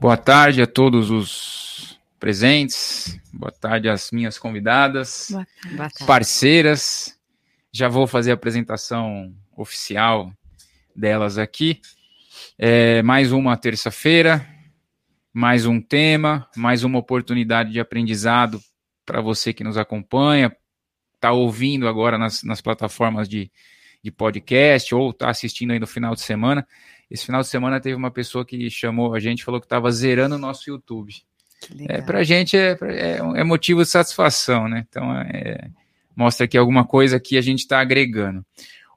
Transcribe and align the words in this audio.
Boa 0.00 0.16
tarde 0.16 0.62
a 0.62 0.66
todos 0.66 1.10
os 1.10 1.98
presentes, 2.20 3.20
boa 3.32 3.50
tarde 3.50 3.88
às 3.88 4.12
minhas 4.12 4.38
convidadas, 4.38 5.26
boa 5.28 5.44
tarde. 5.44 5.76
Boa 5.76 5.90
tarde. 5.90 6.06
parceiras. 6.06 7.18
Já 7.72 7.88
vou 7.88 8.06
fazer 8.06 8.30
a 8.30 8.34
apresentação 8.34 9.34
oficial 9.56 10.32
delas 10.94 11.36
aqui. 11.36 11.80
É, 12.56 13.02
mais 13.02 13.32
uma 13.32 13.56
terça-feira, 13.56 14.46
mais 15.32 15.66
um 15.66 15.80
tema, 15.80 16.48
mais 16.56 16.84
uma 16.84 17.00
oportunidade 17.00 17.72
de 17.72 17.80
aprendizado 17.80 18.60
para 19.04 19.20
você 19.20 19.52
que 19.52 19.64
nos 19.64 19.76
acompanha, 19.76 20.56
está 21.16 21.32
ouvindo 21.32 21.88
agora 21.88 22.16
nas, 22.16 22.44
nas 22.44 22.60
plataformas 22.60 23.28
de, 23.28 23.50
de 24.00 24.12
podcast 24.12 24.94
ou 24.94 25.10
está 25.10 25.28
assistindo 25.28 25.72
aí 25.72 25.80
no 25.80 25.88
final 25.88 26.14
de 26.14 26.20
semana. 26.20 26.64
Esse 27.10 27.24
final 27.24 27.40
de 27.40 27.48
semana 27.48 27.80
teve 27.80 27.94
uma 27.94 28.10
pessoa 28.10 28.44
que 28.44 28.68
chamou 28.70 29.14
a 29.14 29.20
gente, 29.20 29.44
falou 29.44 29.60
que 29.60 29.66
estava 29.66 29.90
zerando 29.90 30.34
o 30.34 30.38
nosso 30.38 30.68
YouTube. 30.68 31.14
É, 31.88 32.00
para 32.02 32.20
a 32.20 32.24
gente 32.24 32.56
é, 32.56 32.78
é, 32.82 33.18
é, 33.18 33.44
motivo 33.44 33.82
de 33.82 33.88
satisfação, 33.88 34.68
né? 34.68 34.86
Então, 34.88 35.12
é, 35.20 35.70
mostra 36.14 36.44
aqui 36.44 36.56
alguma 36.56 36.84
coisa 36.84 37.18
que 37.18 37.36
a 37.36 37.40
gente 37.40 37.60
está 37.60 37.80
agregando. 37.80 38.44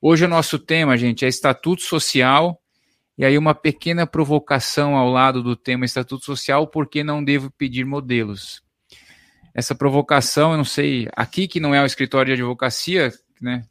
Hoje 0.02 0.26
o 0.26 0.28
nosso 0.28 0.60
tema, 0.60 0.98
gente, 0.98 1.26
é 1.26 1.28
estatuto 1.28 1.82
social, 1.82 2.62
e 3.18 3.26
aí 3.26 3.38
uma 3.38 3.56
pequena 3.56 4.06
provocação 4.06 4.96
ao 4.96 5.09
lado 5.09 5.42
do 5.42 5.56
tema 5.56 5.86
estatuto 5.86 6.26
social, 6.26 6.68
porque 6.68 7.04
não 7.04 7.23
devo 7.23 7.52
pedir 7.52 7.86
modelos. 7.86 8.62
Essa 9.54 9.76
provocação, 9.76 10.52
eu 10.52 10.58
não 10.58 10.64
sei, 10.64 11.08
aqui 11.16 11.48
que 11.48 11.59
não 11.59 11.73
é 11.73 11.82
o 11.82 11.86
escritório 11.86 12.36
de 12.36 12.42
advocacia, 12.42 13.12
né? 13.42 13.64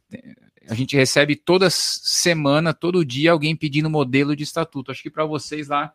A 0.67 0.75
gente 0.75 0.95
recebe 0.95 1.35
toda 1.35 1.69
semana, 1.69 2.73
todo 2.73 3.05
dia, 3.05 3.31
alguém 3.31 3.55
pedindo 3.55 3.89
modelo 3.89 4.35
de 4.35 4.43
estatuto. 4.43 4.91
Acho 4.91 5.01
que 5.01 5.09
para 5.09 5.25
vocês 5.25 5.67
lá 5.67 5.93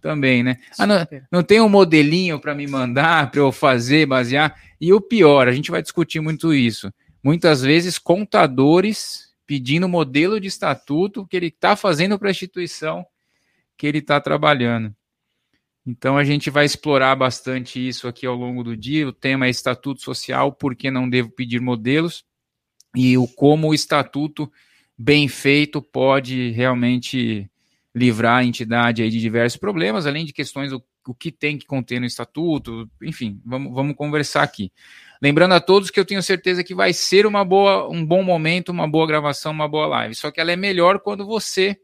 também, 0.00 0.42
né? 0.42 0.58
Ah, 0.78 0.86
não, 0.86 1.06
não 1.30 1.42
tem 1.42 1.60
um 1.60 1.68
modelinho 1.68 2.38
para 2.38 2.54
me 2.54 2.66
mandar, 2.66 3.30
para 3.32 3.40
eu 3.40 3.52
fazer, 3.52 4.06
basear. 4.06 4.54
E 4.80 4.92
o 4.92 5.00
pior, 5.00 5.48
a 5.48 5.52
gente 5.52 5.70
vai 5.70 5.82
discutir 5.82 6.20
muito 6.20 6.54
isso. 6.54 6.92
Muitas 7.22 7.62
vezes, 7.62 7.98
contadores 7.98 9.30
pedindo 9.46 9.88
modelo 9.88 10.40
de 10.40 10.46
estatuto 10.46 11.26
que 11.26 11.36
ele 11.36 11.48
está 11.48 11.74
fazendo 11.74 12.18
para 12.18 12.28
a 12.28 12.30
instituição 12.30 13.04
que 13.76 13.86
ele 13.86 13.98
está 13.98 14.20
trabalhando. 14.20 14.94
Então 15.86 16.16
a 16.16 16.22
gente 16.22 16.50
vai 16.50 16.64
explorar 16.64 17.16
bastante 17.16 17.86
isso 17.86 18.06
aqui 18.06 18.26
ao 18.26 18.36
longo 18.36 18.62
do 18.62 18.76
dia. 18.76 19.08
O 19.08 19.12
tema 19.12 19.46
é 19.46 19.50
estatuto 19.50 20.02
social, 20.02 20.52
por 20.52 20.76
que 20.76 20.90
não 20.90 21.08
devo 21.08 21.30
pedir 21.30 21.60
modelos? 21.60 22.24
E 22.94 23.16
o 23.16 23.26
como 23.26 23.68
o 23.68 23.74
estatuto 23.74 24.50
bem 24.96 25.28
feito 25.28 25.80
pode 25.80 26.50
realmente 26.50 27.50
livrar 27.94 28.38
a 28.38 28.44
entidade 28.44 29.02
aí 29.02 29.10
de 29.10 29.20
diversos 29.20 29.58
problemas, 29.58 30.06
além 30.06 30.24
de 30.24 30.32
questões 30.32 30.70
do 30.70 30.82
o 31.06 31.14
que 31.14 31.32
tem 31.32 31.58
que 31.58 31.66
conter 31.66 31.98
no 31.98 32.06
estatuto, 32.06 32.88
enfim, 33.02 33.40
vamos, 33.44 33.72
vamos 33.72 33.96
conversar 33.96 34.42
aqui. 34.42 34.70
Lembrando 35.20 35.54
a 35.54 35.60
todos 35.60 35.90
que 35.90 35.98
eu 35.98 36.04
tenho 36.04 36.22
certeza 36.22 36.62
que 36.62 36.74
vai 36.74 36.92
ser 36.92 37.26
uma 37.26 37.44
boa, 37.44 37.88
um 37.88 38.04
bom 38.04 38.22
momento, 38.22 38.68
uma 38.68 38.86
boa 38.86 39.06
gravação, 39.06 39.50
uma 39.50 39.68
boa 39.68 39.86
live. 39.86 40.14
Só 40.14 40.30
que 40.30 40.40
ela 40.40 40.52
é 40.52 40.56
melhor 40.56 41.00
quando 41.00 41.26
você 41.26 41.76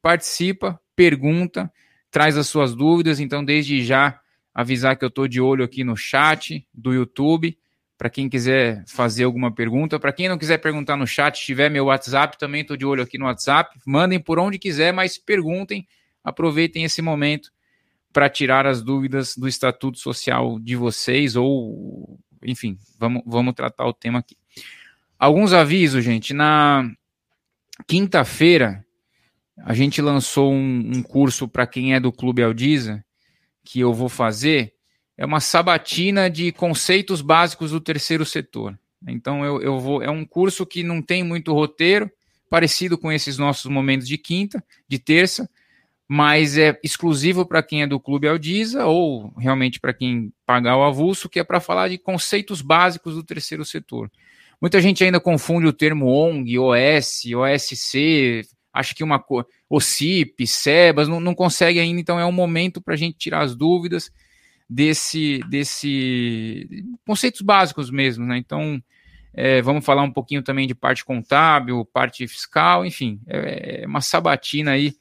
participa, 0.00 0.80
pergunta, 0.94 1.72
traz 2.10 2.36
as 2.36 2.46
suas 2.46 2.74
dúvidas. 2.74 3.18
Então, 3.18 3.44
desde 3.44 3.82
já, 3.84 4.20
avisar 4.54 4.96
que 4.96 5.04
eu 5.04 5.08
estou 5.08 5.26
de 5.26 5.40
olho 5.40 5.64
aqui 5.64 5.82
no 5.82 5.96
chat 5.96 6.66
do 6.72 6.92
YouTube 6.92 7.58
para 8.00 8.08
quem 8.08 8.30
quiser 8.30 8.82
fazer 8.86 9.24
alguma 9.24 9.52
pergunta. 9.52 10.00
Para 10.00 10.10
quem 10.10 10.26
não 10.26 10.38
quiser 10.38 10.56
perguntar 10.56 10.96
no 10.96 11.06
chat, 11.06 11.38
tiver 11.44 11.68
meu 11.68 11.84
WhatsApp, 11.84 12.38
também 12.38 12.62
estou 12.62 12.74
de 12.74 12.86
olho 12.86 13.02
aqui 13.02 13.18
no 13.18 13.26
WhatsApp. 13.26 13.78
Mandem 13.86 14.18
por 14.18 14.38
onde 14.38 14.58
quiser, 14.58 14.90
mas 14.90 15.18
perguntem. 15.18 15.86
Aproveitem 16.24 16.82
esse 16.82 17.02
momento 17.02 17.52
para 18.10 18.30
tirar 18.30 18.66
as 18.66 18.82
dúvidas 18.82 19.36
do 19.36 19.46
estatuto 19.46 19.98
social 19.98 20.58
de 20.58 20.76
vocês, 20.76 21.36
ou, 21.36 22.18
enfim, 22.42 22.78
vamos, 22.98 23.22
vamos 23.26 23.52
tratar 23.52 23.84
o 23.84 23.92
tema 23.92 24.20
aqui. 24.20 24.34
Alguns 25.18 25.52
avisos, 25.52 26.02
gente. 26.02 26.32
Na 26.32 26.90
quinta-feira, 27.86 28.82
a 29.58 29.74
gente 29.74 30.00
lançou 30.00 30.50
um, 30.50 30.90
um 30.96 31.02
curso 31.02 31.46
para 31.46 31.66
quem 31.66 31.92
é 31.92 32.00
do 32.00 32.10
Clube 32.10 32.42
Aldiza, 32.42 33.04
que 33.62 33.78
eu 33.78 33.92
vou 33.92 34.08
fazer 34.08 34.72
é 35.20 35.26
uma 35.26 35.38
sabatina 35.38 36.30
de 36.30 36.50
conceitos 36.50 37.20
básicos 37.20 37.72
do 37.72 37.80
terceiro 37.80 38.24
setor. 38.24 38.76
Então 39.06 39.44
eu, 39.44 39.60
eu 39.60 39.78
vou. 39.78 40.02
É 40.02 40.10
um 40.10 40.24
curso 40.24 40.64
que 40.64 40.82
não 40.82 41.02
tem 41.02 41.22
muito 41.22 41.52
roteiro, 41.52 42.10
parecido 42.48 42.96
com 42.96 43.12
esses 43.12 43.36
nossos 43.36 43.70
momentos 43.70 44.08
de 44.08 44.16
quinta, 44.16 44.64
de 44.88 44.98
terça, 44.98 45.46
mas 46.08 46.56
é 46.56 46.80
exclusivo 46.82 47.44
para 47.44 47.62
quem 47.62 47.82
é 47.82 47.86
do 47.86 48.00
Clube 48.00 48.28
Aldiza 48.28 48.86
ou 48.86 49.30
realmente 49.36 49.78
para 49.78 49.92
quem 49.92 50.32
pagar 50.46 50.78
o 50.78 50.84
avulso, 50.84 51.28
que 51.28 51.38
é 51.38 51.44
para 51.44 51.60
falar 51.60 51.88
de 51.88 51.98
conceitos 51.98 52.62
básicos 52.62 53.14
do 53.14 53.22
terceiro 53.22 53.62
setor. 53.62 54.10
Muita 54.58 54.80
gente 54.80 55.04
ainda 55.04 55.20
confunde 55.20 55.66
o 55.66 55.72
termo 55.72 56.06
ONG, 56.06 56.58
OS, 56.58 57.24
OSC, 57.36 58.40
acha 58.72 58.94
que 58.94 59.04
uma 59.04 59.22
OCIP, 59.68 60.46
SEBAS, 60.46 61.08
não, 61.08 61.20
não 61.20 61.34
consegue 61.34 61.78
ainda, 61.78 62.00
então 62.00 62.18
é 62.18 62.24
um 62.24 62.32
momento 62.32 62.80
para 62.80 62.94
a 62.94 62.96
gente 62.96 63.18
tirar 63.18 63.42
as 63.42 63.54
dúvidas 63.54 64.10
desse, 64.70 65.40
desse 65.48 66.86
conceitos 67.04 67.40
básicos 67.40 67.90
mesmo, 67.90 68.24
né? 68.24 68.38
Então, 68.38 68.80
é, 69.34 69.60
vamos 69.60 69.84
falar 69.84 70.02
um 70.02 70.12
pouquinho 70.12 70.42
também 70.42 70.68
de 70.68 70.76
parte 70.76 71.04
contábil, 71.04 71.84
parte 71.84 72.26
fiscal, 72.28 72.86
enfim, 72.86 73.20
é, 73.26 73.82
é 73.82 73.86
uma 73.86 74.00
sabatina 74.00 74.70
aí 74.70 74.94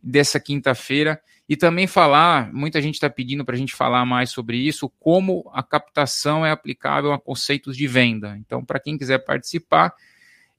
dessa 0.00 0.38
quinta-feira 0.38 1.20
e 1.48 1.56
também 1.56 1.88
falar, 1.88 2.52
muita 2.52 2.80
gente 2.80 2.94
está 2.94 3.10
pedindo 3.10 3.44
para 3.44 3.56
a 3.56 3.58
gente 3.58 3.74
falar 3.74 4.04
mais 4.04 4.30
sobre 4.30 4.56
isso, 4.56 4.88
como 5.00 5.50
a 5.52 5.64
captação 5.64 6.46
é 6.46 6.52
aplicável 6.52 7.12
a 7.12 7.18
conceitos 7.18 7.76
de 7.76 7.88
venda. 7.88 8.36
Então, 8.38 8.64
para 8.64 8.78
quem 8.78 8.96
quiser 8.96 9.18
participar, 9.18 9.92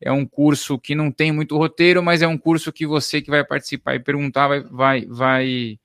é 0.01 0.11
um 0.11 0.25
curso 0.25 0.77
que 0.77 0.95
não 0.95 1.11
tem 1.11 1.31
muito 1.31 1.55
roteiro, 1.55 2.03
mas 2.03 2.21
é 2.21 2.27
um 2.27 2.37
curso 2.37 2.73
que 2.73 2.85
você 2.85 3.21
que 3.21 3.29
vai 3.29 3.45
participar 3.45 3.95
e 3.95 3.99
perguntar 3.99 4.47
vai, 4.47 4.61
vai, 4.63 5.05
vai 5.05 5.79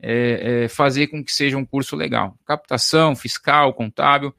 é, 0.00 0.64
é, 0.64 0.68
fazer 0.68 1.08
com 1.08 1.24
que 1.24 1.32
seja 1.32 1.56
um 1.56 1.64
curso 1.64 1.96
legal. 1.96 2.38
Captação, 2.44 3.16
fiscal, 3.16 3.72
contábil 3.74 4.34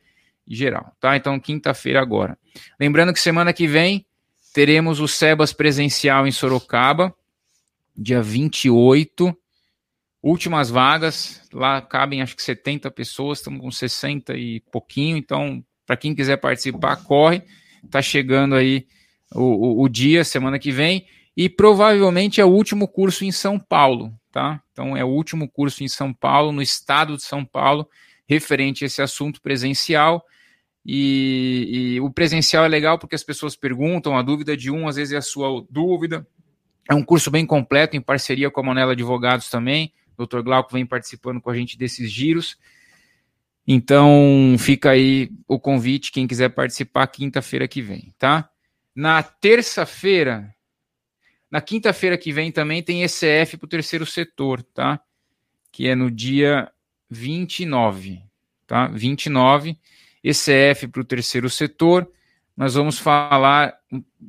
e 0.48 0.56
geral, 0.56 0.96
tá? 1.00 1.16
Então, 1.16 1.40
quinta-feira 1.40 2.02
agora. 2.02 2.38
Lembrando 2.80 3.14
que 3.14 3.20
semana 3.20 3.54
que 3.54 3.68
vem 3.68 4.06
teremos 4.54 5.00
o 5.00 5.08
SEBAS 5.08 5.54
presencial 5.54 6.26
em 6.26 6.32
Sorocaba, 6.32 7.14
dia 7.96 8.22
28. 8.22 9.36
Últimas 10.22 10.70
vagas, 10.70 11.42
lá 11.54 11.80
cabem 11.80 12.22
acho 12.22 12.36
que 12.36 12.42
70 12.42 12.90
pessoas, 12.92 13.38
estamos 13.38 13.62
com 13.62 13.72
60 13.72 14.36
e 14.36 14.60
pouquinho, 14.72 15.16
então, 15.16 15.64
para 15.86 15.96
quem 15.96 16.16
quiser 16.16 16.38
participar, 16.38 16.98
corre. 16.98 17.44
Tá 17.90 18.02
chegando 18.02 18.56
aí 18.56 18.88
o, 19.34 19.44
o, 19.44 19.84
o 19.84 19.90
dia, 19.90 20.24
semana 20.24 20.58
que 20.60 20.72
vem, 20.72 21.06
e 21.36 21.48
provavelmente 21.48 22.42
é 22.42 22.46
o 22.46 22.50
último 22.50 22.88
curso 22.88 23.24
em 23.24 23.32
São 23.32 23.60
Paulo, 23.60 24.12
tá? 24.38 24.62
Então 24.72 24.96
é 24.96 25.04
o 25.04 25.08
último 25.08 25.50
curso 25.50 25.84
em 25.84 25.88
São 25.88 26.14
Paulo, 26.14 26.52
no 26.52 26.62
estado 26.62 27.18
de 27.18 27.24
São 27.24 27.44
Paulo, 27.44 27.90
referente 28.30 28.84
a 28.84 28.86
esse 28.86 29.02
assunto 29.02 29.42
presencial. 29.42 30.24
E, 30.86 31.96
e, 31.96 32.02
o 32.02 32.12
presencial 32.12 32.64
é 32.64 32.68
legal 32.68 33.00
porque 33.00 33.16
as 33.16 33.24
pessoas 33.24 33.56
perguntam, 33.56 34.16
a 34.16 34.22
dúvida 34.22 34.56
de 34.56 34.70
um 34.70 34.88
às 34.88 34.96
vezes 34.96 35.12
é 35.12 35.18
a 35.18 35.24
sua 35.24 35.66
dúvida. 35.72 36.28
É 36.88 36.94
um 36.94 37.04
curso 37.04 37.32
bem 37.32 37.48
completo, 37.48 37.98
em 37.98 38.02
parceria 38.02 38.52
com 38.52 38.60
a 38.60 38.64
Monela 38.64 38.92
Advogados 38.92 39.50
também. 39.50 39.92
O 40.16 40.28
Dr. 40.28 40.42
Glauco 40.42 40.72
vem 40.72 40.86
participando 40.86 41.42
com 41.42 41.50
a 41.50 41.56
gente 41.56 41.76
desses 41.76 42.12
giros. 42.12 42.58
Então, 43.68 44.56
fica 44.60 44.92
aí 44.92 45.32
o 45.48 45.60
convite, 45.60 46.12
quem 46.12 46.28
quiser 46.28 46.50
participar, 46.50 47.08
quinta-feira 47.08 47.68
que 47.68 47.82
vem, 47.82 48.14
tá? 48.20 48.48
Na 48.96 49.24
terça-feira, 49.24 50.54
na 51.50 51.62
quinta-feira 51.62 52.18
que 52.18 52.32
vem 52.32 52.52
também 52.52 52.84
tem 52.84 53.04
ECF 53.04 53.58
para 53.58 53.66
o 53.66 53.70
terceiro 53.70 54.06
setor, 54.06 54.62
tá? 54.62 55.00
Que 55.72 55.88
é 55.88 55.96
no 55.96 56.12
dia 56.12 56.72
29, 57.10 58.22
tá? 58.66 58.88
29, 58.88 59.78
ECF 60.24 60.88
para 60.88 61.02
o 61.02 61.06
terceiro 61.06 61.50
setor. 61.50 62.10
Nós 62.56 62.74
vamos 62.74 62.98
falar, 62.98 63.78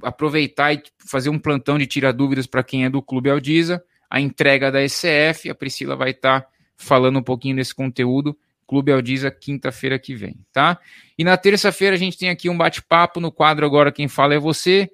aproveitar 0.02 0.72
e 0.74 0.82
fazer 0.98 1.30
um 1.30 1.38
plantão 1.38 1.78
de 1.78 1.86
tira 1.86 2.12
dúvidas 2.12 2.46
para 2.46 2.62
quem 2.62 2.84
é 2.84 2.90
do 2.90 3.02
Clube 3.02 3.30
Aldiza, 3.30 3.82
a 4.08 4.20
entrega 4.20 4.70
da 4.70 4.82
ECF, 4.82 5.50
a 5.50 5.54
Priscila 5.54 5.96
vai 5.96 6.10
estar 6.10 6.42
tá 6.42 6.48
falando 6.76 7.18
um 7.18 7.22
pouquinho 7.22 7.56
desse 7.56 7.74
conteúdo, 7.74 8.38
Clube 8.66 8.92
Aldiza, 8.92 9.30
quinta-feira 9.30 9.98
que 9.98 10.14
vem, 10.14 10.36
tá? 10.52 10.78
E 11.16 11.24
na 11.24 11.36
terça-feira 11.36 11.96
a 11.96 11.98
gente 11.98 12.18
tem 12.18 12.28
aqui 12.28 12.50
um 12.50 12.56
bate-papo 12.56 13.18
no 13.18 13.32
quadro 13.32 13.64
Agora 13.64 13.90
Quem 13.90 14.08
Fala 14.08 14.34
é 14.34 14.38
Você, 14.38 14.90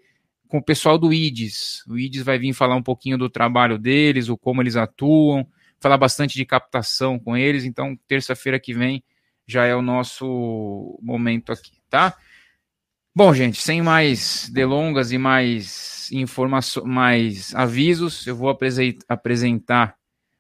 com 0.55 0.59
o 0.59 0.63
pessoal 0.63 0.97
do 0.97 1.13
IDES. 1.13 1.83
O 1.89 1.99
IDES 1.99 2.23
vai 2.23 2.39
vir 2.39 2.53
falar 2.53 2.77
um 2.77 2.83
pouquinho 2.83 3.19
do 3.19 3.29
trabalho 3.29 3.77
deles, 3.77 4.29
o 4.29 4.37
como 4.37 4.63
eles 4.63 4.77
atuam, 4.77 5.45
falar 5.81 5.97
bastante 5.97 6.37
de 6.37 6.45
captação 6.45 7.19
com 7.19 7.37
eles. 7.37 7.65
Então, 7.65 7.99
terça-feira 8.07 8.61
que 8.61 8.73
vem 8.73 9.03
já 9.45 9.65
é 9.65 9.75
o 9.75 9.83
nosso 9.83 10.97
momento 11.03 11.51
aqui, 11.51 11.73
tá? 11.91 12.17
Bom, 13.13 13.35
gente, 13.35 13.61
sem 13.61 13.83
mais 13.83 14.49
delongas 14.49 15.11
e 15.11 15.19
mais 15.19 16.09
informações, 16.13 16.87
mais 16.87 17.53
avisos, 17.53 18.25
eu 18.25 18.37
vou 18.37 18.49
apresentar 18.49 19.97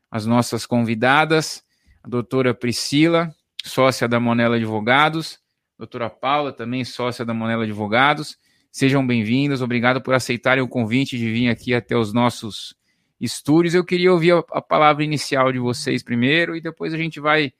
as 0.08 0.24
nossas 0.24 0.64
convidadas, 0.64 1.64
a 2.04 2.08
doutora 2.08 2.54
Priscila, 2.54 3.34
sócia 3.64 4.06
da 4.06 4.20
Monela 4.20 4.54
Advogados, 4.54 5.40
doutora 5.76 6.08
Paula, 6.08 6.52
também 6.52 6.84
sócia 6.84 7.24
da 7.24 7.34
Monela 7.34 7.64
Advogados. 7.64 8.38
Sejam 8.74 9.06
bem-vindos, 9.06 9.62
obrigado 9.62 10.00
por 10.00 10.14
aceitarem 10.14 10.60
o 10.60 10.66
convite 10.66 11.16
de 11.16 11.30
vir 11.30 11.48
aqui 11.48 11.72
até 11.72 11.96
os 11.96 12.12
nossos 12.12 12.74
estúdios. 13.20 13.72
Eu 13.72 13.84
queria 13.84 14.12
ouvir 14.12 14.32
a, 14.32 14.38
a 14.50 14.60
palavra 14.60 15.04
inicial 15.04 15.52
de 15.52 15.60
vocês 15.60 16.02
primeiro 16.02 16.56
e 16.56 16.60
depois 16.60 16.92
a 16.92 16.96
gente 16.96 17.20
vai. 17.20 17.52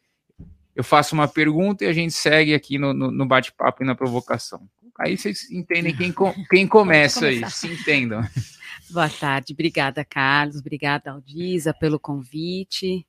Eu 0.75 0.83
faço 0.83 1.15
uma 1.15 1.29
pergunta 1.29 1.85
e 1.85 1.87
a 1.87 1.93
gente 1.93 2.13
segue 2.13 2.53
aqui 2.53 2.79
no, 2.79 2.93
no, 2.93 3.13
no 3.13 3.27
bate-papo 3.27 3.85
e 3.85 3.87
na 3.87 3.95
provocação. 3.95 4.69
Aí 4.99 5.17
vocês 5.17 5.49
entendem 5.53 5.95
quem, 5.95 6.13
quem 6.51 6.67
começa 6.67 7.27
aí, 7.27 7.49
se 7.49 7.69
entendam. 7.69 8.21
Boa 8.91 9.09
tarde, 9.09 9.53
obrigada, 9.53 10.05
Carlos, 10.05 10.57
obrigada, 10.57 11.13
Aldisa, 11.13 11.73
pelo 11.73 12.01
convite. 12.01 13.07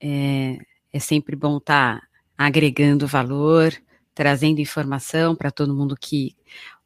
É, 0.00 0.58
é 0.92 1.00
sempre 1.00 1.34
bom 1.34 1.56
estar 1.56 1.98
tá 1.98 2.06
agregando 2.38 3.04
valor, 3.04 3.74
trazendo 4.14 4.60
informação 4.60 5.34
para 5.34 5.50
todo 5.50 5.74
mundo 5.74 5.96
que 6.00 6.36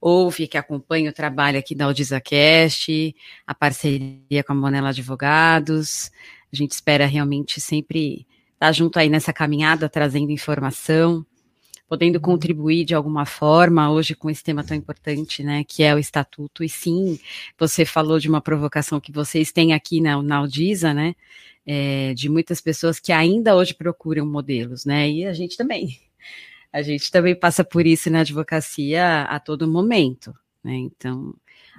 ouve, 0.02 0.48
que 0.48 0.58
acompanha 0.58 1.10
o 1.10 1.12
trabalho 1.12 1.58
aqui 1.58 1.74
da 1.74 1.84
AudizaCast, 1.84 3.14
a 3.46 3.54
parceria 3.54 4.42
com 4.44 4.52
a 4.52 4.56
Monela 4.56 4.88
Advogados. 4.88 6.10
A 6.52 6.56
gente 6.56 6.72
espera 6.72 7.06
realmente 7.06 7.60
sempre 7.60 8.26
estar 8.54 8.66
tá 8.66 8.72
junto 8.72 8.98
aí 8.98 9.08
nessa 9.08 9.32
caminhada, 9.32 9.88
trazendo 9.88 10.32
informação 10.32 11.24
podendo 11.92 12.16
uhum. 12.16 12.22
contribuir 12.22 12.86
de 12.86 12.94
alguma 12.94 13.26
forma 13.26 13.90
hoje 13.92 14.14
com 14.14 14.30
esse 14.30 14.42
tema 14.42 14.64
tão 14.64 14.74
importante, 14.74 15.42
né, 15.42 15.62
que 15.62 15.82
é 15.82 15.94
o 15.94 15.98
estatuto. 15.98 16.64
E 16.64 16.68
sim, 16.68 17.18
você 17.58 17.84
falou 17.84 18.18
de 18.18 18.30
uma 18.30 18.40
provocação 18.40 18.98
que 18.98 19.12
vocês 19.12 19.52
têm 19.52 19.74
aqui 19.74 20.00
na, 20.00 20.22
na 20.22 20.40
né, 20.94 21.14
é, 21.66 22.14
de 22.14 22.30
muitas 22.30 22.62
pessoas 22.62 22.98
que 22.98 23.12
ainda 23.12 23.54
hoje 23.54 23.74
procuram 23.74 24.24
modelos, 24.24 24.86
né, 24.86 25.10
e 25.10 25.26
a 25.26 25.34
gente 25.34 25.54
também. 25.54 26.00
A 26.72 26.82
gente 26.82 27.10
também 27.10 27.34
passa 27.34 27.62
por 27.62 27.86
isso 27.86 28.10
na 28.10 28.20
advocacia 28.20 29.22
a 29.22 29.38
todo 29.38 29.68
momento, 29.68 30.34
né, 30.62 30.74
então... 30.74 31.34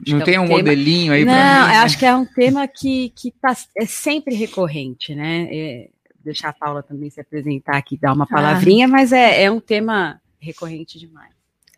Não 0.07 0.21
é 0.21 0.23
tem 0.23 0.39
um, 0.39 0.43
um 0.43 0.47
tema... 0.47 0.57
modelinho 0.57 1.13
aí 1.13 1.23
para 1.23 1.33
Não, 1.33 1.67
mim, 1.67 1.71
né? 1.71 1.77
acho 1.79 1.99
que 1.99 2.05
é 2.05 2.15
um 2.15 2.25
tema 2.25 2.67
que, 2.67 3.09
que 3.15 3.31
tá, 3.31 3.55
é 3.77 3.85
sempre 3.85 4.33
recorrente, 4.33 5.13
né, 5.13 5.47
é, 5.51 5.89
deixar 6.23 6.49
a 6.49 6.53
Paula 6.53 6.81
também 6.81 7.09
se 7.09 7.19
apresentar 7.19 7.77
aqui, 7.77 7.97
dar 7.97 8.13
uma 8.13 8.23
ah. 8.25 8.27
palavrinha, 8.27 8.85
ah. 8.85 8.89
mas 8.89 9.11
é, 9.11 9.43
é 9.43 9.51
um 9.51 9.59
tema 9.59 10.19
recorrente 10.39 10.99
demais. 10.99 11.33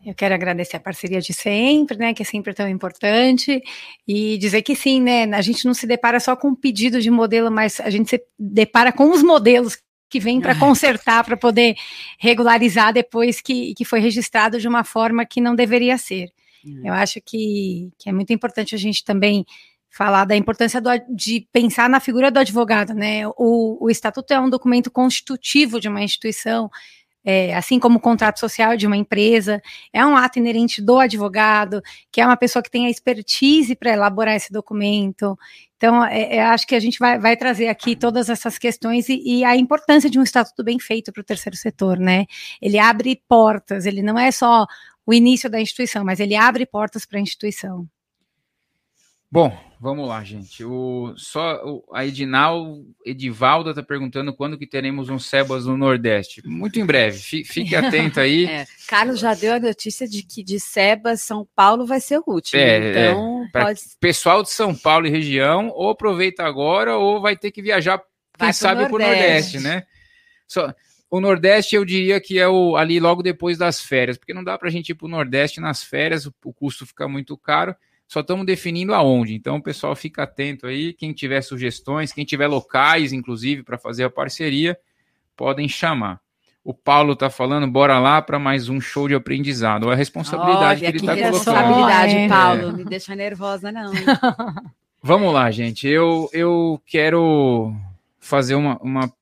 Eu 0.06 0.14
quero 0.14 0.36
agradecer 0.36 0.78
a 0.78 0.80
parceria 0.80 1.20
de 1.20 1.34
sempre, 1.34 1.98
né, 1.98 2.14
que 2.14 2.22
é 2.22 2.26
sempre 2.26 2.54
tão 2.54 2.70
importante, 2.70 3.60
e 4.08 4.38
dizer 4.38 4.62
que 4.62 4.76
sim, 4.76 5.02
né, 5.02 5.24
a 5.34 5.42
gente 5.42 5.66
não 5.66 5.74
se 5.74 5.88
depara 5.88 6.20
só 6.20 6.36
com 6.36 6.50
um 6.50 6.56
pedido 6.56 7.02
de 7.02 7.10
modelo, 7.10 7.50
mas 7.50 7.80
a 7.80 7.90
gente 7.90 8.12
se 8.12 8.24
depara 8.38 8.92
com 8.92 9.10
os 9.10 9.24
modelos 9.24 9.80
que 10.10 10.20
vêm 10.20 10.40
para 10.40 10.58
consertar, 10.58 11.24
para 11.24 11.38
poder 11.38 11.76
regularizar 12.20 12.94
depois 12.94 13.42
que, 13.42 13.74
que 13.74 13.86
foi 13.86 14.00
registrado 14.00 14.60
de 14.60 14.68
uma 14.68 14.84
forma 14.84 15.26
que 15.26 15.42
não 15.42 15.56
deveria 15.56 15.98
ser. 15.98 16.32
Uhum. 16.66 16.82
Eu 16.86 16.94
acho 16.94 17.22
que, 17.22 17.92
que 17.98 18.10
é 18.10 18.14
muito 18.14 18.34
importante 18.34 18.76
a 18.76 18.78
gente 18.78 19.04
também 19.04 19.46
falar 19.90 20.26
da 20.26 20.36
importância 20.36 20.82
do, 20.82 20.90
de 21.10 21.48
pensar 21.54 21.90
na 21.90 22.02
figura 22.02 22.30
do 22.30 22.40
advogado, 22.40 22.94
né? 22.94 23.26
O, 23.38 23.86
o 23.86 23.90
estatuto 23.90 24.34
é 24.34 24.40
um 24.40 24.50
documento 24.50 24.92
constitutivo 24.92 25.80
de 25.80 25.88
uma 25.88 26.04
instituição, 26.04 26.70
é, 27.26 27.56
assim 27.56 27.80
como 27.80 27.98
o 27.98 28.02
contrato 28.02 28.40
social 28.40 28.78
de 28.78 28.86
uma 28.86 28.96
empresa, 28.96 29.60
é 29.92 30.06
um 30.06 30.16
ato 30.16 30.38
inerente 30.38 30.82
do 30.82 31.00
advogado, 31.00 31.82
que 32.12 32.22
é 32.22 32.26
uma 32.26 32.38
pessoa 32.38 32.62
que 32.62 32.70
tem 32.70 32.86
a 32.86 32.90
expertise 32.90 33.76
para 33.76 33.92
elaborar 33.92 34.36
esse 34.36 34.54
documento. 34.54 35.38
Então, 35.76 36.06
é, 36.06 36.36
é, 36.36 36.44
acho 36.44 36.68
que 36.68 36.76
a 36.76 36.80
gente 36.80 37.00
vai, 37.00 37.20
vai, 37.20 37.36
trazer 37.36 37.68
aqui 37.68 37.96
todas 37.96 38.30
essas 38.30 38.58
questões 38.58 39.10
e, 39.10 39.22
e 39.26 39.44
a 39.44 39.56
importância 39.56 40.10
de 40.10 40.20
um 40.20 40.24
estatuto 40.24 40.64
bem 40.64 40.80
feito 40.80 41.12
para 41.12 41.22
o 41.22 41.24
terceiro 41.24 41.58
setor, 41.58 41.98
né? 41.98 42.26
Ele 42.62 42.78
abre 42.78 43.22
portas, 43.28 43.86
ele 43.86 44.02
não 44.02 44.18
é 44.18 44.32
só 44.32 44.66
o 45.06 45.14
início 45.14 45.50
da 45.50 45.60
instituição, 45.60 46.06
mas 46.06 46.20
ele 46.20 46.36
abre 46.36 46.66
portas 46.66 47.06
para 47.06 47.20
a 47.20 47.22
instituição. 47.22 47.88
Bom, 49.32 49.52
vamos 49.86 50.08
lá, 50.08 50.24
gente. 50.24 50.66
O, 50.66 51.14
só 51.16 51.64
o, 51.64 51.86
a 51.94 52.04
Edinal 52.04 52.84
Edivalda 53.06 53.70
está 53.70 53.84
perguntando 53.84 54.34
quando 54.34 54.58
que 54.58 54.66
teremos 54.66 55.10
um 55.10 55.20
Sebas 55.20 55.68
no 55.68 55.78
Nordeste. 55.78 56.42
Muito 56.44 56.80
em 56.80 56.86
breve, 56.86 57.20
fique 57.20 57.76
atento 57.78 58.20
aí. 58.20 58.46
É, 58.46 58.66
Carlos 58.88 59.20
já 59.20 59.36
deu 59.36 59.54
a 59.54 59.60
notícia 59.60 60.08
de 60.08 60.24
que 60.24 60.44
de 60.44 60.60
Sebas, 60.60 61.22
São 61.22 61.48
Paulo 61.56 61.86
vai 61.86 62.00
ser 62.00 62.18
o 62.18 62.24
último. 62.26 62.60
É, 62.60 62.90
então, 62.90 63.44
é, 63.44 63.64
pode... 63.64 63.82
pessoal 64.00 64.42
de 64.42 64.50
São 64.50 64.74
Paulo 64.74 65.06
e 65.06 65.12
região, 65.12 65.70
ou 65.70 65.92
aproveita 65.92 66.44
agora, 66.44 66.98
ou 66.98 67.22
vai 67.22 67.38
ter 67.38 67.52
que 67.52 67.62
viajar, 67.62 68.02
quem 68.40 68.52
sabe, 68.52 68.88
para 68.88 68.96
o 68.96 69.00
Nordeste, 69.00 69.60
né? 69.60 69.84
Só, 70.48 70.74
o 71.12 71.22
Nordeste 71.22 71.76
eu 71.76 71.86
diria 71.86 72.20
que 72.20 72.40
é 72.40 72.48
o, 72.48 72.76
ali 72.76 73.00
logo 73.00 73.22
depois 73.22 73.56
das 73.56 73.80
férias, 73.80 74.18
porque 74.18 74.34
não 74.34 74.44
dá 74.44 74.58
para 74.58 74.68
a 74.68 74.72
gente 74.72 74.90
ir 74.90 74.96
para 74.96 75.06
o 75.06 75.10
Nordeste 75.10 75.62
nas 75.62 75.84
férias, 75.84 76.26
o, 76.26 76.34
o 76.44 76.52
custo 76.52 76.88
fica 76.88 77.08
muito 77.08 77.38
caro 77.38 77.76
só 78.08 78.20
estamos 78.20 78.46
definindo 78.46 78.94
aonde. 78.94 79.34
Então, 79.34 79.58
o 79.58 79.64
pessoal 79.64 79.96
fica 79.96 80.24
atento 80.24 80.68
aí. 80.68 80.94
Quem 80.94 81.12
tiver 81.14 81.42
sugestões, 81.42 82.12
quem 82.12 82.26
tiver 82.26 82.48
locais, 82.48 83.12
inclusive, 83.12 83.64
para 83.64 83.78
fazer 83.78 84.04
a 84.04 84.10
parceria, 84.10 84.78
podem 85.36 85.68
chamar. 85.68 86.20
O 86.64 86.74
Paulo 86.74 87.14
está 87.14 87.30
falando, 87.30 87.68
bora 87.68 88.00
lá 88.00 88.22
para 88.22 88.40
mais 88.40 88.70
um 88.70 88.82
show 88.82 89.08
de 89.08 89.14
aprendizado. 89.14 89.90
A 89.90 89.96
responsabilidade 89.96 90.64
Olha, 90.64 90.80
que 90.80 90.86
ele 90.86 90.98
está 90.98 91.14
colocando. 91.16 91.34
Responsabilidade, 91.36 92.16
é. 92.16 92.28
Paulo. 92.28 92.62
Não 92.62 92.78
me 92.78 92.86
deixa 92.86 93.16
nervosa, 93.16 93.72
não. 93.72 93.92
Vamos 95.02 95.32
lá, 95.32 95.52
gente. 95.52 95.88
Eu, 95.88 96.28
eu 96.34 96.82
quero 96.88 97.76
fazer 98.20 98.56
uma, 98.56 98.78
uma. 98.80 99.14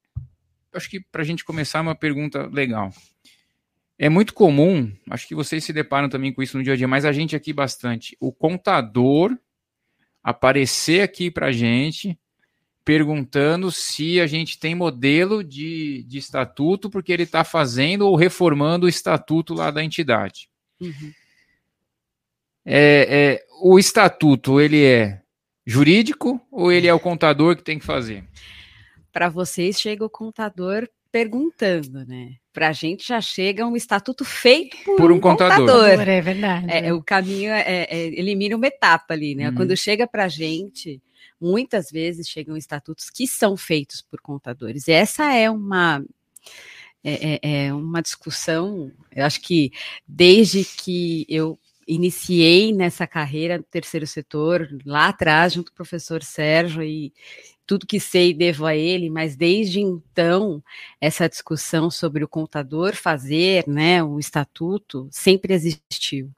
Acho 0.73 0.89
que 0.89 1.01
para 1.01 1.21
a 1.21 1.25
gente 1.25 1.43
começar, 1.43 1.81
uma 1.81 1.93
pergunta 1.93 2.49
legal. 2.49 2.93
É 4.03 4.09
muito 4.09 4.33
comum, 4.33 4.91
acho 5.09 5.25
que 5.25 5.33
vocês 5.33 5.63
se 5.63 5.71
deparam 5.71 6.09
também 6.09 6.33
com 6.33 6.43
isso 6.43 6.57
no 6.57 6.63
dia 6.65 6.73
a 6.73 6.75
dia, 6.75 6.89
mas 6.89 7.05
a 7.05 7.13
gente 7.13 7.37
aqui 7.37 7.53
bastante. 7.53 8.17
O 8.19 8.33
contador 8.33 9.33
aparecer 10.21 11.01
aqui 11.01 11.31
para 11.31 11.47
a 11.47 11.51
gente 11.53 12.19
perguntando 12.83 13.71
se 13.71 14.19
a 14.19 14.27
gente 14.27 14.59
tem 14.59 14.75
modelo 14.75 15.41
de, 15.41 16.03
de 16.03 16.17
estatuto, 16.17 16.89
porque 16.89 17.13
ele 17.13 17.23
está 17.23 17.45
fazendo 17.45 18.05
ou 18.05 18.17
reformando 18.17 18.87
o 18.87 18.89
estatuto 18.89 19.53
lá 19.53 19.71
da 19.71 19.81
entidade. 19.81 20.49
Uhum. 20.81 21.13
É, 22.65 23.07
é, 23.09 23.45
o 23.61 23.79
estatuto, 23.79 24.59
ele 24.59 24.83
é 24.83 25.21
jurídico 25.65 26.45
ou 26.51 26.73
ele 26.73 26.87
é 26.87 26.93
o 26.93 26.99
contador 26.99 27.55
que 27.55 27.63
tem 27.63 27.79
que 27.79 27.85
fazer? 27.85 28.25
Para 29.13 29.29
vocês, 29.29 29.79
chega 29.79 30.03
o 30.03 30.09
contador 30.09 30.89
perguntando, 31.09 32.05
né? 32.05 32.42
Para 32.53 32.69
a 32.69 32.71
gente 32.71 33.07
já 33.07 33.19
chega 33.19 33.65
um 33.65 33.75
estatuto 33.75 34.23
feito 34.23 34.77
por, 34.85 34.97
por 34.97 35.11
um, 35.11 35.15
um, 35.15 35.19
contador. 35.19 35.57
contador. 35.57 36.07
É 36.07 36.21
verdade. 36.21 36.67
É, 36.69 36.93
o 36.93 37.01
caminho 37.01 37.51
é, 37.51 37.61
é, 37.61 37.87
é, 37.89 38.05
elimina 38.19 38.55
uma 38.55 38.67
etapa 38.67 39.15
ali, 39.15 39.33
né? 39.33 39.49
Hum. 39.49 39.55
Quando 39.55 39.75
chega 39.75 40.05
para 40.05 40.25
a 40.25 40.27
gente, 40.27 41.01
muitas 41.41 41.89
vezes 41.89 42.29
chegam 42.29 42.55
estatutos 42.55 43.09
que 43.09 43.27
são 43.27 43.57
feitos 43.57 44.01
por 44.01 44.21
contadores. 44.21 44.87
E 44.87 44.91
essa 44.91 45.33
é 45.33 45.49
uma 45.49 46.05
é, 47.03 47.39
é, 47.41 47.65
é 47.65 47.73
uma 47.73 48.01
discussão. 48.01 48.91
Eu 49.11 49.25
acho 49.25 49.41
que 49.41 49.71
desde 50.07 50.63
que 50.63 51.25
eu 51.27 51.59
iniciei 51.87 52.73
nessa 52.73 53.05
carreira 53.05 53.57
no 53.57 53.63
terceiro 53.63 54.05
setor, 54.07 54.67
lá 54.85 55.07
atrás, 55.07 55.53
junto 55.53 55.71
com 55.71 55.75
o 55.75 55.77
professor 55.77 56.23
Sérgio, 56.23 56.83
e 56.83 57.13
tudo 57.65 57.87
que 57.87 57.99
sei 57.99 58.33
devo 58.33 58.65
a 58.65 58.75
ele, 58.75 59.09
mas 59.09 59.35
desde 59.35 59.79
então, 59.79 60.61
essa 60.99 61.29
discussão 61.29 61.89
sobre 61.89 62.23
o 62.23 62.27
contador 62.27 62.93
fazer 62.95 63.63
né, 63.67 64.03
o 64.03 64.19
estatuto 64.19 65.07
sempre 65.11 65.53
existiu. 65.53 66.29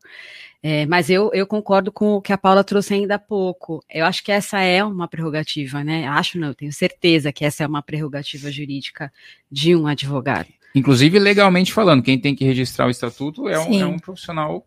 É, 0.62 0.86
mas 0.88 1.10
eu, 1.12 1.30
eu 1.34 1.46
concordo 1.46 1.92
com 1.92 2.14
o 2.14 2.22
que 2.22 2.34
a 2.34 2.38
Paula 2.38 2.64
trouxe 2.64 2.96
ainda 2.96 3.16
há 3.16 3.20
pouco. 3.20 3.84
Eu 3.88 4.04
acho 4.06 4.24
que 4.24 4.32
essa 4.32 4.60
é 4.62 4.84
uma 4.84 5.08
prerrogativa, 5.08 5.84
né? 5.84 6.08
Acho 6.08 6.40
não, 6.40 6.56
tenho 6.56 6.74
certeza 6.74 7.32
que 7.32 7.46
essa 7.46 7.64
é 7.64 7.68
uma 7.68 7.84
prerrogativa 7.84 8.52
jurídica 8.52 9.14
de 9.52 9.76
um 9.76 9.86
advogado. 9.86 10.48
Inclusive, 10.74 11.20
legalmente 11.20 11.72
falando, 11.72 12.02
quem 12.02 12.20
tem 12.20 12.36
que 12.36 12.44
registrar 12.44 12.88
o 12.88 12.90
estatuto 12.90 13.48
é, 13.48 13.60
um, 13.60 13.80
é 13.80 13.86
um 13.86 14.00
profissional 14.00 14.66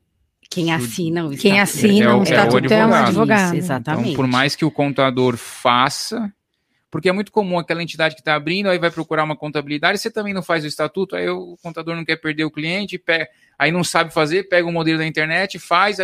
quem 0.50 0.72
assina 0.72 1.26
o 1.26 1.36
Quem 1.36 1.60
assina 1.60 2.10
é, 2.10 2.14
o, 2.14 2.22
estatuto 2.22 2.72
é, 2.72 2.76
o 2.76 2.80
é 2.80 2.86
um 2.86 2.94
advogado. 2.94 3.46
Isso, 3.48 3.56
exatamente. 3.56 4.10
Então, 4.10 4.16
por 4.16 4.26
mais 4.26 4.56
que 4.56 4.64
o 4.64 4.70
contador 4.70 5.36
faça, 5.36 6.32
porque 6.90 7.08
é 7.08 7.12
muito 7.12 7.30
comum 7.30 7.58
aquela 7.58 7.82
entidade 7.82 8.14
que 8.14 8.22
está 8.22 8.34
abrindo, 8.34 8.68
aí 8.68 8.78
vai 8.78 8.90
procurar 8.90 9.24
uma 9.24 9.36
contabilidade, 9.36 9.98
você 9.98 10.10
também 10.10 10.32
não 10.32 10.42
faz 10.42 10.64
o 10.64 10.66
estatuto, 10.66 11.16
aí 11.16 11.28
o 11.28 11.56
contador 11.62 11.94
não 11.94 12.04
quer 12.04 12.16
perder 12.16 12.44
o 12.44 12.50
cliente, 12.50 12.98
pega, 12.98 13.28
aí 13.58 13.70
não 13.70 13.84
sabe 13.84 14.12
fazer, 14.12 14.48
pega 14.48 14.66
o 14.66 14.70
um 14.70 14.72
modelo 14.72 14.98
da 14.98 15.06
internet, 15.06 15.58
faz. 15.58 15.98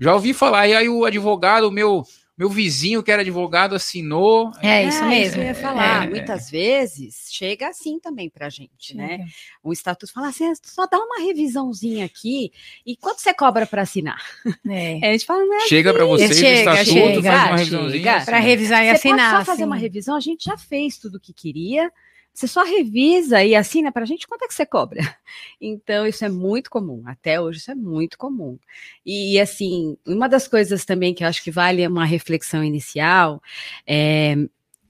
Já 0.00 0.14
ouvi 0.14 0.34
falar, 0.34 0.66
e 0.66 0.74
aí 0.74 0.88
o 0.88 1.04
advogado, 1.04 1.68
o 1.68 1.70
meu, 1.70 2.02
meu 2.36 2.48
vizinho 2.48 3.02
que 3.02 3.10
era 3.10 3.22
advogado 3.22 3.74
assinou. 3.74 4.50
É, 4.62 4.84
isso 4.84 5.02
é, 5.04 5.08
mesmo. 5.08 5.42
eu 5.42 5.46
ia 5.46 5.54
falar. 5.54 6.06
É. 6.06 6.10
Muitas 6.10 6.50
vezes 6.50 7.28
chega 7.30 7.68
assim 7.68 7.98
também 8.00 8.30
para 8.30 8.46
a 8.46 8.50
gente, 8.50 8.96
né? 8.96 9.24
O 9.62 9.72
estatuto 9.72 10.12
fala 10.12 10.28
assim, 10.28 10.50
só 10.62 10.86
dá 10.86 10.98
uma 10.98 11.20
revisãozinha 11.20 12.04
aqui 12.04 12.50
e 12.86 12.96
quanto 12.96 13.20
você 13.20 13.34
cobra 13.34 13.66
para 13.66 13.82
assinar? 13.82 14.20
É. 14.68 14.96
a 15.06 15.12
gente 15.12 15.26
fala, 15.26 15.44
chega 15.68 15.92
para 15.92 16.04
vocês 16.04 16.36
chega, 16.36 16.70
o 16.70 16.74
estatuto, 16.74 16.94
chega, 16.94 17.32
faz 17.32 17.48
uma 17.48 17.56
revisãozinha. 17.56 18.24
Para 18.24 18.38
revisar 18.38 18.84
e 18.84 18.86
você 18.86 18.92
assinar. 18.92 19.32
Pode 19.32 19.44
só 19.44 19.52
fazer 19.52 19.64
uma 19.64 19.76
revisão, 19.76 20.16
a 20.16 20.20
gente 20.20 20.44
já 20.44 20.56
fez 20.56 20.96
tudo 20.96 21.16
o 21.16 21.20
que 21.20 21.32
queria. 21.32 21.92
Você 22.34 22.48
só 22.48 22.64
revisa 22.64 23.44
e 23.44 23.54
assina 23.54 23.92
para 23.92 24.02
a 24.02 24.06
gente 24.06 24.26
quanto 24.26 24.44
é 24.44 24.48
que 24.48 24.54
você 24.54 24.66
cobra. 24.66 25.00
Então, 25.60 26.06
isso 26.06 26.24
é 26.24 26.28
muito 26.28 26.68
comum. 26.70 27.02
Até 27.06 27.40
hoje, 27.40 27.58
isso 27.60 27.70
é 27.70 27.74
muito 27.74 28.18
comum. 28.18 28.58
E, 29.06 29.38
assim, 29.40 29.96
uma 30.06 30.28
das 30.28 30.48
coisas 30.48 30.84
também 30.84 31.14
que 31.14 31.24
eu 31.24 31.28
acho 31.28 31.42
que 31.42 31.50
vale 31.50 31.86
uma 31.86 32.04
reflexão 32.04 32.62
inicial 32.64 33.40
é 33.86 34.34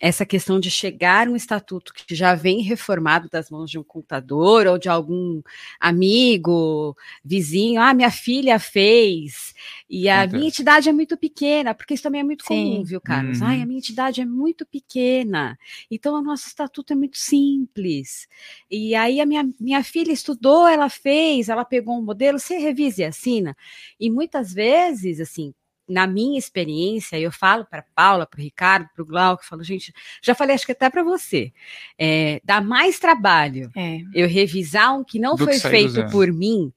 essa 0.02 0.26
questão 0.26 0.58
de 0.58 0.68
chegar 0.68 1.28
um 1.28 1.36
estatuto 1.36 1.94
que 1.94 2.12
já 2.12 2.34
vem 2.34 2.60
reformado 2.60 3.28
das 3.30 3.48
mãos 3.48 3.70
de 3.70 3.78
um 3.78 3.84
contador 3.84 4.66
ou 4.66 4.76
de 4.76 4.88
algum 4.88 5.40
amigo, 5.78 6.96
vizinho, 7.24 7.80
ah, 7.80 7.94
minha 7.94 8.10
filha 8.10 8.58
fez, 8.58 9.54
e 9.88 10.08
a 10.08 10.26
minha 10.26 10.48
entidade 10.48 10.88
é 10.88 10.92
muito 10.92 11.16
pequena, 11.16 11.72
porque 11.72 11.94
isso 11.94 12.02
também 12.02 12.20
é 12.20 12.24
muito 12.24 12.42
Sim. 12.42 12.48
comum, 12.48 12.82
viu, 12.82 13.00
Carlos? 13.00 13.40
Uhum. 13.40 13.46
Ai, 13.46 13.62
a 13.62 13.66
minha 13.66 13.78
entidade 13.78 14.20
é 14.20 14.26
muito 14.26 14.66
pequena, 14.66 15.56
então 15.88 16.16
o 16.16 16.20
nosso 16.22 16.48
estatuto 16.48 16.92
é 16.92 16.96
muito 16.96 17.16
simples. 17.16 18.26
E 18.68 18.96
aí 18.96 19.20
a 19.20 19.26
minha, 19.26 19.48
minha 19.60 19.84
filha 19.84 20.10
estudou, 20.10 20.66
ela 20.66 20.88
fez, 20.88 21.48
ela 21.48 21.64
pegou 21.64 21.96
um 21.96 22.02
modelo, 22.02 22.40
você 22.40 22.58
revisa 22.58 23.02
e 23.02 23.04
assina. 23.04 23.56
E 24.00 24.10
muitas 24.10 24.52
vezes, 24.52 25.20
assim, 25.20 25.54
na 25.88 26.06
minha 26.06 26.38
experiência, 26.38 27.18
eu 27.18 27.32
falo 27.32 27.66
para 27.66 27.84
Paula, 27.94 28.26
para 28.26 28.38
o 28.38 28.42
Ricardo, 28.42 28.88
para 28.94 29.02
o 29.02 29.06
Glauco, 29.06 29.44
falo, 29.44 29.62
gente, 29.62 29.92
já 30.22 30.34
falei, 30.34 30.54
acho 30.54 30.66
que 30.66 30.72
até 30.72 30.88
para 30.88 31.02
você, 31.02 31.52
é, 31.98 32.40
dá 32.44 32.60
mais 32.60 32.98
trabalho 32.98 33.70
é. 33.76 34.00
eu 34.14 34.28
revisar 34.28 34.96
um 34.96 35.04
que 35.04 35.18
não 35.18 35.34
do 35.34 35.44
foi 35.44 35.54
que 35.54 35.68
feito 35.68 36.06
por 36.10 36.32
mim 36.32 36.72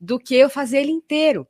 do 0.00 0.18
que 0.18 0.34
eu 0.34 0.48
fazer 0.48 0.78
ele 0.78 0.92
inteiro. 0.92 1.46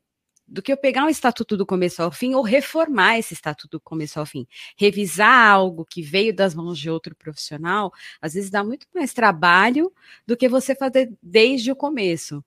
Do 0.49 0.62
que 0.62 0.71
eu 0.71 0.76
pegar 0.76 1.05
um 1.05 1.09
estatuto 1.09 1.57
do 1.57 1.67
começo 1.67 2.00
ao 2.00 2.12
fim 2.12 2.35
ou 2.35 2.43
reformar 2.43 3.19
esse 3.19 3.35
estatuto 3.35 3.79
do 3.79 3.81
começo 3.81 4.21
ao 4.21 4.25
fim. 4.25 4.47
Revisar 4.76 5.50
algo 5.50 5.85
que 5.85 6.00
veio 6.00 6.33
das 6.33 6.55
mãos 6.55 6.79
de 6.79 6.88
outro 6.88 7.17
profissional, 7.17 7.93
às 8.23 8.35
vezes 8.35 8.49
dá 8.49 8.62
muito 8.62 8.87
mais 8.95 9.12
trabalho 9.12 9.93
do 10.25 10.37
que 10.37 10.49
você 10.49 10.76
fazer 10.76 11.12
desde 11.21 11.73
o 11.73 11.76
começo. 11.76 12.45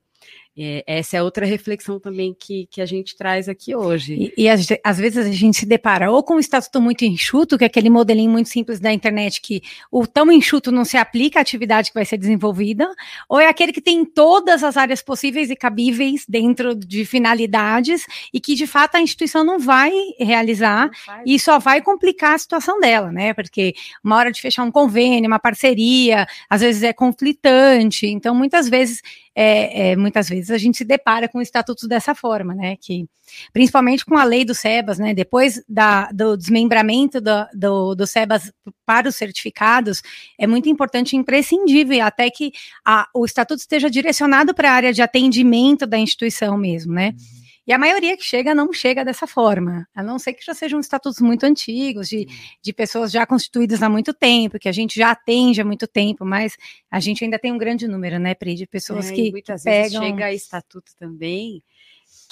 É, 0.62 0.84
essa 0.86 1.16
é 1.16 1.24
outra 1.24 1.46
reflexão 1.46 2.02
também 2.02 2.36
que, 2.38 2.68
que 2.70 2.82
a 2.82 2.86
gente 2.86 3.16
traz 3.16 3.48
aqui 3.48 3.74
hoje. 3.74 4.34
E, 4.36 4.44
e 4.44 4.50
às, 4.50 4.68
às, 4.84 4.98
vezes 4.98 5.26
a 5.26 5.32
gente 5.32 5.58
se 5.58 5.66
depara 5.66 6.12
ou 6.12 6.22
com 6.22 6.36
um 6.36 6.40
estatuto 6.40 6.82
muito 6.82 7.06
enxuto, 7.06 7.58
que 7.58 7.64
é 7.64 7.68
aquele 7.68 7.90
modelinho 7.90 8.30
muito 8.30 8.50
simples 8.50 8.78
da 8.78 8.92
internet, 8.92 9.42
que 9.42 9.62
o 9.90 10.06
tão 10.06 10.30
enxuto 10.30 10.70
não 10.70 10.84
se 10.84 10.98
aplica 10.98 11.40
à 11.40 11.42
atividade 11.42 11.92
que 11.92 11.94
vai 11.94 12.04
ser 12.04 12.18
desenvolvida, 12.18 12.90
ou 13.30 13.40
é 13.40 13.48
aquele 13.48 13.72
que 13.72 13.80
tem 13.80 14.04
todas 14.04 14.62
as 14.62 14.76
áreas 14.76 15.02
possíveis 15.02 15.50
e 15.50 15.56
cabíveis 15.56 16.26
dentro 16.28 16.76
de 16.76 17.06
finalidades 17.06 18.06
e 18.34 18.42
que 18.42 18.54
de 18.54 18.68
fato 18.68 18.96
a 18.96 19.02
instituição 19.02 19.46
não 19.46 19.60
vai 19.60 19.92
realizar 20.20 20.92
não 21.08 21.24
e 21.26 21.40
só 21.40 21.58
vai 21.58 21.82
complicar 21.82 22.34
a 22.34 22.38
situação 22.38 22.82
dela, 22.82 23.14
né? 23.14 23.34
Porque 23.34 23.74
uma 24.04 24.18
hora 24.18 24.30
de 24.30 24.42
fechar 24.42 24.64
um 24.64 24.72
convênio, 24.72 25.30
uma 25.30 25.40
parceria, 25.40 26.28
às 26.50 26.60
vezes 26.60 26.84
é 26.84 26.92
conflitante, 26.92 28.08
então 28.08 28.36
muitas 28.36 28.68
vezes 28.68 29.02
é, 29.42 29.92
é, 29.92 29.96
muitas 29.96 30.28
vezes 30.28 30.52
a 30.52 30.58
gente 30.58 30.78
se 30.78 30.84
depara 30.84 31.30
com 31.30 31.42
estatutos 31.42 31.88
dessa 31.88 32.14
forma, 32.14 32.54
né? 32.54 32.76
Que, 32.76 33.06
principalmente 33.54 34.06
com 34.06 34.18
a 34.18 34.26
lei 34.26 34.44
do 34.44 34.54
SEBAS, 34.54 35.00
né? 35.00 35.14
Depois 35.14 35.64
da, 35.66 36.12
do 36.12 36.36
desmembramento 36.36 37.22
do, 37.22 37.48
do, 37.54 37.96
do 37.96 38.06
SEBAS 38.06 38.52
para 38.86 39.08
os 39.08 39.16
certificados, 39.16 40.02
é 40.38 40.46
muito 40.46 40.68
importante 40.68 41.14
e 41.14 41.16
imprescindível 41.16 42.06
até 42.06 42.30
que 42.30 42.52
a, 42.86 43.08
o 43.16 43.24
estatuto 43.24 43.62
esteja 43.62 43.90
direcionado 43.90 44.54
para 44.54 44.72
a 44.72 44.74
área 44.74 44.92
de 44.92 45.02
atendimento 45.02 45.88
da 45.88 45.98
instituição 45.98 46.58
mesmo, 46.58 46.92
né? 46.92 47.16
Uhum. 47.18 47.39
E 47.70 47.72
a 47.72 47.78
maioria 47.78 48.18
que 48.18 48.24
chega 48.24 48.56
não 48.56 48.74
chega 48.74 49.06
dessa 49.06 49.28
forma, 49.28 49.88
a 49.94 50.02
não 50.02 50.18
ser 50.18 50.34
que 50.34 50.44
já 50.44 50.56
sejam 50.56 50.80
estatutos 50.80 51.22
muito 51.22 51.44
antigos, 51.44 52.10
de, 52.10 52.26
de 52.64 52.74
pessoas 52.74 53.12
já 53.12 53.28
constituídas 53.28 53.84
há 53.84 53.88
muito 53.88 54.12
tempo, 54.12 54.58
que 54.58 54.68
a 54.68 54.72
gente 54.72 54.96
já 54.96 55.12
atende 55.12 55.62
há 55.62 55.64
muito 55.64 55.86
tempo, 55.86 56.26
mas 56.26 56.58
a 56.90 57.00
gente 57.00 57.24
ainda 57.24 57.38
tem 57.38 57.52
um 57.52 57.60
grande 57.60 57.88
número, 57.88 58.18
né, 58.18 58.34
Pri, 58.34 58.56
de 58.56 58.66
pessoas 58.66 59.12
é, 59.12 59.14
que, 59.14 59.30
muitas 59.30 59.62
que 59.62 59.70
vezes 59.70 59.94
pegam... 59.94 60.08
chega 60.08 60.34
estatuto 60.34 60.94
também 60.98 61.62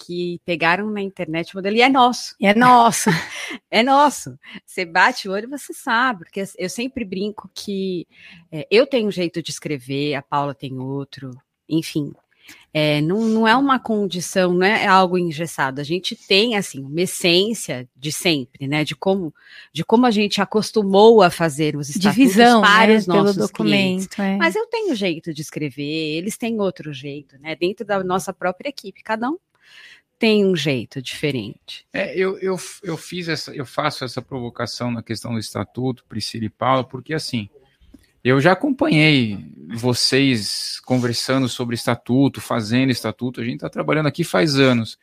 que 0.04 0.42
pegaram 0.44 0.90
na 0.90 1.02
internet 1.02 1.54
o 1.54 1.58
modelo 1.58 1.76
e 1.76 1.82
é 1.84 1.90
nosso. 1.90 2.36
É 2.42 2.56
nosso. 2.56 3.12
é 3.70 3.84
nosso. 3.84 4.36
Você 4.66 4.86
bate 4.86 5.30
o 5.30 5.34
olho 5.34 5.48
você 5.48 5.72
sabe, 5.72 6.26
porque 6.26 6.44
eu 6.58 6.70
sempre 6.70 7.06
brinco 7.06 7.48
que 7.54 8.08
é, 8.52 8.68
eu 8.72 8.88
tenho 8.88 9.08
um 9.08 9.12
jeito 9.12 9.40
de 9.44 9.52
escrever, 9.52 10.16
a 10.16 10.22
Paula 10.24 10.56
tem 10.56 10.80
outro, 10.80 11.30
enfim, 11.70 12.12
é, 12.74 13.02
não, 13.02 13.22
não 13.22 13.48
é 13.48 13.56
uma 13.56 13.80
condição, 13.80 14.54
não 14.54 14.66
é 14.66 14.86
algo 14.86 15.18
engessado. 15.18 15.82
A 15.82 15.84
gente 15.84 16.16
tem 16.16 16.56
assim 16.56 16.84
uma 16.84 17.02
essência 17.02 17.90
de 17.96 18.12
sempre, 18.12 18.68
né? 18.68 18.84
De 18.84 18.96
como, 18.96 19.34
de 19.74 19.84
como 19.84 20.06
a 20.06 20.12
gente 20.12 20.42
acostumou 20.42 21.24
a 21.24 21.30
fazer 21.30 21.76
os 21.76 21.90
estatutos 21.90 22.18
Divisão, 22.18 22.62
para 22.62 22.88
né, 22.88 22.98
os 22.98 23.08
nossos 23.08 23.36
pelo 23.36 23.48
documento. 23.48 24.22
É. 24.22 24.38
Mas 24.38 24.56
eu 24.56 24.68
tenho 24.68 24.94
jeito 24.94 25.34
de 25.34 25.42
escrever, 25.42 26.18
eles 26.18 26.38
têm 26.38 26.60
outro 26.60 26.94
jeito, 26.94 27.36
né? 27.40 27.56
Dentro 27.56 27.86
da 27.86 28.04
nossa 28.04 28.32
própria 28.32 28.70
equipe, 28.70 29.02
cada 29.02 29.30
um 29.30 29.38
tem 30.20 30.46
um 30.46 30.56
jeito 30.56 31.02
diferente. 31.02 31.86
É, 31.94 32.16
eu, 32.16 32.38
eu, 32.40 32.58
eu 32.84 32.98
fiz 32.98 33.28
essa, 33.28 33.56
eu 33.56 33.66
faço 33.66 34.04
essa 34.04 34.22
provocação 34.22 34.92
na 34.92 35.04
questão 35.04 35.34
do 35.34 35.40
estatuto, 35.40 36.04
Priscila 36.08 36.46
e 36.46 36.50
Paula, 36.50 36.84
porque 36.84 37.14
assim 37.14 37.50
eu 38.30 38.42
já 38.42 38.52
acompanhei 38.52 39.38
vocês 39.76 40.80
conversando 40.86 41.48
sobre 41.48 41.76
estatuto, 41.76 42.42
fazendo 42.42 42.92
estatuto. 42.92 43.42
A 43.42 43.44
gente 43.44 43.56
está 43.56 43.70
trabalhando 43.70 44.08
aqui 44.08 44.24
faz 44.24 44.58
anos. 44.58 44.98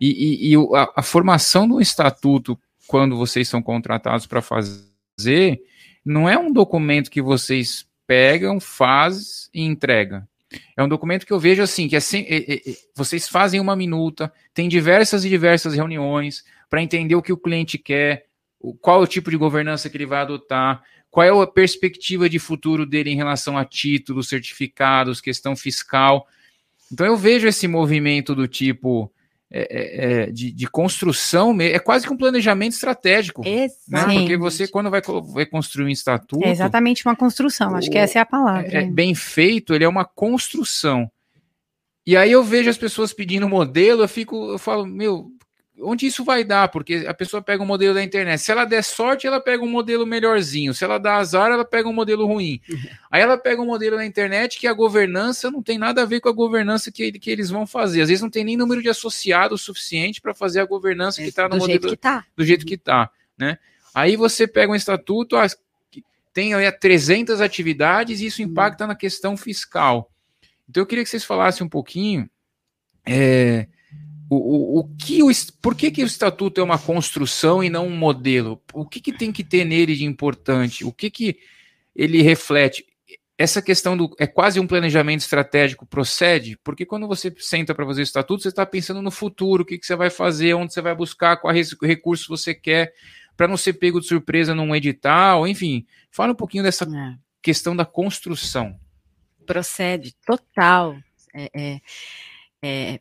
E, 0.00 0.50
e, 0.50 0.52
e 0.52 0.56
a, 0.76 0.92
a, 0.96 1.02
formação 1.02 1.68
do 1.68 1.80
estatuto, 1.80 2.58
quando 2.86 3.16
vocês 3.16 3.48
são 3.48 3.62
contratados 3.62 4.26
para 4.26 4.42
fazer, 4.42 5.62
não 6.04 6.28
é 6.28 6.36
um 6.36 6.52
documento 6.52 7.10
que 7.10 7.22
vocês 7.22 7.86
pegam, 8.06 8.58
faz 8.58 9.48
e 9.54 9.62
entrega. 9.62 10.28
É 10.76 10.82
um 10.82 10.88
documento 10.88 11.24
que 11.24 11.32
eu 11.32 11.38
vejo 11.38 11.62
assim, 11.62 11.88
que 11.88 11.96
é, 11.96 12.00
é, 12.00 12.54
é, 12.54 12.60
vocês 12.94 13.28
fazem 13.28 13.60
uma 13.60 13.76
minuta, 13.76 14.32
tem 14.52 14.68
diversas 14.68 15.24
e 15.24 15.28
diversas 15.28 15.74
reuniões 15.74 16.44
para 16.68 16.82
entender 16.82 17.14
o 17.14 17.22
que 17.22 17.32
o 17.32 17.38
cliente 17.38 17.78
quer, 17.78 18.26
qual 18.80 19.00
é 19.00 19.04
o 19.04 19.06
tipo 19.06 19.30
de 19.30 19.36
governança 19.36 19.88
que 19.88 19.96
ele 19.96 20.06
vai 20.06 20.20
adotar, 20.20 20.82
qual 21.12 21.26
é 21.26 21.42
a 21.42 21.46
perspectiva 21.46 22.26
de 22.26 22.38
futuro 22.38 22.86
dele 22.86 23.10
em 23.10 23.16
relação 23.16 23.58
a 23.58 23.66
títulos, 23.66 24.30
certificados, 24.30 25.20
questão 25.20 25.54
fiscal. 25.54 26.26
Então 26.90 27.06
eu 27.06 27.18
vejo 27.18 27.46
esse 27.46 27.68
movimento 27.68 28.34
do 28.34 28.48
tipo 28.48 29.12
é, 29.50 29.60
é, 29.70 30.22
é 30.22 30.26
de, 30.30 30.50
de, 30.50 30.66
construção, 30.66 31.54
é 31.60 31.78
quase 31.78 32.06
que 32.06 32.12
um 32.14 32.16
planejamento 32.16 32.72
estratégico. 32.72 33.42
Né? 33.86 34.04
Porque 34.20 34.38
você, 34.38 34.66
quando 34.66 34.88
vai, 34.88 35.02
vai 35.34 35.44
construir 35.44 35.84
um 35.84 35.90
estatuto. 35.90 36.46
É 36.46 36.50
exatamente 36.50 37.04
uma 37.06 37.14
construção, 37.14 37.76
acho 37.76 37.90
que 37.90 37.98
essa 37.98 38.18
é 38.18 38.22
a 38.22 38.26
palavra. 38.26 38.66
É, 38.72 38.86
bem 38.86 39.14
feito, 39.14 39.74
ele 39.74 39.84
é 39.84 39.88
uma 39.88 40.06
construção. 40.06 41.10
E 42.06 42.16
aí 42.16 42.32
eu 42.32 42.42
vejo 42.42 42.70
as 42.70 42.78
pessoas 42.78 43.12
pedindo 43.12 43.46
modelo, 43.46 44.02
eu 44.02 44.08
fico, 44.08 44.52
eu 44.52 44.58
falo, 44.58 44.86
meu, 44.86 45.30
onde 45.82 46.06
isso 46.06 46.24
vai 46.24 46.44
dar, 46.44 46.68
porque 46.68 47.04
a 47.06 47.12
pessoa 47.12 47.42
pega 47.42 47.62
um 47.62 47.66
modelo 47.66 47.94
da 47.94 48.02
internet. 48.02 48.40
Se 48.40 48.52
ela 48.52 48.64
der 48.64 48.82
sorte, 48.82 49.26
ela 49.26 49.40
pega 49.40 49.62
um 49.62 49.68
modelo 49.68 50.06
melhorzinho. 50.06 50.72
Se 50.72 50.84
ela 50.84 50.98
dá 50.98 51.16
azar, 51.16 51.50
ela 51.50 51.64
pega 51.64 51.88
um 51.88 51.92
modelo 51.92 52.26
ruim. 52.26 52.60
Aí 53.10 53.20
ela 53.20 53.36
pega 53.36 53.60
um 53.60 53.66
modelo 53.66 53.96
da 53.96 54.06
internet 54.06 54.58
que 54.58 54.66
a 54.66 54.72
governança 54.72 55.50
não 55.50 55.62
tem 55.62 55.78
nada 55.78 56.02
a 56.02 56.04
ver 56.06 56.20
com 56.20 56.28
a 56.28 56.32
governança 56.32 56.90
que, 56.90 57.12
que 57.12 57.30
eles 57.30 57.50
vão 57.50 57.66
fazer. 57.66 58.02
Às 58.02 58.08
vezes 58.08 58.22
não 58.22 58.30
tem 58.30 58.44
nem 58.44 58.56
número 58.56 58.80
de 58.80 58.88
associados 58.88 59.62
suficiente 59.62 60.20
para 60.20 60.32
fazer 60.32 60.60
a 60.60 60.64
governança 60.64 61.20
é, 61.20 61.24
que 61.24 61.30
está 61.30 61.44
no 61.44 61.50
do 61.50 61.58
modelo 61.58 61.80
jeito 61.80 61.88
que 61.88 61.96
tá. 61.96 62.24
do 62.36 62.44
jeito 62.44 62.64
que 62.64 62.74
está, 62.74 63.10
né? 63.36 63.58
Aí 63.94 64.16
você 64.16 64.46
pega 64.46 64.72
um 64.72 64.76
estatuto, 64.76 65.36
ah, 65.36 65.46
tem 66.32 66.54
aí 66.54 66.70
300 66.72 67.40
atividades 67.40 68.20
e 68.20 68.26
isso 68.26 68.40
impacta 68.42 68.86
na 68.86 68.94
questão 68.94 69.36
fiscal. 69.36 70.10
Então 70.68 70.82
eu 70.82 70.86
queria 70.86 71.04
que 71.04 71.10
vocês 71.10 71.24
falassem 71.24 71.66
um 71.66 71.68
pouquinho 71.68 72.28
é, 73.06 73.66
o, 74.32 74.36
o, 74.36 74.78
o, 74.78 74.84
que 74.96 75.22
o, 75.22 75.30
por 75.60 75.74
que, 75.74 75.90
que 75.90 76.02
o 76.02 76.06
estatuto 76.06 76.58
é 76.58 76.64
uma 76.64 76.78
construção 76.78 77.62
e 77.62 77.68
não 77.68 77.86
um 77.86 77.96
modelo? 77.96 78.62
O 78.72 78.86
que, 78.86 78.98
que 78.98 79.12
tem 79.12 79.30
que 79.30 79.44
ter 79.44 79.64
nele 79.66 79.94
de 79.94 80.06
importante? 80.06 80.86
O 80.86 80.92
que, 80.92 81.10
que 81.10 81.38
ele 81.94 82.22
reflete? 82.22 82.86
Essa 83.36 83.60
questão 83.60 83.94
do 83.94 84.14
é 84.18 84.26
quase 84.26 84.58
um 84.58 84.66
planejamento 84.66 85.20
estratégico 85.20 85.84
procede, 85.84 86.56
porque 86.64 86.86
quando 86.86 87.06
você 87.06 87.34
senta 87.38 87.74
para 87.74 87.84
fazer 87.84 88.00
o 88.00 88.04
estatuto, 88.04 88.42
você 88.42 88.48
está 88.48 88.64
pensando 88.64 89.02
no 89.02 89.10
futuro, 89.10 89.64
o 89.64 89.66
que, 89.66 89.76
que 89.76 89.84
você 89.84 89.96
vai 89.96 90.08
fazer, 90.08 90.54
onde 90.54 90.72
você 90.72 90.80
vai 90.80 90.94
buscar, 90.94 91.36
qual 91.36 91.52
recurso 91.52 92.28
você 92.28 92.54
quer, 92.54 92.94
para 93.36 93.48
não 93.48 93.58
ser 93.58 93.74
pego 93.74 94.00
de 94.00 94.06
surpresa 94.06 94.54
num 94.54 94.74
edital, 94.74 95.46
enfim. 95.46 95.86
Fala 96.10 96.32
um 96.32 96.36
pouquinho 96.36 96.62
dessa 96.62 96.84
é. 96.84 97.18
questão 97.42 97.76
da 97.76 97.84
construção. 97.84 98.78
Procede, 99.44 100.14
total. 100.24 100.96
É, 101.34 101.50
é, 101.54 101.80
é 102.62 103.00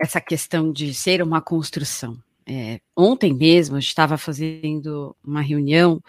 essa 0.00 0.20
questão 0.20 0.72
de 0.72 0.94
ser 0.94 1.22
uma 1.22 1.40
construção. 1.40 2.18
É, 2.46 2.80
ontem 2.96 3.32
mesmo, 3.32 3.76
a 3.76 3.80
gente 3.80 3.90
estava 3.90 4.18
fazendo 4.18 5.14
uma 5.22 5.40
reunião, 5.40 6.02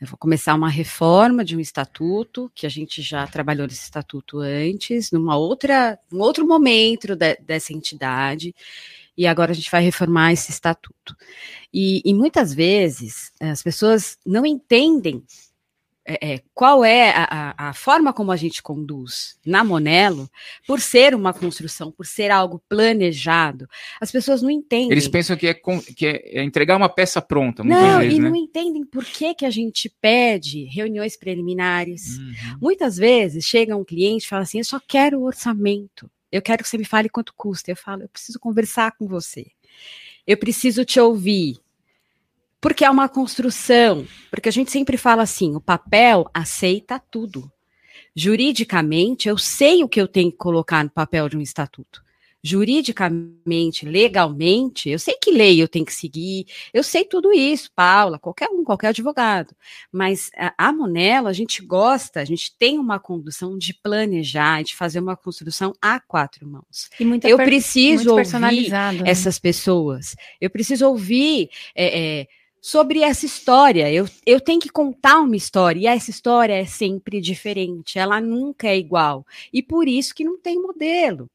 eu 0.00 0.08
vou 0.08 0.18
começar 0.18 0.54
uma 0.54 0.68
reforma 0.68 1.44
de 1.44 1.56
um 1.56 1.60
estatuto, 1.60 2.50
que 2.54 2.66
a 2.66 2.68
gente 2.68 3.00
já 3.00 3.26
trabalhou 3.26 3.66
nesse 3.66 3.84
estatuto 3.84 4.38
antes, 4.38 5.12
numa 5.12 5.36
outra, 5.36 5.96
um 6.12 6.18
outro 6.18 6.46
momento 6.46 7.14
de, 7.14 7.36
dessa 7.36 7.72
entidade, 7.72 8.52
e 9.16 9.26
agora 9.26 9.52
a 9.52 9.54
gente 9.54 9.70
vai 9.70 9.82
reformar 9.82 10.32
esse 10.32 10.50
estatuto. 10.50 11.14
E, 11.72 12.02
e 12.04 12.12
muitas 12.12 12.52
vezes 12.52 13.30
as 13.38 13.62
pessoas 13.62 14.18
não 14.26 14.44
entendem 14.44 15.22
é, 16.06 16.34
é, 16.34 16.42
qual 16.52 16.84
é 16.84 17.10
a, 17.16 17.54
a, 17.70 17.72
forma 17.72 18.12
como 18.12 18.30
a 18.30 18.36
gente 18.36 18.62
conduz 18.62 19.38
na 19.44 19.64
Monelo, 19.64 20.28
por 20.66 20.78
ser 20.78 21.14
uma 21.14 21.32
construção, 21.32 21.90
por 21.90 22.04
ser 22.04 22.30
algo 22.30 22.62
planejado, 22.68 23.66
as 23.98 24.12
pessoas 24.12 24.42
não 24.42 24.50
entendem. 24.50 24.92
Eles 24.92 25.08
pensam 25.08 25.34
que 25.34 25.46
é, 25.46 25.54
que 25.54 26.06
é, 26.06 26.40
é 26.40 26.44
entregar 26.44 26.76
uma 26.76 26.90
peça 26.90 27.22
pronta. 27.22 27.64
Não, 27.64 28.00
vezes, 28.00 28.18
e 28.18 28.20
né? 28.20 28.28
não 28.28 28.36
entendem 28.36 28.84
por 28.84 29.04
que, 29.04 29.34
que 29.34 29.46
a 29.46 29.50
gente 29.50 29.88
pede 30.00 30.64
reuniões 30.64 31.16
preliminares. 31.16 32.18
Uhum. 32.18 32.58
Muitas 32.60 32.98
vezes 32.98 33.46
chega 33.46 33.74
um 33.74 33.84
cliente 33.84 34.26
e 34.26 34.28
fala 34.28 34.42
assim: 34.42 34.58
Eu 34.58 34.64
só 34.64 34.80
quero 34.86 35.20
o 35.20 35.24
orçamento. 35.24 36.10
Eu 36.30 36.42
quero 36.42 36.62
que 36.62 36.68
você 36.68 36.76
me 36.76 36.84
fale 36.84 37.08
quanto 37.08 37.32
custa. 37.34 37.70
Eu 37.70 37.76
falo: 37.76 38.02
Eu 38.02 38.08
preciso 38.10 38.38
conversar 38.38 38.92
com 38.98 39.06
você. 39.06 39.46
Eu 40.26 40.36
preciso 40.36 40.84
te 40.84 41.00
ouvir 41.00 41.63
porque 42.64 42.82
é 42.82 42.88
uma 42.88 43.10
construção, 43.10 44.06
porque 44.30 44.48
a 44.48 44.52
gente 44.52 44.70
sempre 44.70 44.96
fala 44.96 45.22
assim, 45.22 45.54
o 45.54 45.60
papel 45.60 46.30
aceita 46.32 46.98
tudo. 46.98 47.52
Juridicamente, 48.16 49.28
eu 49.28 49.36
sei 49.36 49.84
o 49.84 49.88
que 49.88 50.00
eu 50.00 50.08
tenho 50.08 50.32
que 50.32 50.38
colocar 50.38 50.82
no 50.82 50.88
papel 50.88 51.28
de 51.28 51.36
um 51.36 51.42
estatuto. 51.42 52.02
Juridicamente, 52.42 53.84
legalmente, 53.84 54.88
eu 54.88 54.98
sei 54.98 55.14
que 55.22 55.30
lei 55.30 55.62
eu 55.62 55.68
tenho 55.68 55.84
que 55.84 55.92
seguir, 55.92 56.46
eu 56.72 56.82
sei 56.82 57.04
tudo 57.04 57.34
isso, 57.34 57.70
Paula, 57.76 58.18
qualquer 58.18 58.48
um, 58.48 58.64
qualquer 58.64 58.88
advogado. 58.88 59.54
Mas 59.92 60.30
a, 60.34 60.54
a 60.56 60.72
Monela, 60.72 61.28
a 61.28 61.34
gente 61.34 61.60
gosta, 61.62 62.20
a 62.20 62.24
gente 62.24 62.56
tem 62.58 62.78
uma 62.78 62.98
condução 62.98 63.58
de 63.58 63.74
planejar, 63.74 64.62
de 64.62 64.74
fazer 64.74 65.00
uma 65.00 65.18
construção 65.18 65.74
a 65.82 66.00
quatro 66.00 66.48
mãos. 66.48 66.88
eu 67.28 67.36
preciso 67.36 68.16
ouvir 68.16 68.70
né? 68.70 69.02
essas 69.04 69.38
pessoas, 69.38 70.16
eu 70.40 70.48
preciso 70.48 70.88
ouvir. 70.88 71.50
É, 71.74 72.20
é, 72.20 72.28
sobre 72.64 73.02
essa 73.02 73.26
história. 73.26 73.92
Eu, 73.92 74.08
eu 74.24 74.40
tenho 74.40 74.58
que 74.58 74.70
contar 74.70 75.20
uma 75.20 75.36
história, 75.36 75.80
e 75.80 75.86
essa 75.86 76.08
história 76.08 76.54
é 76.54 76.64
sempre 76.64 77.20
diferente, 77.20 77.98
ela 77.98 78.22
nunca 78.22 78.68
é 78.68 78.78
igual. 78.78 79.26
E 79.52 79.62
por 79.62 79.86
isso 79.86 80.14
que 80.14 80.24
não 80.24 80.40
tem 80.40 80.58
modelo. 80.58 81.28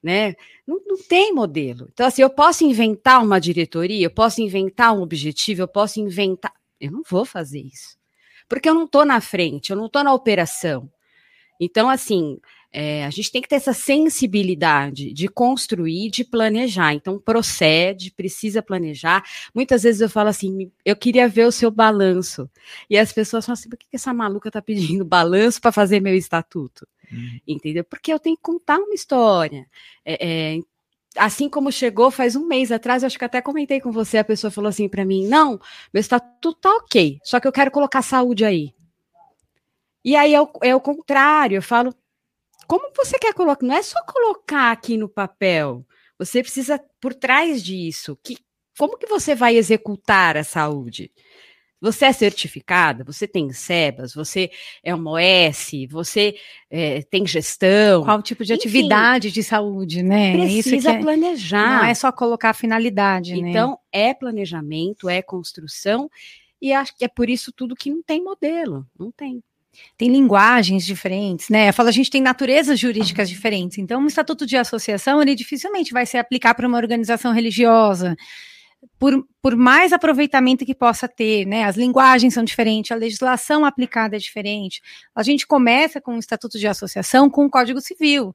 Né? 0.00 0.36
Não, 0.64 0.80
não 0.86 0.96
tem 0.96 1.34
modelo. 1.34 1.88
Então, 1.92 2.06
assim, 2.06 2.22
eu 2.22 2.30
posso 2.30 2.64
inventar 2.64 3.20
uma 3.20 3.40
diretoria, 3.40 4.06
eu 4.06 4.10
posso 4.10 4.40
inventar 4.40 4.96
um 4.96 5.02
objetivo, 5.02 5.62
eu 5.62 5.66
posso 5.66 5.98
inventar. 5.98 6.52
Eu 6.80 6.92
não 6.92 7.02
vou 7.10 7.24
fazer 7.24 7.62
isso. 7.62 7.98
Porque 8.48 8.68
eu 8.68 8.74
não 8.74 8.84
estou 8.84 9.04
na 9.04 9.20
frente, 9.20 9.70
eu 9.70 9.76
não 9.76 9.86
estou 9.86 10.04
na 10.04 10.14
operação. 10.14 10.88
Então, 11.60 11.90
assim, 11.90 12.38
é, 12.78 13.06
a 13.06 13.10
gente 13.10 13.32
tem 13.32 13.40
que 13.40 13.48
ter 13.48 13.54
essa 13.54 13.72
sensibilidade 13.72 15.10
de 15.10 15.28
construir, 15.28 16.10
de 16.10 16.22
planejar. 16.22 16.92
Então, 16.92 17.18
procede, 17.18 18.10
precisa 18.10 18.62
planejar. 18.62 19.24
Muitas 19.54 19.84
vezes 19.84 20.02
eu 20.02 20.10
falo 20.10 20.28
assim: 20.28 20.70
eu 20.84 20.94
queria 20.94 21.26
ver 21.26 21.46
o 21.46 21.52
seu 21.52 21.70
balanço. 21.70 22.50
E 22.90 22.98
as 22.98 23.14
pessoas 23.14 23.46
falam 23.46 23.54
assim: 23.54 23.70
por 23.70 23.78
que 23.78 23.86
essa 23.94 24.12
maluca 24.12 24.50
está 24.50 24.60
pedindo 24.60 25.06
balanço 25.08 25.58
para 25.58 25.72
fazer 25.72 26.00
meu 26.00 26.14
estatuto? 26.14 26.86
Uhum. 27.10 27.40
Entendeu? 27.48 27.82
Porque 27.82 28.12
eu 28.12 28.18
tenho 28.18 28.36
que 28.36 28.42
contar 28.42 28.76
uma 28.76 28.92
história. 28.92 29.66
É, 30.04 30.56
é, 30.56 30.60
assim 31.16 31.48
como 31.48 31.72
chegou 31.72 32.10
faz 32.10 32.36
um 32.36 32.46
mês 32.46 32.70
atrás, 32.70 33.02
acho 33.02 33.18
que 33.18 33.24
até 33.24 33.40
comentei 33.40 33.80
com 33.80 33.90
você, 33.90 34.18
a 34.18 34.24
pessoa 34.24 34.50
falou 34.50 34.68
assim 34.68 34.86
para 34.86 35.02
mim: 35.02 35.26
não, 35.26 35.58
meu 35.94 36.00
estatuto 36.02 36.52
tá 36.60 36.76
ok, 36.76 37.18
só 37.24 37.40
que 37.40 37.48
eu 37.48 37.52
quero 37.52 37.70
colocar 37.70 38.02
saúde 38.02 38.44
aí. 38.44 38.74
E 40.04 40.14
aí 40.14 40.34
é 40.34 40.42
o, 40.42 40.50
é 40.62 40.74
o 40.76 40.80
contrário, 40.80 41.56
eu 41.56 41.62
falo, 41.62 41.94
como 42.66 42.90
você 42.96 43.18
quer 43.18 43.34
colocar? 43.34 43.64
Não 43.64 43.74
é 43.74 43.82
só 43.82 44.02
colocar 44.04 44.72
aqui 44.72 44.96
no 44.96 45.08
papel. 45.08 45.84
Você 46.18 46.42
precisa 46.42 46.82
por 47.00 47.14
trás 47.14 47.62
disso. 47.62 48.18
Que, 48.22 48.38
como 48.78 48.98
que 48.98 49.06
você 49.06 49.34
vai 49.34 49.56
executar 49.56 50.36
a 50.36 50.44
saúde? 50.44 51.10
Você 51.78 52.06
é 52.06 52.12
certificada, 52.12 53.04
você 53.04 53.28
tem 53.28 53.52
SEBAS, 53.52 54.14
você 54.14 54.50
é 54.82 54.94
uma 54.94 55.12
OS, 55.12 55.72
você 55.90 56.34
é, 56.70 57.02
tem 57.02 57.26
gestão. 57.26 58.02
Qual 58.02 58.22
tipo 58.22 58.44
de 58.44 58.54
Enfim, 58.54 58.60
atividade 58.60 59.30
de 59.30 59.42
saúde, 59.42 60.02
né? 60.02 60.32
Precisa 60.32 60.92
é, 60.92 61.00
planejar. 61.00 61.82
Não 61.82 61.84
é 61.84 61.94
só 61.94 62.10
colocar 62.10 62.50
a 62.50 62.54
finalidade, 62.54 63.34
então, 63.34 63.42
né? 63.42 63.50
Então, 63.50 63.78
é 63.92 64.14
planejamento, 64.14 65.08
é 65.08 65.20
construção, 65.20 66.10
e 66.60 66.72
acho 66.72 66.96
que 66.96 67.04
é 67.04 67.08
por 67.08 67.28
isso 67.28 67.52
tudo 67.52 67.76
que 67.76 67.90
não 67.90 68.02
tem 68.02 68.24
modelo, 68.24 68.86
não 68.98 69.12
tem 69.12 69.42
tem 69.96 70.08
linguagens 70.10 70.84
diferentes, 70.84 71.48
né? 71.48 71.68
Eu 71.68 71.72
falo, 71.72 71.88
a 71.88 71.92
gente 71.92 72.10
tem 72.10 72.22
naturezas 72.22 72.78
jurídicas 72.78 73.28
diferentes. 73.28 73.78
Então, 73.78 74.00
um 74.00 74.06
estatuto 74.06 74.46
de 74.46 74.56
associação, 74.56 75.20
ele 75.22 75.34
dificilmente 75.34 75.92
vai 75.92 76.06
se 76.06 76.16
aplicar 76.16 76.54
para 76.54 76.66
uma 76.66 76.78
organização 76.78 77.32
religiosa. 77.32 78.16
Por, 78.98 79.26
por 79.42 79.54
mais 79.54 79.92
aproveitamento 79.92 80.64
que 80.64 80.74
possa 80.74 81.06
ter, 81.06 81.46
né? 81.46 81.64
As 81.64 81.76
linguagens 81.76 82.34
são 82.34 82.42
diferentes, 82.42 82.90
a 82.90 82.96
legislação 82.96 83.64
aplicada 83.64 84.16
é 84.16 84.18
diferente. 84.18 84.80
A 85.14 85.22
gente 85.22 85.46
começa 85.46 86.00
com 86.00 86.16
o 86.16 86.18
estatuto 86.18 86.58
de 86.58 86.66
associação 86.66 87.28
com 87.28 87.44
o 87.44 87.50
Código 87.50 87.80
Civil. 87.80 88.34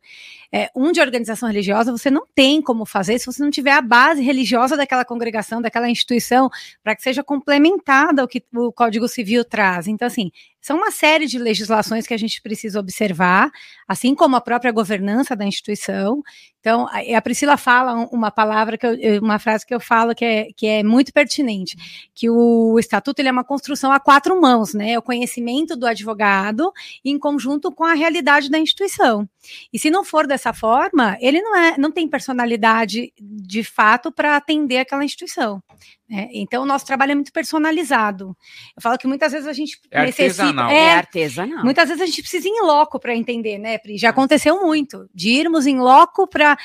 É, 0.54 0.70
um 0.76 0.92
de 0.92 1.02
organização 1.02 1.50
religiosa 1.50 1.92
você 1.92 2.12
não 2.12 2.26
tem 2.36 2.62
como 2.62 2.86
fazer 2.86 3.18
se 3.20 3.26
você 3.26 3.42
não 3.42 3.50
tiver 3.50 3.72
a 3.72 3.82
base 3.82 4.22
religiosa 4.22 4.78
daquela 4.78 5.04
congregação, 5.04 5.62
daquela 5.62 5.90
instituição, 5.90 6.50
para 6.84 6.96
que 6.96 7.02
seja 7.02 7.24
complementada 7.24 8.24
o 8.24 8.28
que 8.28 8.44
o 8.54 8.72
Código 8.72 9.08
Civil 9.08 9.44
traz. 9.44 9.88
Então, 9.88 10.08
assim, 10.08 10.32
são 10.62 10.78
uma 10.78 10.92
série 10.92 11.26
de 11.26 11.40
legislações 11.40 12.06
que 12.06 12.14
a 12.14 12.18
gente 12.18 12.40
precisa 12.42 12.80
observar, 12.80 13.50
assim 13.88 14.14
como 14.14 14.36
a 14.36 14.42
própria 14.42 14.72
governança 14.72 15.36
da 15.36 15.44
instituição. 15.44 16.22
Então, 16.60 16.88
a, 16.88 17.22
Priscila 17.22 17.58
fala 17.58 18.08
uma 18.12 18.30
palavra, 18.30 18.78
que 18.78 18.86
eu, 18.86 19.22
uma 19.22 19.40
frase 19.40 19.66
que 19.66 19.74
eu 19.74 19.80
falo 19.80 20.14
que 20.14 20.24
é, 20.24 20.48
que 20.56 20.68
é 20.68 20.84
muito 20.84 21.14
pertinente, 21.14 21.76
que 22.14 22.30
o 22.30 22.78
estatuto 22.80 23.20
ele 23.20 23.30
é 23.30 23.32
uma 23.32 23.44
construção 23.44 23.92
a 23.92 24.00
quatro 24.00 24.40
mãos, 24.40 24.74
né? 24.74 24.92
É 24.92 25.00
o 25.00 25.02
conhecimento 25.02 25.76
do 25.76 25.86
advogado 25.86 26.72
em 27.04 27.18
conjunto 27.18 27.72
com 27.72 27.84
a 27.84 27.94
realidade 27.94 28.50
da 28.50 28.60
instituição. 28.60 29.28
E 29.72 29.80
se 29.80 29.90
não 29.90 30.04
for 30.04 30.28
dessa 30.28 30.54
forma, 30.54 31.18
ele 31.20 31.42
não 31.42 31.56
é, 31.56 31.78
não 31.78 31.92
tem 31.92 32.08
personalidade 32.08 33.14
de 33.20 33.64
fato 33.64 34.12
para 34.12 34.36
atender 34.36 34.78
aquela 34.78 35.04
instituição. 35.04 35.62
Né? 36.10 36.28
Então, 36.32 36.64
o 36.64 36.66
nosso 36.66 36.86
trabalho 36.86 37.14
é 37.14 37.16
muito 37.16 37.32
personalizado. 37.32 38.36
Eu 38.76 38.82
falo 38.82 38.98
que 38.98 39.08
muitas 39.08 39.32
vezes 39.32 39.48
a 39.48 39.54
gente 39.54 39.80
é 39.90 40.06
necessita. 40.06 40.44
Artesanal. 40.44 40.70
É, 40.70 40.76
é 40.76 40.94
artesanal. 40.94 41.64
Muitas 41.64 41.88
vezes 41.88 42.04
a 42.04 42.06
gente 42.06 42.22
precisa 42.22 42.48
ir 42.48 42.52
em 42.52 42.62
loco 42.62 43.00
para 43.00 43.16
entender, 43.16 43.58
né, 43.58 43.78
Pri? 43.78 43.98
Já 43.98 44.10
aconteceu 44.10 44.62
muito, 44.62 45.10
de 45.14 45.30
irmos 45.30 45.66
em 45.66 45.80
loco 45.80 46.28
para 46.28 46.58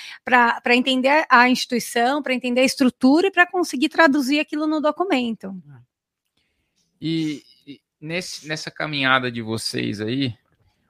entender 0.74 1.24
a 1.30 1.48
instituição, 1.48 2.22
para 2.22 2.34
entender 2.34 2.60
a 2.60 2.64
estrutura 2.64 3.28
e 3.28 3.30
para 3.30 3.46
conseguir 3.46 3.88
traduzir 3.88 4.40
aquilo 4.40 4.66
no 4.66 4.80
documento. 4.80 5.54
E, 7.00 7.42
e 7.66 7.80
nesse, 8.00 8.48
nessa 8.48 8.70
caminhada 8.70 9.30
de 9.30 9.42
vocês 9.42 10.00
aí, 10.00 10.34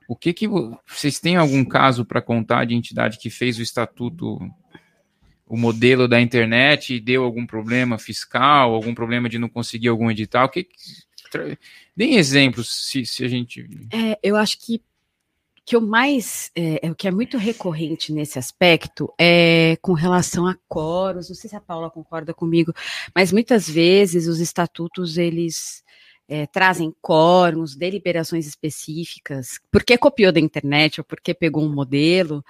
o 0.09 0.17
que 0.17 0.33
que 0.33 0.47
vocês 0.47 1.19
têm 1.19 1.37
algum 1.37 1.65
caso 1.65 2.05
para 2.05 2.23
contar 2.23 2.65
de 2.65 2.75
entidade 2.75 3.19
que 3.19 3.31
fez 3.31 3.59
o 3.59 3.63
estatuto 3.63 4.39
o 5.49 5.57
modelo 5.57 6.09
da 6.09 6.21
internet 6.21 6.95
e 6.95 7.01
deu 7.01 7.23
algum 7.23 7.47
problema 7.47 7.99
fiscal, 7.99 8.75
algum 8.75 8.95
problema 8.95 9.29
de 9.29 9.39
não 9.39 9.49
conseguir 9.49 9.89
algum 9.89 10.11
edital? 10.11 10.49
Que, 10.49 10.69
deem 11.97 12.17
exemplos, 12.17 12.89
se, 12.89 13.05
se 13.07 13.25
a 13.25 13.29
gente. 13.29 13.69
É, 13.93 14.19
eu 14.23 14.37
acho 14.37 14.59
que 14.59 14.81
que 15.67 15.77
o 15.77 15.81
mais 15.81 16.53
é, 16.55 16.87
é, 16.87 16.91
o 16.93 16.95
que 16.95 17.09
é 17.09 17.11
muito 17.11 17.37
recorrente 17.37 18.13
nesse 18.13 18.39
aspecto 18.39 19.13
é 19.19 19.77
com 19.83 19.95
relação 19.95 20.47
a 20.47 20.57
coros. 20.69 21.29
Não 21.29 21.35
sei 21.35 21.51
se 21.51 21.57
a 21.57 21.61
Paula 21.61 21.91
concorda 21.91 22.33
comigo, 22.33 22.73
mas 23.13 23.33
muitas 23.33 23.69
vezes 23.69 24.29
os 24.29 24.39
estatutos 24.39 25.19
eles 25.19 25.83
é, 26.29 26.47
trazem 26.47 26.95
quórums, 27.01 27.77
deliberações 27.77 28.47
específicas, 28.47 29.61
porque 29.71 29.97
copiou 29.97 30.33
da 30.33 30.41
internet 30.41 31.01
ou 31.01 31.05
porque 31.05 31.33
pegou 31.33 31.65
um 31.65 31.73
modelo, 31.73 32.45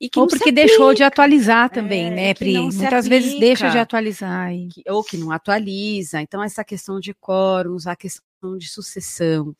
e 0.00 0.08
que 0.08 0.18
ou 0.18 0.26
porque 0.26 0.52
deixou 0.52 0.92
de 0.92 1.02
atualizar 1.02 1.70
também, 1.70 2.06
é, 2.06 2.10
né, 2.10 2.34
Pri? 2.34 2.58
Muitas 2.58 3.08
vezes 3.08 3.38
deixa 3.40 3.70
de 3.70 3.78
atualizar. 3.78 4.52
E... 4.52 4.68
Que, 4.68 4.82
ou 4.88 5.02
que 5.02 5.16
não 5.16 5.30
atualiza. 5.30 6.20
Então, 6.20 6.42
essa 6.42 6.62
questão 6.62 7.00
de 7.00 7.14
quórums, 7.14 7.86
a 7.86 7.96
questão 7.96 8.58
de 8.58 8.68
sucessão, 8.68 9.56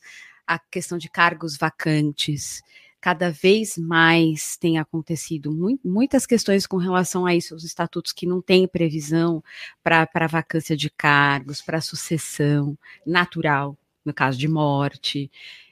a 0.46 0.59
questão 0.59 0.98
de 0.98 1.09
cargos 1.09 1.57
vacantes, 1.57 2.62
cada 3.07 3.31
vez 3.31 3.79
mais 3.79 4.57
tem 4.57 4.79
acontecido 4.79 5.57
muitas 5.85 6.27
questões 6.27 6.66
com 6.66 6.77
relação 6.77 7.25
a 7.25 7.37
isso, 7.37 7.55
os 7.55 7.62
estatutos 7.62 8.11
que 8.11 8.27
não 8.27 8.42
têm 8.42 8.66
previsão 8.66 9.45
para 9.81 10.27
vacância 10.29 10.77
de 10.77 10.90
cargos, 10.90 11.62
para 11.62 11.81
sucessão 11.81 12.77
natural, 13.07 13.79
no 14.05 14.12
caso 14.12 14.37
de 14.37 14.49
morte, 14.49 15.31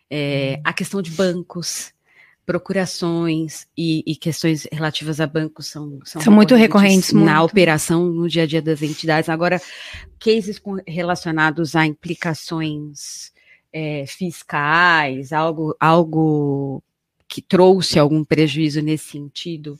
é, 0.09 0.61
a 0.62 0.73
questão 0.73 1.03
de 1.03 1.11
bancos 1.11 1.92
procurações 2.47 3.66
e, 3.77 4.05
e, 4.07 4.14
questões 4.14 4.68
relativas 4.70 5.20
a 5.20 5.27
bancos 5.27 5.66
são, 5.66 5.99
são, 6.05 6.23
são 6.23 6.33
muito 6.33 6.55
recorrentes 6.55 7.12
na 7.12 7.40
muito. 7.40 7.51
operação 7.51 8.05
no 8.05 8.29
dia 8.29 8.44
a 8.44 8.47
dia 8.47 8.62
das 8.62 8.81
entidades. 8.81 9.29
Agora, 9.29 9.61
cases 10.20 10.61
com, 10.61 10.77
relacionados 10.87 11.75
a 11.75 11.85
implicações 11.85 13.33
é, 13.73 14.07
fiscais, 14.07 15.33
algo, 15.33 15.75
algo 15.81 16.81
que 17.35 17.42
trouxe 17.42 17.99
algum 17.99 18.23
prejuízo 18.23 18.81
nesse 18.81 19.11
sentido, 19.11 19.77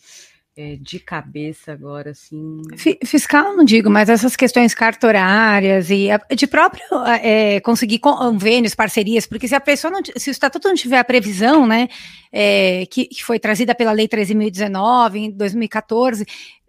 é, 0.57 0.75
de 0.75 0.99
cabeça 0.99 1.71
agora, 1.73 2.11
assim. 2.11 2.62
Fiscal 3.05 3.57
não 3.57 3.64
digo, 3.64 3.88
mas 3.88 4.09
essas 4.09 4.35
questões 4.35 4.75
cartorárias 4.75 5.88
e 5.88 6.09
de 6.35 6.49
próprio 6.49 6.83
é, 7.23 7.61
conseguir 7.61 8.01
convênios, 8.01 8.75
parcerias, 8.75 9.25
porque 9.25 9.47
se 9.47 9.55
a 9.55 9.61
pessoa 9.61 9.93
não, 9.93 10.01
se 10.17 10.31
o 10.31 10.33
estatuto 10.33 10.67
não 10.67 10.75
tiver 10.75 10.99
a 10.99 11.05
previsão, 11.05 11.64
né, 11.64 11.88
é, 12.33 12.87
que, 12.87 13.07
que 13.07 13.23
foi 13.23 13.38
trazida 13.38 13.73
pela 13.73 13.93
lei 13.93 14.09
13.019 14.09 15.14
em 15.14 15.31
2014, 15.31 16.27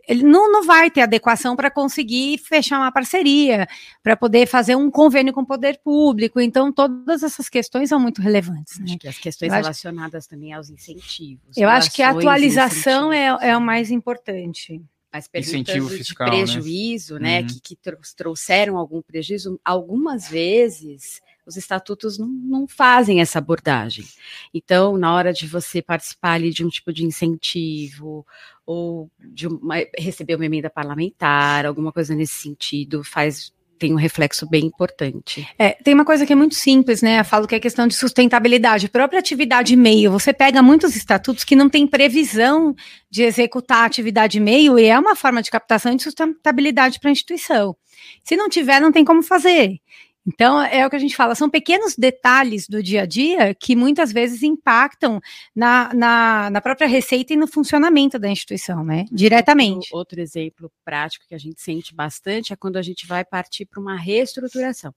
ele 0.08 0.24
não, 0.24 0.52
não 0.52 0.63
vai 0.63 0.89
ter 0.89 1.02
adequação 1.02 1.56
para 1.56 1.70
conseguir 1.72 2.38
fechar 2.38 2.80
uma 2.80 2.91
parceria, 2.91 3.68
para 4.04 4.15
poder 4.15 4.48
fazer 4.48 4.76
um 4.76 4.89
convênio 4.89 5.34
com 5.34 5.41
o 5.41 5.46
poder 5.46 5.80
público. 5.84 6.39
Então, 6.39 6.72
todas 6.72 7.24
essas 7.24 7.50
questões 7.50 7.89
são 7.89 8.00
muito 8.00 8.22
relevantes. 8.22 8.80
Né? 8.80 8.86
Acho 8.88 8.98
que 8.98 9.08
as 9.08 9.18
questões 9.18 9.52
eu 9.52 9.56
relacionadas 9.56 10.24
acho... 10.24 10.30
também 10.30 10.54
aos 10.54 10.70
incentivos. 10.70 11.58
Eu 11.58 11.70
acho 11.70 11.91
que 11.91 12.02
a 12.02 12.12
atualização 12.12 13.12
é, 13.12 13.38
é 13.41 13.58
o 13.58 13.62
mais 13.62 13.91
importante. 13.91 14.82
Mas 15.13 15.30
Incentivo 15.34 15.88
fiscal, 15.88 16.30
de 16.30 16.36
né? 16.36 16.44
prejuízo, 16.44 17.13
né, 17.13 17.20
né 17.20 17.41
uhum. 17.41 17.48
que, 17.48 17.76
que 17.76 17.78
trouxeram 18.18 18.78
algum 18.78 19.02
prejuízo, 19.02 19.58
algumas 19.63 20.28
vezes 20.28 21.22
os 21.45 21.58
estatutos 21.58 22.17
não, 22.17 22.27
não, 22.27 22.67
fazem 22.67 23.21
essa 23.21 23.39
abordagem. 23.39 24.05
Então, 24.53 24.97
na 24.97 25.13
hora 25.13 25.31
de 25.31 25.47
você 25.47 25.81
participar 25.81 26.34
ali 26.34 26.51
de 26.51 26.65
um 26.65 26.69
tipo 26.69 26.91
de 26.91 27.05
incentivo 27.05 28.25
ou 28.65 29.10
de 29.19 29.47
uma, 29.47 29.75
receber 29.97 30.36
uma 30.36 30.45
emenda 30.45 30.69
parlamentar, 30.69 31.65
alguma 31.65 31.91
coisa 31.91 32.15
nesse 32.15 32.34
sentido, 32.34 33.03
faz 33.03 33.53
tem 33.77 33.93
um 33.93 33.97
reflexo 33.97 34.47
bem 34.49 34.65
importante. 34.65 35.47
É, 35.60 35.71
tem 35.71 35.93
uma 35.93 36.05
coisa 36.05 36.25
que 36.25 36.34
é 36.34 36.36
muito 36.36 36.55
simples, 36.55 37.01
né? 37.01 37.19
Eu 37.19 37.25
falo 37.25 37.47
que 37.47 37.55
é 37.55 37.60
questão 37.60 37.88
de 37.88 37.93
sustentabilidade. 37.93 38.86
A 38.86 38.89
própria 38.89 39.19
atividade 39.19 39.75
meio, 39.75 40.12
você 40.12 40.34
pega 40.34 40.62
muitos 40.62 40.95
estatutos 40.95 41.43
que 41.43 41.55
não 41.55 41.69
tem 41.69 41.86
previsão 41.86 42.73
de 43.10 43.23
executar 43.23 43.84
a 43.84 43.86
atividade 43.86 44.39
meio 44.39 44.79
e 44.79 44.86
é 44.86 44.97
uma 44.97 45.15
forma 45.15 45.41
de 45.41 45.51
captação 45.51 45.95
de 45.95 46.03
sustentabilidade 46.03 46.99
para 46.99 47.10
a 47.10 47.12
instituição. 47.12 47.75
Se 48.23 48.36
não 48.36 48.49
tiver, 48.49 48.79
não 48.79 48.91
tem 48.91 49.03
como 49.03 49.21
fazer. 49.21 49.79
Então, 50.28 50.60
é 50.62 50.86
o 50.86 50.90
que 50.90 50.96
a 50.96 51.00
gente 51.00 51.16
fala, 51.16 51.36
são 51.36 51.50
pequenos 51.50 51.96
detalhes 51.96 52.68
do 52.68 52.82
dia 52.82 53.04
a 53.04 53.06
dia 53.06 53.54
que 53.54 53.76
muitas 53.76 54.12
vezes 54.12 54.42
impactam 54.42 55.22
na, 55.56 55.94
na, 55.94 56.50
na 56.50 56.62
própria 56.62 56.88
receita 56.88 57.34
e 57.34 57.38
no 57.38 57.48
funcionamento 57.48 58.18
da 58.18 58.30
instituição, 58.30 58.84
né? 58.84 59.06
Diretamente. 59.12 59.94
Outro, 59.94 59.98
outro 59.98 60.22
exemplo 60.22 60.72
prático 60.84 61.26
que 61.28 61.36
a 61.36 61.38
gente 61.38 61.62
sente 61.62 61.94
bastante 61.94 62.52
é 62.52 62.56
quando 62.56 62.78
a 62.78 62.82
gente 62.82 63.06
vai 63.06 63.24
partir 63.24 63.66
para 63.66 63.80
uma 63.80 63.96
reestruturação. 63.96 64.94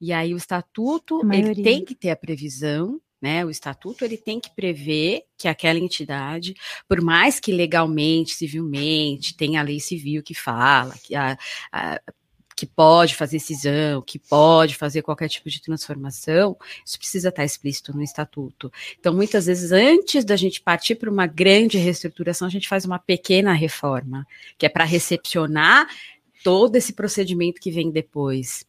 E 0.00 0.12
aí 0.12 0.32
o 0.32 0.36
estatuto 0.38 1.20
ele 1.32 1.62
tem 1.62 1.84
que 1.84 1.94
ter 1.94 2.10
a 2.10 2.16
previsão 2.16 3.00
né, 3.20 3.44
o 3.44 3.50
estatuto 3.50 4.04
ele 4.04 4.16
tem 4.16 4.38
que 4.38 4.50
prever 4.54 5.24
que 5.36 5.48
aquela 5.48 5.78
entidade, 5.78 6.54
por 6.88 7.00
mais 7.00 7.40
que 7.40 7.50
legalmente, 7.50 8.34
civilmente, 8.34 9.36
tenha 9.36 9.60
a 9.60 9.64
lei 9.64 9.80
civil 9.80 10.22
que 10.22 10.34
fala 10.34 10.94
que 11.02 11.16
a, 11.16 11.36
a 11.72 12.00
que 12.58 12.66
pode 12.66 13.14
fazer 13.14 13.38
cisão, 13.38 14.02
que 14.02 14.18
pode 14.18 14.74
fazer 14.74 15.00
qualquer 15.00 15.28
tipo 15.28 15.48
de 15.48 15.62
transformação, 15.62 16.56
isso 16.84 16.98
precisa 16.98 17.28
estar 17.28 17.44
explícito 17.44 17.94
no 17.94 18.02
estatuto. 18.02 18.68
Então, 18.98 19.14
muitas 19.14 19.46
vezes, 19.46 19.70
antes 19.70 20.24
da 20.24 20.34
gente 20.34 20.60
partir 20.60 20.96
para 20.96 21.08
uma 21.08 21.24
grande 21.24 21.78
reestruturação, 21.78 22.48
a 22.48 22.50
gente 22.50 22.66
faz 22.66 22.84
uma 22.84 22.98
pequena 22.98 23.52
reforma, 23.52 24.26
que 24.58 24.66
é 24.66 24.68
para 24.68 24.82
recepcionar 24.82 25.86
todo 26.42 26.74
esse 26.74 26.92
procedimento 26.92 27.60
que 27.60 27.70
vem 27.70 27.92
depois. 27.92 28.66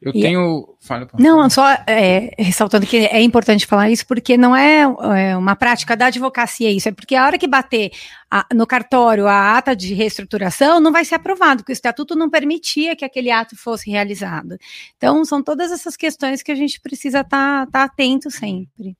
Eu 0.00 0.12
e, 0.14 0.22
tenho. 0.22 0.76
Fala, 0.80 1.08
não, 1.18 1.50
só 1.50 1.68
é, 1.86 2.32
ressaltando 2.38 2.86
que 2.86 2.96
é 2.98 3.20
importante 3.20 3.66
falar 3.66 3.90
isso, 3.90 4.06
porque 4.06 4.36
não 4.36 4.54
é, 4.54 4.82
é, 4.82 5.36
uma 5.36 5.56
prática 5.56 5.96
da 5.96 6.06
advocacia 6.06 6.70
isso, 6.70 6.88
é 6.88 6.92
porque 6.92 7.16
a 7.16 7.26
hora 7.26 7.36
que 7.36 7.48
bater 7.48 7.90
a, 8.30 8.46
no 8.54 8.64
cartório 8.66 9.26
a 9.26 9.58
ata 9.58 9.74
de 9.74 9.92
reestruturação, 9.94 10.78
não 10.78 10.92
vai 10.92 11.04
ser 11.04 11.16
aprovado, 11.16 11.62
porque 11.62 11.72
o 11.72 11.74
estatuto 11.74 12.14
não 12.14 12.30
permitia 12.30 12.94
que 12.94 13.04
aquele 13.04 13.30
ato 13.30 13.56
fosse 13.56 13.90
realizado. 13.90 14.56
Então, 14.96 15.24
são 15.24 15.42
todas 15.42 15.72
essas 15.72 15.96
questões 15.96 16.42
que 16.42 16.52
a 16.52 16.56
gente 16.56 16.80
precisa 16.80 17.20
estar 17.20 17.66
tá, 17.66 17.72
tá 17.72 17.84
atento 17.84 18.30
sempre. 18.30 18.96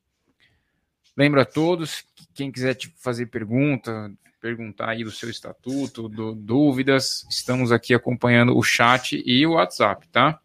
Lembro 1.16 1.40
a 1.40 1.44
todos, 1.44 2.04
quem 2.34 2.50
quiser 2.50 2.74
tipo, 2.74 2.94
fazer 2.98 3.26
pergunta, 3.26 4.12
perguntar 4.40 4.90
aí 4.90 5.04
do 5.04 5.10
seu 5.10 5.30
estatuto, 5.30 6.08
do, 6.08 6.34
dúvidas, 6.34 7.24
estamos 7.30 7.70
aqui 7.70 7.94
acompanhando 7.94 8.56
o 8.56 8.62
chat 8.62 9.22
e 9.24 9.46
o 9.46 9.52
WhatsApp, 9.52 10.08
tá? 10.08 10.40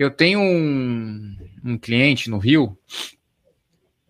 Eu 0.00 0.10
tenho 0.10 0.40
um, 0.40 1.36
um 1.62 1.76
cliente 1.76 2.30
no 2.30 2.38
Rio 2.38 2.74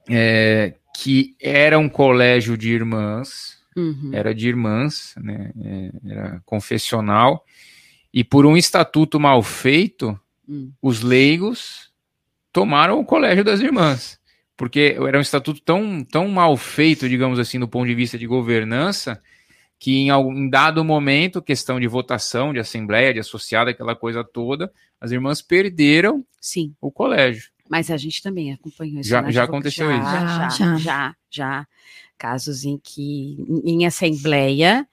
é, 0.09 0.77
que 0.97 1.35
era 1.41 1.81
um 1.81 1.89
colégio 1.89 2.57
de 2.57 2.71
irmãs, 2.71 3.59
uhum. 3.77 4.13
era 4.15 4.33
de 4.33 4.47
irmãs, 4.47 5.17
né, 5.17 5.51
é, 5.61 5.91
era 6.09 6.43
confessional, 6.47 7.45
e 8.15 8.23
por 8.23 8.47
um 8.47 8.57
estatuto 8.57 9.19
mal 9.19 9.43
feito, 9.43 10.17
uhum. 10.47 10.73
os 10.81 11.03
leigos 11.03 11.91
tomaram 12.53 13.01
o 13.01 13.05
colégio 13.05 13.43
das 13.43 13.59
irmãs, 13.59 14.17
porque 14.57 14.97
era 14.97 15.19
um 15.19 15.23
estatuto 15.23 15.61
tão, 15.61 16.05
tão 16.05 16.29
mal 16.29 16.57
feito, 16.57 17.09
digamos 17.09 17.41
assim, 17.41 17.59
do 17.59 17.67
ponto 17.67 17.89
de 17.89 17.97
vista 17.97 18.17
de 18.17 18.29
governança, 18.29 19.21
que 19.81 19.97
em, 19.97 20.11
em 20.11 20.51
dado 20.51 20.85
momento, 20.85 21.41
questão 21.41 21.81
de 21.81 21.89
votação, 21.89 22.53
de 22.53 22.61
assembleia, 22.61 23.15
de 23.15 23.21
associada, 23.21 23.71
aquela 23.71 23.97
coisa 23.97 24.23
toda, 24.23 24.71
as 25.01 25.11
irmãs 25.11 25.41
perderam 25.41 26.23
Sim. 26.39 26.75
o 26.79 26.93
colégio. 26.93 27.51
Mas 27.67 27.91
a 27.91 27.97
gente 27.97 28.23
também 28.23 28.53
acompanhou 28.53 29.01
isso. 29.01 29.09
Já, 29.09 29.31
já 29.31 29.45
aconteceu 29.45 29.89
já, 29.89 29.97
isso? 29.97 30.11
Já, 30.11 30.49
já, 30.51 30.77
já, 30.77 31.17
já. 31.31 31.67
Casos 32.19 32.65
em 32.65 32.77
que, 32.77 33.39
em 33.65 33.87
assembleia, 33.87 34.87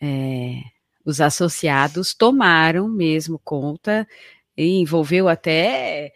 é, 0.00 0.62
os 1.04 1.20
associados 1.20 2.14
tomaram 2.14 2.88
mesmo 2.88 3.38
conta 3.44 4.08
e 4.62 4.80
envolveu 4.80 5.28
até 5.28 6.12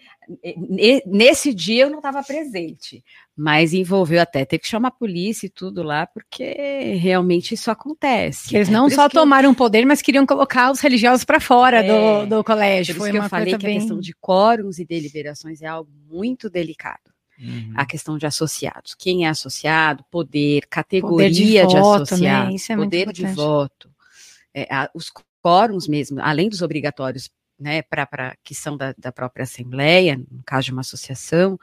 nesse 1.07 1.52
dia 1.52 1.85
eu 1.85 1.90
não 1.90 1.98
estava 1.98 2.22
presente, 2.22 3.04
mas 3.37 3.72
envolveu 3.72 4.20
até 4.20 4.44
ter 4.44 4.59
que 4.59 4.66
chamar 4.66 4.88
a 4.88 4.92
polícia 4.92 5.46
e 5.46 5.50
tudo 5.50 5.83
lá, 5.83 6.07
porque 6.07 6.94
realmente 6.98 7.54
isso 7.54 7.70
acontece. 7.70 8.48
Que 8.48 8.57
eles 8.57 8.68
não 8.68 8.88
só 8.88 9.09
que 9.09 9.14
tomaram 9.14 9.50
eu... 9.50 9.54
poder, 9.54 9.85
mas 9.85 10.00
queriam 10.00 10.24
colocar 10.24 10.70
os 10.70 10.80
religiosos 10.80 11.24
para 11.24 11.40
fora 11.40 11.85
é, 11.85 12.26
do, 12.26 12.37
do 12.37 12.44
colégio. 12.44 12.94
Foi 12.94 13.11
que 13.11 13.18
eu 13.18 13.28
falei 13.28 13.57
que 13.57 13.64
bem... 13.64 13.76
a 13.76 13.80
questão 13.80 14.00
de 14.00 14.14
quórums 14.14 14.78
e 14.78 14.85
deliberações 14.85 15.61
é 15.61 15.66
algo 15.66 15.90
muito 16.09 16.48
delicado. 16.48 17.12
Uhum. 17.38 17.72
A 17.76 17.85
questão 17.85 18.16
de 18.16 18.26
associados. 18.26 18.94
Quem 18.94 19.26
é 19.26 19.28
associado, 19.28 20.04
poder, 20.11 20.66
categoria 20.68 21.28
poder 21.28 21.30
de, 21.30 21.74
de 21.74 21.80
voto, 21.80 22.02
associado, 22.02 22.50
né? 22.50 22.57
é 22.68 22.76
poder 22.76 23.12
de 23.12 23.26
voto. 23.26 23.90
É, 24.54 24.72
a, 24.72 24.88
os 24.94 25.11
quórums 25.42 25.88
mesmo, 25.88 26.20
além 26.22 26.48
dos 26.48 26.62
obrigatórios 26.62 27.28
né, 27.58 27.82
para 27.82 28.36
que 28.42 28.54
são 28.54 28.76
da, 28.76 28.94
da, 28.98 29.12
própria 29.12 29.44
Assembleia, 29.44 30.16
no 30.16 30.42
caso 30.44 30.66
de 30.66 30.72
uma 30.72 30.80
associação, 30.80 31.58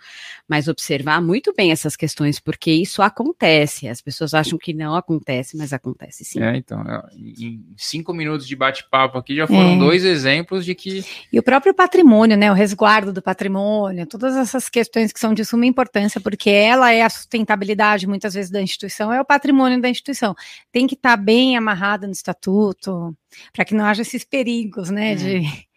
mas 0.48 0.68
observar 0.68 1.22
muito 1.22 1.54
bem 1.56 1.72
essas 1.72 1.96
questões, 1.96 2.40
porque 2.40 2.72
isso 2.72 3.02
acontece. 3.02 3.88
As 3.88 4.02
pessoas 4.02 4.34
acham 4.34 4.58
que 4.58 4.74
não 4.74 4.96
acontece, 4.96 5.58
mas 5.58 5.74
acontece 5.74 6.24
sim. 6.24 6.42
É, 6.42 6.56
então, 6.56 6.82
é, 6.82 7.02
em 7.16 7.66
cinco 7.76 8.14
minutos 8.14 8.48
de 8.48 8.56
bate-papo 8.56 9.18
aqui 9.18 9.36
já 9.36 9.48
foram 9.48 9.74
é. 9.74 9.78
dois 9.78 10.06
exemplos 10.06 10.64
de 10.64 10.74
que. 10.74 11.04
E 11.32 11.38
o 11.38 11.44
próprio 11.44 11.74
patrimônio, 11.74 12.38
né, 12.38 12.50
o 12.50 12.56
resguardo 12.56 13.12
do 13.12 13.22
patrimônio, 13.22 14.08
todas 14.08 14.36
essas 14.36 14.70
questões 14.70 15.12
que 15.12 15.20
são 15.20 15.34
de 15.34 15.44
suma 15.44 15.66
importância, 15.66 16.22
porque 16.22 16.50
ela 16.50 16.92
é 16.94 17.02
a 17.02 17.10
sustentabilidade, 17.10 18.08
muitas 18.08 18.34
vezes, 18.34 18.50
da 18.50 18.62
instituição, 18.62 19.12
é 19.12 19.20
o 19.20 19.26
patrimônio 19.26 19.82
da 19.82 19.90
instituição. 19.90 20.34
Tem 20.72 20.88
que 20.88 20.96
estar 20.96 21.18
tá 21.18 21.24
bem 21.24 21.58
amarrado 21.58 22.06
no 22.08 22.14
estatuto, 22.14 23.16
para 23.54 23.66
que 23.66 23.74
não 23.74 23.86
haja 23.86 24.02
esses 24.02 24.24
perigos, 24.24 24.90
né, 24.90 25.14
é. 25.14 25.16
de 25.16 25.71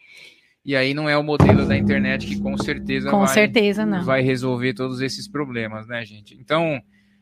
e 0.64 0.74
aí 0.74 0.94
não 0.94 1.08
é 1.08 1.16
o 1.16 1.22
modelo 1.22 1.66
da 1.66 1.76
internet 1.76 2.26
que 2.26 2.40
com 2.40 2.56
certeza, 2.56 3.10
com 3.10 3.20
vai, 3.20 3.28
certeza 3.28 3.84
não. 3.84 4.02
vai 4.02 4.22
resolver 4.22 4.72
todos 4.72 5.00
esses 5.00 5.28
problemas, 5.28 5.86
né, 5.86 6.04
gente? 6.04 6.34
Então, 6.40 6.80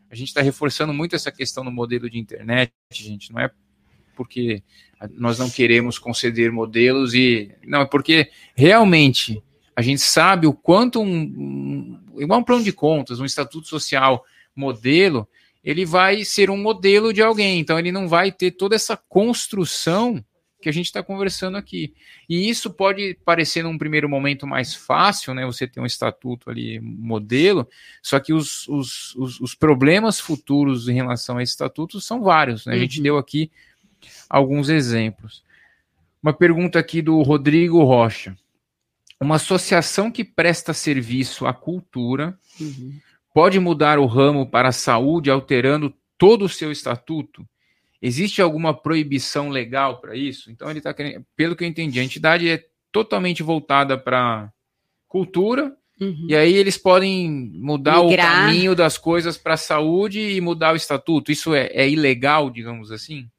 a 0.09 0.15
gente 0.15 0.29
está 0.29 0.43
reforçando 0.43 0.93
muito 0.93 1.17
essa 1.17 1.33
questão 1.33 1.65
no 1.65 1.73
modelo 1.73 2.09
de 2.09 2.19
internet, 2.19 2.73
gente. 2.93 3.33
Não 3.33 3.41
é 3.41 3.51
porque 4.15 4.63
nós 5.17 5.39
não 5.39 5.51
queremos 5.51 5.99
conceder 5.99 6.53
modelos 6.53 7.15
e. 7.15 7.51
Não, 7.67 7.81
é 7.81 7.87
porque 7.87 8.31
realmente 8.55 9.43
a 9.75 9.83
gente 9.83 10.03
sabe 10.03 10.47
o 10.47 10.53
quanto 10.53 11.01
um, 11.01 11.09
um, 11.09 12.01
igual 12.19 12.41
um 12.41 12.45
plano 12.45 12.63
de 12.63 12.73
contas, 12.73 13.19
um 13.19 13.25
estatuto 13.25 13.67
social 13.67 14.23
modelo, 14.55 15.27
ele 15.65 15.85
vai 15.85 16.25
ser 16.25 16.51
um 16.51 16.59
modelo 16.59 17.13
de 17.13 17.23
alguém. 17.23 17.59
Então 17.59 17.79
ele 17.79 17.91
não 17.91 18.07
vai 18.07 18.31
ter 18.31 18.53
toda 18.53 18.77
essa 18.77 18.97
construção 18.97 20.23
que 20.63 20.69
a 20.69 20.73
gente 20.73 20.87
está 20.87 21.03
conversando 21.03 21.57
aqui. 21.57 21.93
E 22.29 22.49
isso 22.49 22.71
pode 22.71 23.19
parecer 23.25 23.63
num 23.63 23.77
primeiro 23.77 24.09
momento 24.09 24.47
mais 24.47 24.75
fácil, 24.75 25.35
né? 25.35 25.45
Você 25.45 25.67
ter 25.67 25.81
um 25.81 25.87
estatuto 25.87 26.49
ali, 26.49 26.81
modelo, 26.81 27.69
só 28.03 28.19
que 28.21 28.33
os, 28.33 28.67
os, 28.69 29.15
os, 29.17 29.41
os 29.41 29.55
problemas 29.55 30.21
futuros 30.21 30.89
em 30.89 30.95
relação 30.95 31.37
a 31.37 31.43
esse 31.43 31.53
estatuto 31.53 32.01
são 32.01 32.23
vários. 32.23 32.65
Né? 32.65 32.75
A 32.75 32.79
gente 32.79 32.99
uhum. 32.99 33.03
deu 33.03 33.19
aqui 33.19 33.51
alguns 34.31 34.69
exemplos. 34.69 35.43
Uma 36.23 36.33
pergunta 36.33 36.79
aqui 36.79 37.03
do 37.03 37.21
Rodrigo 37.23 37.83
Rocha. 37.83 38.37
Uma 39.21 39.37
associação 39.37 40.11
que 40.11 40.25
presta 40.25 40.73
serviço 40.73 41.47
à 41.47 41.53
cultura 41.53 42.39
uhum. 42.61 42.93
pode 43.35 43.59
mudar 43.59 43.99
o 43.99 44.07
ramo 44.07 44.47
para 44.47 44.69
a 44.69 44.73
saúde 44.73 45.31
alterando 45.31 45.93
todo 46.17 46.45
o 46.45 46.49
seu 46.49 46.71
estatuto? 46.71 47.47
Existe 48.03 48.43
alguma 48.43 48.75
proibição 48.75 49.49
legal 49.49 50.01
para 50.01 50.17
isso? 50.17 50.51
Então 50.51 50.69
ele 50.69 50.81
está 50.81 50.93
querendo, 50.93 51.25
pelo 51.37 51.55
que 51.55 51.63
eu 51.63 51.69
entendi, 51.69 52.01
a 52.01 52.05
entidade 52.05 52.49
é 52.49 52.65
totalmente 52.91 53.45
voltada 53.45 53.97
para 53.97 54.53
cultura, 55.07 55.73
uhum. 56.01 56.27
e 56.29 56.35
aí 56.35 56.53
eles 56.53 56.77
podem 56.77 57.31
mudar 57.55 58.03
Migrar. 58.03 58.43
o 58.43 58.47
caminho 58.47 58.75
das 58.75 58.99
coisas 58.99 59.39
para 59.39 59.55
a 59.55 59.59
saúde 59.59 60.19
e 60.19 60.41
mudar 60.41 60.73
o 60.73 60.77
estatuto. 60.77 61.31
Isso 61.31 61.55
é, 61.55 61.67
é 61.73 61.89
ilegal, 61.89 62.51
digamos 62.51 62.91
assim? 62.91 63.31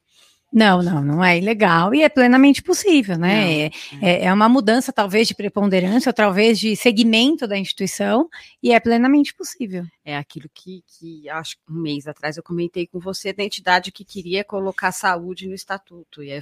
Não, 0.53 0.83
não, 0.83 1.03
não 1.03 1.23
é 1.23 1.35
ilegal 1.39 1.95
e 1.95 2.03
é 2.03 2.09
plenamente 2.09 2.61
possível, 2.61 3.17
né? 3.17 3.63
É, 3.63 3.71
é, 4.03 4.25
é, 4.25 4.33
uma 4.33 4.47
mudança, 4.47 4.93
talvez, 4.93 5.27
de 5.27 5.33
preponderância, 5.33 6.11
ou 6.11 6.13
talvez 6.13 6.59
de 6.59 6.75
segmento 6.75 7.47
da 7.47 7.57
instituição, 7.57 8.29
e 8.61 8.71
é 8.71 8.79
plenamente 8.79 9.33
possível. 9.33 9.83
É 10.05 10.15
aquilo 10.15 10.47
que, 10.53 10.83
que 10.85 11.27
acho 11.27 11.55
que 11.55 11.71
um 11.71 11.81
mês 11.81 12.05
atrás 12.05 12.37
eu 12.37 12.43
comentei 12.43 12.85
com 12.85 12.99
você 12.99 13.33
da 13.33 13.43
entidade 13.43 13.91
que 13.91 14.05
queria 14.05 14.43
colocar 14.43 14.91
saúde 14.91 15.47
no 15.47 15.55
estatuto. 15.55 16.21
E 16.21 16.29
é, 16.29 16.41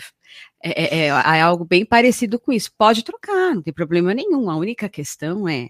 é, 0.62 0.98
é, 0.98 1.08
é 1.08 1.42
algo 1.42 1.64
bem 1.64 1.86
parecido 1.86 2.38
com 2.38 2.52
isso. 2.52 2.70
Pode 2.78 3.06
trocar, 3.06 3.56
não 3.56 3.62
tem 3.62 3.74
problema 3.74 4.14
nenhum. 4.14 4.50
A 4.50 4.58
única 4.58 4.90
questão 4.90 5.48
é, 5.48 5.70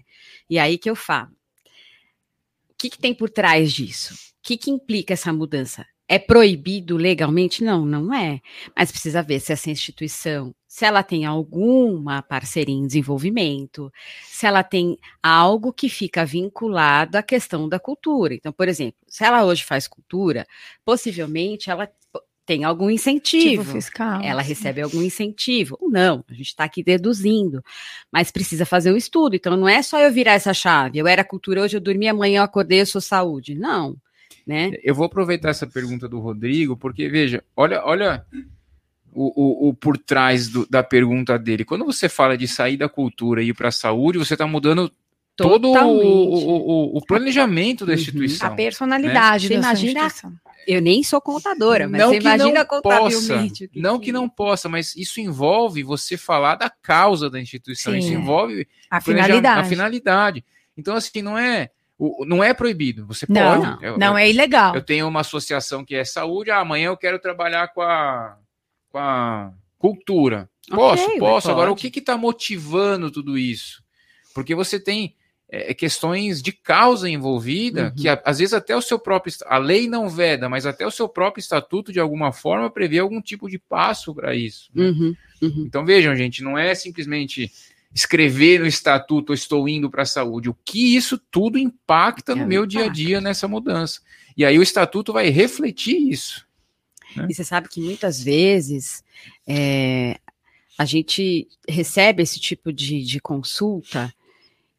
e 0.50 0.58
aí 0.58 0.78
que 0.78 0.90
eu 0.90 0.96
falo, 0.96 1.30
o 2.70 2.74
que, 2.76 2.90
que 2.90 2.98
tem 2.98 3.14
por 3.14 3.30
trás 3.30 3.72
disso? 3.72 4.14
O 4.14 4.18
que, 4.42 4.56
que 4.56 4.68
implica 4.68 5.12
essa 5.12 5.32
mudança? 5.32 5.86
É 6.08 6.18
proibido 6.18 6.96
legalmente? 6.96 7.64
Não, 7.64 7.86
não 7.86 8.12
é. 8.12 8.40
Mas 8.76 8.90
precisa 8.90 9.22
ver 9.22 9.40
se 9.40 9.52
essa 9.52 9.70
instituição, 9.70 10.54
se 10.66 10.84
ela 10.84 11.02
tem 11.02 11.24
alguma 11.24 12.22
parceria 12.22 12.74
em 12.74 12.86
desenvolvimento, 12.86 13.90
se 14.24 14.46
ela 14.46 14.62
tem 14.62 14.98
algo 15.22 15.72
que 15.72 15.88
fica 15.88 16.24
vinculado 16.24 17.16
à 17.16 17.22
questão 17.22 17.68
da 17.68 17.78
cultura. 17.78 18.34
Então, 18.34 18.52
por 18.52 18.68
exemplo, 18.68 18.98
se 19.08 19.24
ela 19.24 19.44
hoje 19.44 19.64
faz 19.64 19.88
cultura, 19.88 20.46
possivelmente 20.84 21.70
ela 21.70 21.88
tem 22.44 22.64
algum 22.64 22.90
incentivo. 22.90 23.64
Fiscal. 23.64 24.20
Ela 24.20 24.42
recebe 24.42 24.82
algum 24.82 25.00
incentivo. 25.00 25.76
Ou 25.80 25.88
não, 25.88 26.24
a 26.28 26.34
gente 26.34 26.48
está 26.48 26.64
aqui 26.64 26.82
deduzindo. 26.82 27.62
Mas 28.10 28.30
precisa 28.30 28.66
fazer 28.66 28.92
um 28.92 28.96
estudo. 28.96 29.36
Então, 29.36 29.56
não 29.56 29.68
é 29.68 29.82
só 29.82 29.98
eu 29.98 30.12
virar 30.12 30.32
essa 30.32 30.52
chave. 30.52 30.98
Eu 30.98 31.06
era 31.06 31.24
cultura, 31.24 31.62
hoje 31.62 31.76
eu 31.76 31.80
dormi, 31.80 32.08
amanhã 32.08 32.40
eu 32.40 32.44
acordei, 32.44 32.80
eu 32.80 32.86
sou 32.86 33.00
saúde. 33.00 33.54
Não. 33.54 33.96
Né? 34.46 34.72
Eu 34.82 34.94
vou 34.94 35.06
aproveitar 35.06 35.50
essa 35.50 35.66
pergunta 35.66 36.08
do 36.08 36.18
Rodrigo, 36.18 36.76
porque, 36.76 37.08
veja, 37.08 37.42
olha, 37.56 37.82
olha 37.84 38.24
o, 39.12 39.66
o, 39.66 39.68
o 39.68 39.74
por 39.74 39.96
trás 39.98 40.48
do, 40.48 40.66
da 40.68 40.82
pergunta 40.82 41.38
dele. 41.38 41.64
Quando 41.64 41.84
você 41.84 42.08
fala 42.08 42.36
de 42.36 42.48
sair 42.48 42.76
da 42.76 42.88
cultura 42.88 43.42
e 43.42 43.48
ir 43.48 43.54
para 43.54 43.68
a 43.68 43.72
saúde, 43.72 44.18
você 44.18 44.34
está 44.34 44.46
mudando 44.46 44.90
todo 45.36 45.68
o, 45.68 45.74
o, 45.74 46.98
o, 46.98 47.06
planejamento 47.06 47.86
da 47.86 47.92
uhum. 47.92 47.98
instituição. 47.98 48.48
A 48.48 48.50
personalidade 48.50 49.48
né? 49.48 49.56
da 49.56 49.68
imagina, 49.68 50.06
instituição. 50.06 50.32
Eu 50.66 50.80
nem 50.80 51.02
sou 51.02 51.20
contadora, 51.20 51.88
mas 51.88 52.00
não 52.00 52.10
você 52.10 52.18
imagina 52.18 52.64
contabilmente. 52.64 53.68
Possa, 53.68 53.80
não 53.80 53.98
que, 53.98 54.06
que 54.06 54.12
não 54.12 54.28
possa, 54.28 54.68
mas 54.68 54.94
isso 54.94 55.20
envolve 55.20 55.82
você 55.82 56.16
falar 56.16 56.54
da 56.54 56.70
causa 56.70 57.28
da 57.28 57.40
instituição. 57.40 57.92
Sim, 57.92 57.98
isso 57.98 58.12
envolve 58.12 58.66
a 58.90 59.00
finalidade. 59.00 59.60
a 59.60 59.64
finalidade. 59.64 60.44
Então, 60.76 60.94
assim, 60.94 61.20
não 61.20 61.36
é 61.36 61.70
o, 61.98 62.24
não 62.24 62.42
é 62.42 62.52
proibido, 62.52 63.06
você 63.06 63.26
não, 63.28 63.42
pode. 63.42 63.62
Não, 63.62 63.82
eu, 63.82 63.98
não 63.98 64.18
é 64.18 64.28
ilegal. 64.28 64.74
Eu 64.74 64.82
tenho 64.82 65.06
uma 65.06 65.20
associação 65.20 65.84
que 65.84 65.94
é 65.94 66.04
saúde, 66.04 66.50
ah, 66.50 66.58
amanhã 66.58 66.86
eu 66.86 66.96
quero 66.96 67.18
trabalhar 67.18 67.68
com 67.68 67.82
a, 67.82 68.36
com 68.90 68.98
a 68.98 69.52
cultura. 69.78 70.48
Posso, 70.68 71.04
okay, 71.04 71.18
posso. 71.18 71.50
Agora, 71.50 71.70
o 71.72 71.76
que 71.76 71.98
está 71.98 72.16
motivando 72.16 73.10
tudo 73.10 73.36
isso? 73.36 73.82
Porque 74.34 74.54
você 74.54 74.78
tem 74.78 75.14
é, 75.48 75.74
questões 75.74 76.40
de 76.40 76.50
causa 76.50 77.10
envolvida, 77.10 77.84
uhum. 77.84 77.94
que 77.94 78.08
às 78.08 78.38
vezes 78.38 78.54
até 78.54 78.74
o 78.74 78.80
seu 78.80 78.98
próprio. 78.98 79.34
A 79.46 79.58
lei 79.58 79.86
não 79.86 80.08
veda, 80.08 80.48
mas 80.48 80.64
até 80.64 80.86
o 80.86 80.90
seu 80.90 81.06
próprio 81.08 81.40
estatuto, 81.40 81.92
de 81.92 82.00
alguma 82.00 82.32
forma, 82.32 82.70
prevê 82.70 82.98
algum 82.98 83.20
tipo 83.20 83.50
de 83.50 83.58
passo 83.58 84.14
para 84.14 84.34
isso. 84.34 84.70
Né? 84.74 84.86
Uhum, 84.86 85.16
uhum. 85.42 85.64
Então, 85.66 85.84
vejam, 85.84 86.16
gente, 86.16 86.42
não 86.42 86.56
é 86.56 86.74
simplesmente 86.74 87.52
escrever 87.94 88.60
no 88.60 88.66
estatuto 88.66 89.34
estou 89.34 89.68
indo 89.68 89.90
para 89.90 90.02
a 90.02 90.06
saúde, 90.06 90.48
o 90.48 90.56
que 90.64 90.96
isso 90.96 91.18
tudo 91.30 91.58
impacta 91.58 92.34
no 92.34 92.46
meu 92.46 92.64
dia 92.64 92.86
a 92.86 92.88
dia 92.88 93.20
nessa 93.20 93.46
mudança. 93.46 94.00
E 94.36 94.44
aí 94.44 94.58
o 94.58 94.62
estatuto 94.62 95.12
vai 95.12 95.28
refletir 95.28 95.96
isso. 96.10 96.46
Né? 97.14 97.26
E 97.28 97.34
você 97.34 97.44
sabe 97.44 97.68
que 97.68 97.80
muitas 97.80 98.22
vezes 98.22 99.04
é, 99.46 100.18
a 100.78 100.84
gente 100.84 101.46
recebe 101.68 102.22
esse 102.22 102.40
tipo 102.40 102.72
de, 102.72 103.02
de 103.02 103.20
consulta 103.20 104.12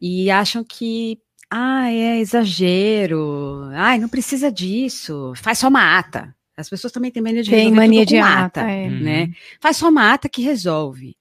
e 0.02 0.32
acham 0.32 0.63
que 0.63 1.19
ah, 1.49 1.91
é 1.91 2.19
exagero, 2.19 3.69
ai, 3.73 3.99
não 3.99 4.10
precisa 4.10 4.52
disso, 4.52 5.34
faz 5.36 5.60
só 5.60 5.67
uma 5.67 5.99
ata. 5.99 6.36
As 6.58 6.69
pessoas 6.69 6.91
também 6.91 7.12
têm 7.12 7.21
mania 7.21 7.43
de 7.43 7.49
Tem 7.49 7.71
mania 7.71 8.06
de 8.06 8.17
ata, 8.17 8.62
ata 8.62 8.62
é. 8.62 8.89
né? 8.89 9.23
Uhum. 9.23 9.34
Faz 9.60 9.78
só 9.78 9.89
uma 9.89 10.13
ata 10.13 10.30
que 10.30 10.41
resolve 10.41 11.15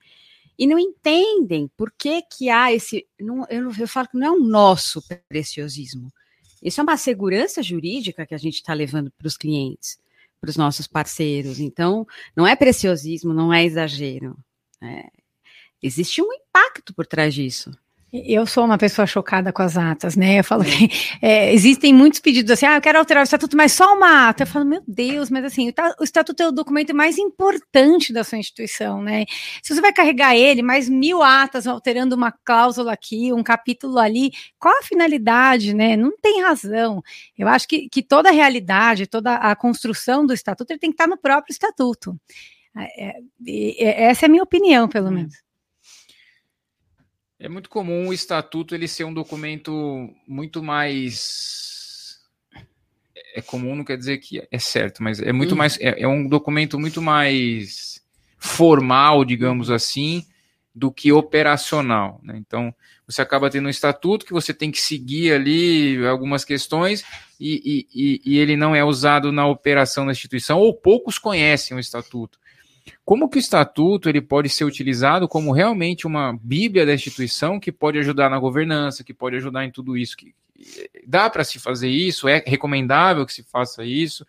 e 0.58 0.66
não 0.66 0.78
entendem 0.78 1.70
por 1.76 1.90
que, 1.90 2.22
que 2.22 2.50
há 2.50 2.72
esse. 2.72 3.06
Não, 3.18 3.46
eu, 3.48 3.70
eu 3.78 3.88
falo 3.88 4.08
que 4.08 4.16
não 4.16 4.26
é 4.26 4.30
um 4.30 4.44
nosso 4.44 5.02
preciosismo. 5.28 6.12
Isso 6.62 6.80
é 6.80 6.84
uma 6.84 6.96
segurança 6.96 7.62
jurídica 7.62 8.24
que 8.24 8.34
a 8.34 8.38
gente 8.38 8.54
está 8.54 8.72
levando 8.72 9.10
para 9.10 9.26
os 9.26 9.36
clientes, 9.36 9.98
para 10.40 10.50
os 10.50 10.56
nossos 10.56 10.86
parceiros. 10.86 11.58
Então, 11.58 12.06
não 12.36 12.46
é 12.46 12.54
preciosismo, 12.54 13.34
não 13.34 13.52
é 13.52 13.64
exagero. 13.64 14.36
É, 14.80 15.10
existe 15.82 16.22
um 16.22 16.32
impacto 16.32 16.94
por 16.94 17.06
trás 17.06 17.34
disso. 17.34 17.70
Eu 18.12 18.46
sou 18.46 18.66
uma 18.66 18.76
pessoa 18.76 19.06
chocada 19.06 19.50
com 19.54 19.62
as 19.62 19.78
atas, 19.78 20.16
né? 20.16 20.40
Eu 20.40 20.44
falo 20.44 20.62
que 20.62 20.90
é, 21.22 21.50
existem 21.54 21.94
muitos 21.94 22.20
pedidos 22.20 22.50
assim, 22.50 22.66
ah, 22.66 22.76
eu 22.76 22.80
quero 22.82 22.98
alterar 22.98 23.22
o 23.22 23.24
estatuto, 23.24 23.56
mas 23.56 23.72
só 23.72 23.94
uma 23.94 24.28
ata. 24.28 24.42
Eu 24.42 24.46
falo, 24.46 24.66
meu 24.66 24.82
Deus, 24.86 25.30
mas 25.30 25.46
assim, 25.46 25.72
o 25.98 26.04
estatuto 26.04 26.42
é 26.42 26.46
o 26.46 26.52
documento 26.52 26.94
mais 26.94 27.16
importante 27.16 28.12
da 28.12 28.22
sua 28.22 28.36
instituição, 28.36 29.00
né? 29.00 29.24
Se 29.62 29.74
você 29.74 29.80
vai 29.80 29.94
carregar 29.94 30.36
ele, 30.36 30.60
mais 30.60 30.90
mil 30.90 31.22
atas 31.22 31.66
alterando 31.66 32.14
uma 32.14 32.30
cláusula 32.30 32.92
aqui, 32.92 33.32
um 33.32 33.42
capítulo 33.42 33.98
ali, 33.98 34.30
qual 34.58 34.78
a 34.78 34.82
finalidade, 34.82 35.72
né? 35.74 35.96
Não 35.96 36.12
tem 36.20 36.42
razão. 36.42 37.02
Eu 37.38 37.48
acho 37.48 37.66
que, 37.66 37.88
que 37.88 38.02
toda 38.02 38.28
a 38.28 38.32
realidade, 38.32 39.06
toda 39.06 39.36
a 39.36 39.56
construção 39.56 40.26
do 40.26 40.34
estatuto, 40.34 40.70
ele 40.70 40.80
tem 40.80 40.90
que 40.90 40.94
estar 40.96 41.08
no 41.08 41.16
próprio 41.16 41.50
estatuto. 41.50 42.14
É, 42.76 43.20
é, 43.46 44.04
essa 44.04 44.26
é 44.26 44.28
a 44.28 44.30
minha 44.30 44.42
opinião, 44.42 44.86
pelo 44.86 45.08
hum. 45.08 45.12
menos. 45.12 45.51
É 47.42 47.48
muito 47.48 47.68
comum 47.68 48.06
o 48.06 48.12
estatuto 48.12 48.72
ele 48.72 48.86
ser 48.86 49.02
um 49.02 49.12
documento 49.12 50.08
muito 50.28 50.62
mais. 50.62 52.20
É 53.34 53.42
comum, 53.42 53.74
não 53.74 53.84
quer 53.84 53.98
dizer 53.98 54.18
que 54.18 54.46
é 54.48 54.58
certo, 54.60 55.02
mas 55.02 55.20
é 55.20 55.32
muito 55.32 55.54
hum. 55.54 55.58
mais. 55.58 55.76
É, 55.80 56.02
é, 56.02 56.06
um 56.06 56.28
documento 56.28 56.78
muito 56.78 57.02
mais 57.02 58.00
formal, 58.38 59.24
digamos 59.24 59.72
assim, 59.72 60.24
do 60.72 60.92
que 60.92 61.10
operacional. 61.10 62.20
Né? 62.22 62.36
Então, 62.36 62.72
você 63.08 63.20
acaba 63.20 63.50
tendo 63.50 63.66
um 63.66 63.70
estatuto 63.70 64.24
que 64.24 64.32
você 64.32 64.54
tem 64.54 64.70
que 64.70 64.80
seguir 64.80 65.32
ali 65.32 66.06
algumas 66.06 66.44
questões 66.44 67.04
e, 67.40 67.88
e, 67.92 68.20
e 68.24 68.38
ele 68.38 68.56
não 68.56 68.72
é 68.72 68.84
usado 68.84 69.32
na 69.32 69.48
operação 69.48 70.06
da 70.06 70.12
instituição, 70.12 70.60
ou 70.60 70.72
poucos 70.72 71.18
conhecem 71.18 71.76
o 71.76 71.80
estatuto. 71.80 72.38
Como 73.04 73.28
que 73.28 73.36
o 73.36 73.40
estatuto 73.40 74.08
ele 74.08 74.20
pode 74.20 74.48
ser 74.48 74.64
utilizado 74.64 75.28
como 75.28 75.52
realmente 75.52 76.06
uma 76.06 76.36
bíblia 76.42 76.84
da 76.84 76.94
instituição 76.94 77.60
que 77.60 77.72
pode 77.72 77.98
ajudar 77.98 78.28
na 78.28 78.38
governança, 78.38 79.04
que 79.04 79.14
pode 79.14 79.36
ajudar 79.36 79.64
em 79.64 79.70
tudo 79.70 79.96
isso? 79.96 80.16
Que, 80.16 80.34
dá 81.06 81.28
para 81.28 81.44
se 81.44 81.58
fazer 81.58 81.88
isso? 81.88 82.28
É 82.28 82.42
recomendável 82.46 83.26
que 83.26 83.32
se 83.32 83.42
faça 83.42 83.84
isso? 83.84 84.26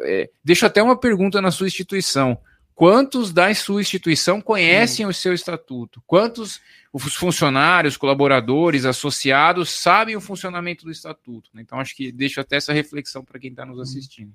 É, 0.00 0.30
deixo 0.44 0.66
até 0.66 0.82
uma 0.82 0.98
pergunta 0.98 1.40
na 1.40 1.50
sua 1.50 1.66
instituição. 1.66 2.38
Quantos 2.74 3.32
da 3.32 3.52
sua 3.54 3.80
instituição 3.80 4.40
conhecem 4.40 5.04
hum. 5.04 5.08
o 5.08 5.14
seu 5.14 5.34
estatuto? 5.34 6.02
Quantos 6.06 6.60
os 6.92 7.14
funcionários, 7.14 7.96
colaboradores, 7.96 8.84
associados 8.84 9.70
sabem 9.70 10.16
o 10.16 10.20
funcionamento 10.20 10.84
do 10.84 10.90
estatuto? 10.90 11.50
Então, 11.56 11.80
acho 11.80 11.96
que 11.96 12.12
deixo 12.12 12.40
até 12.40 12.56
essa 12.56 12.72
reflexão 12.72 13.24
para 13.24 13.38
quem 13.40 13.50
está 13.50 13.66
nos 13.66 13.80
assistindo. 13.80 14.32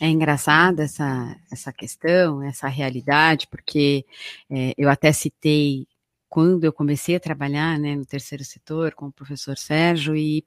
É 0.00 0.08
engraçada 0.08 0.84
essa, 0.84 1.36
essa 1.50 1.72
questão, 1.72 2.42
essa 2.42 2.68
realidade, 2.68 3.46
porque 3.48 4.04
é, 4.50 4.74
eu 4.76 4.88
até 4.88 5.12
citei 5.12 5.86
quando 6.28 6.64
eu 6.64 6.72
comecei 6.72 7.16
a 7.16 7.20
trabalhar 7.20 7.78
né, 7.78 7.96
no 7.96 8.04
terceiro 8.04 8.44
setor 8.44 8.94
com 8.94 9.06
o 9.06 9.12
professor 9.12 9.56
Sérgio, 9.56 10.14
e 10.14 10.44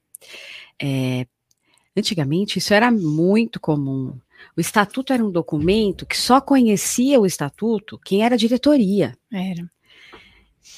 é, 0.80 1.26
antigamente 1.96 2.58
isso 2.58 2.72
era 2.72 2.90
muito 2.90 3.58
comum. 3.58 4.18
O 4.56 4.60
estatuto 4.60 5.12
era 5.12 5.24
um 5.24 5.30
documento 5.30 6.06
que 6.06 6.16
só 6.16 6.40
conhecia 6.40 7.20
o 7.20 7.26
estatuto 7.26 7.98
quem 7.98 8.24
era 8.24 8.36
diretoria. 8.36 9.16
Era. 9.32 9.70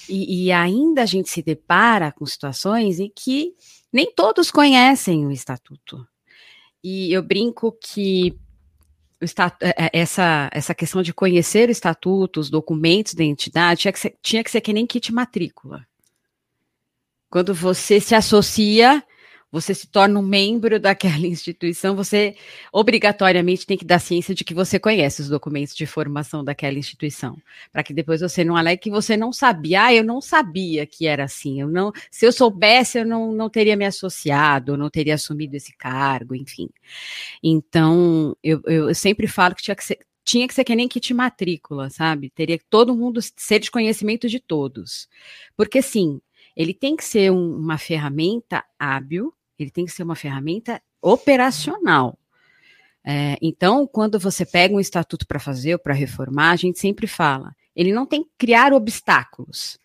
E, 0.08 0.46
e, 0.46 0.52
ainda 0.52 1.02
a 1.02 1.06
gente 1.06 1.28
se 1.28 1.42
depara 1.42 2.12
com 2.12 2.24
situações 2.24 2.98
em 2.98 3.10
que 3.14 3.54
nem 3.92 4.10
todos 4.10 4.50
conhecem 4.50 5.26
o 5.26 5.30
estatuto. 5.30 6.06
E 6.84 7.10
eu 7.10 7.22
brinco 7.22 7.72
que 7.72 8.38
é, 9.62 9.86
é, 9.86 9.90
essa, 9.94 10.50
essa 10.52 10.74
questão 10.74 11.02
de 11.02 11.14
conhecer 11.14 11.70
o 11.70 11.72
estatuto, 11.72 12.38
os 12.38 12.50
documentos 12.50 13.14
da 13.14 13.24
entidade, 13.24 13.80
tinha 13.80 13.92
que 13.92 13.98
ser, 13.98 14.14
tinha 14.20 14.44
que, 14.44 14.50
ser 14.50 14.60
que 14.60 14.72
nem 14.72 14.86
kit 14.86 15.10
matrícula. 15.10 15.86
Quando 17.30 17.54
você 17.54 17.98
se 18.00 18.14
associa 18.14 19.02
você 19.54 19.72
se 19.72 19.86
torna 19.86 20.18
um 20.18 20.22
membro 20.22 20.80
daquela 20.80 21.14
instituição, 21.24 21.94
você 21.94 22.34
obrigatoriamente 22.72 23.64
tem 23.64 23.78
que 23.78 23.84
dar 23.84 24.00
ciência 24.00 24.34
de 24.34 24.42
que 24.42 24.52
você 24.52 24.80
conhece 24.80 25.22
os 25.22 25.28
documentos 25.28 25.76
de 25.76 25.86
formação 25.86 26.42
daquela 26.42 26.76
instituição, 26.76 27.36
para 27.72 27.84
que 27.84 27.94
depois 27.94 28.20
você 28.20 28.42
não 28.42 28.56
alegue 28.56 28.82
que 28.82 28.90
você 28.90 29.16
não 29.16 29.32
sabia. 29.32 29.84
Ah, 29.84 29.94
eu 29.94 30.02
não 30.02 30.20
sabia 30.20 30.84
que 30.84 31.06
era 31.06 31.22
assim. 31.22 31.60
Eu 31.60 31.68
não, 31.68 31.92
se 32.10 32.26
eu 32.26 32.32
soubesse, 32.32 32.98
eu 32.98 33.06
não, 33.06 33.32
não 33.32 33.48
teria 33.48 33.76
me 33.76 33.84
associado, 33.84 34.76
não 34.76 34.90
teria 34.90 35.14
assumido 35.14 35.56
esse 35.56 35.72
cargo, 35.76 36.34
enfim. 36.34 36.68
Então, 37.40 38.36
eu, 38.42 38.60
eu 38.66 38.92
sempre 38.92 39.28
falo 39.28 39.54
que 39.54 39.62
tinha 39.62 39.76
que 39.76 39.84
ser, 39.84 40.00
tinha 40.24 40.48
que 40.48 40.54
ser 40.54 40.64
que 40.64 40.74
nem 40.74 40.88
kit 40.88 41.14
matrícula, 41.14 41.90
sabe? 41.90 42.28
Teria 42.28 42.58
que 42.58 42.64
todo 42.68 42.96
mundo 42.96 43.20
ser 43.36 43.60
de 43.60 43.70
conhecimento 43.70 44.28
de 44.28 44.40
todos. 44.40 45.08
Porque, 45.56 45.80
sim, 45.80 46.20
ele 46.56 46.74
tem 46.74 46.96
que 46.96 47.04
ser 47.04 47.30
um, 47.30 47.56
uma 47.56 47.78
ferramenta 47.78 48.64
hábil 48.76 49.32
ele 49.58 49.70
tem 49.70 49.84
que 49.84 49.92
ser 49.92 50.02
uma 50.02 50.16
ferramenta 50.16 50.82
operacional. 51.00 52.18
É, 53.04 53.36
então, 53.42 53.86
quando 53.86 54.18
você 54.18 54.46
pega 54.46 54.74
um 54.74 54.80
estatuto 54.80 55.26
para 55.26 55.38
fazer 55.38 55.74
ou 55.74 55.78
para 55.78 55.92
reformar, 55.92 56.52
a 56.52 56.56
gente 56.56 56.78
sempre 56.78 57.06
fala, 57.06 57.54
ele 57.76 57.92
não 57.92 58.06
tem 58.06 58.24
que 58.24 58.30
criar 58.38 58.72
obstáculos. 58.72 59.78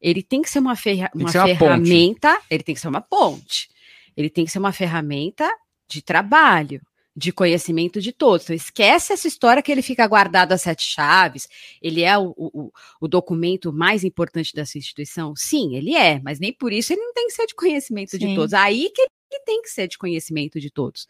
Ele 0.00 0.22
tem 0.22 0.40
que 0.40 0.48
ser 0.48 0.60
uma, 0.60 0.76
ferra 0.76 1.10
uma 1.14 1.28
ser 1.28 1.56
ferramenta, 1.56 2.40
ele 2.48 2.62
tem 2.62 2.74
que 2.74 2.80
ser 2.80 2.88
uma 2.88 3.00
ponte. 3.00 3.68
Ele 4.16 4.30
tem 4.30 4.44
que 4.44 4.50
ser 4.50 4.58
uma 4.58 4.72
ferramenta 4.72 5.50
de 5.88 6.00
trabalho, 6.00 6.80
de 7.20 7.32
conhecimento 7.32 8.00
de 8.00 8.12
todos. 8.12 8.46
Então, 8.46 8.56
esquece 8.56 9.12
essa 9.12 9.28
história 9.28 9.62
que 9.62 9.70
ele 9.70 9.82
fica 9.82 10.06
guardado 10.06 10.52
a 10.52 10.58
sete 10.58 10.82
chaves, 10.82 11.46
ele 11.82 12.02
é 12.02 12.16
o, 12.16 12.34
o, 12.34 12.72
o, 12.98 13.06
documento 13.06 13.70
mais 13.72 14.02
importante 14.02 14.54
dessa 14.54 14.78
instituição. 14.78 15.36
Sim, 15.36 15.76
ele 15.76 15.94
é, 15.94 16.18
mas 16.20 16.40
nem 16.40 16.50
por 16.50 16.72
isso 16.72 16.94
ele 16.94 17.02
não 17.02 17.12
tem 17.12 17.26
que 17.26 17.34
ser 17.34 17.46
de 17.46 17.54
conhecimento 17.54 18.12
Sim. 18.12 18.18
de 18.18 18.34
todos. 18.34 18.54
Aí 18.54 18.90
que 18.94 19.02
ele 19.02 19.44
tem 19.44 19.60
que 19.60 19.68
ser 19.68 19.86
de 19.86 19.98
conhecimento 19.98 20.58
de 20.58 20.70
todos. 20.70 21.06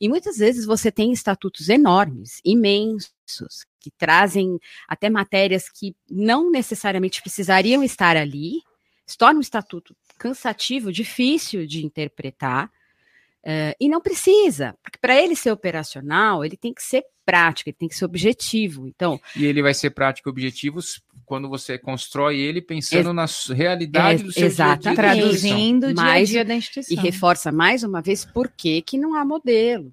E 0.00 0.08
muitas 0.08 0.36
vezes 0.36 0.66
você 0.66 0.90
tem 0.90 1.12
estatutos 1.12 1.68
enormes, 1.68 2.40
imensos, 2.44 3.64
que 3.78 3.90
trazem 3.92 4.58
até 4.88 5.08
matérias 5.08 5.68
que 5.70 5.94
não 6.10 6.50
necessariamente 6.50 7.22
precisariam 7.22 7.84
estar 7.84 8.16
ali, 8.16 8.62
se 9.06 9.16
torna 9.16 9.38
um 9.38 9.42
estatuto 9.42 9.96
cansativo, 10.18 10.92
difícil 10.92 11.68
de 11.68 11.86
interpretar, 11.86 12.68
Uh, 13.46 13.70
e 13.80 13.88
não 13.88 14.00
precisa, 14.00 14.74
porque 14.82 14.98
para 15.00 15.14
ele 15.14 15.36
ser 15.36 15.52
operacional, 15.52 16.44
ele 16.44 16.56
tem 16.56 16.74
que 16.74 16.82
ser 16.82 17.04
prático, 17.24 17.70
ele 17.70 17.76
tem 17.78 17.88
que 17.88 17.94
ser 17.94 18.04
objetivo. 18.04 18.88
Então, 18.88 19.20
e 19.36 19.44
ele 19.44 19.62
vai 19.62 19.72
ser 19.72 19.90
prático 19.90 20.28
e 20.28 20.30
objetivo 20.30 20.80
quando 21.24 21.48
você 21.48 21.78
constrói 21.78 22.40
ele 22.40 22.60
pensando 22.60 23.10
é, 23.10 23.12
na 23.12 23.26
realidade 23.54 24.22
é, 24.22 24.24
do 24.24 24.32
seu 24.32 24.46
exatamente, 24.46 24.82
dia 24.82 24.90
a 24.90 25.14
dia. 25.14 25.22
Traduzindo 25.22 25.86
o 25.86 25.94
dia 25.94 26.04
a 26.04 26.24
dia 26.24 26.44
da 26.44 26.56
instituição. 26.56 26.96
E 26.96 27.00
reforça 27.00 27.52
mais 27.52 27.84
uma 27.84 28.02
vez 28.02 28.24
por 28.24 28.48
que, 28.48 28.82
que 28.82 28.98
não 28.98 29.14
há 29.14 29.24
modelo. 29.24 29.92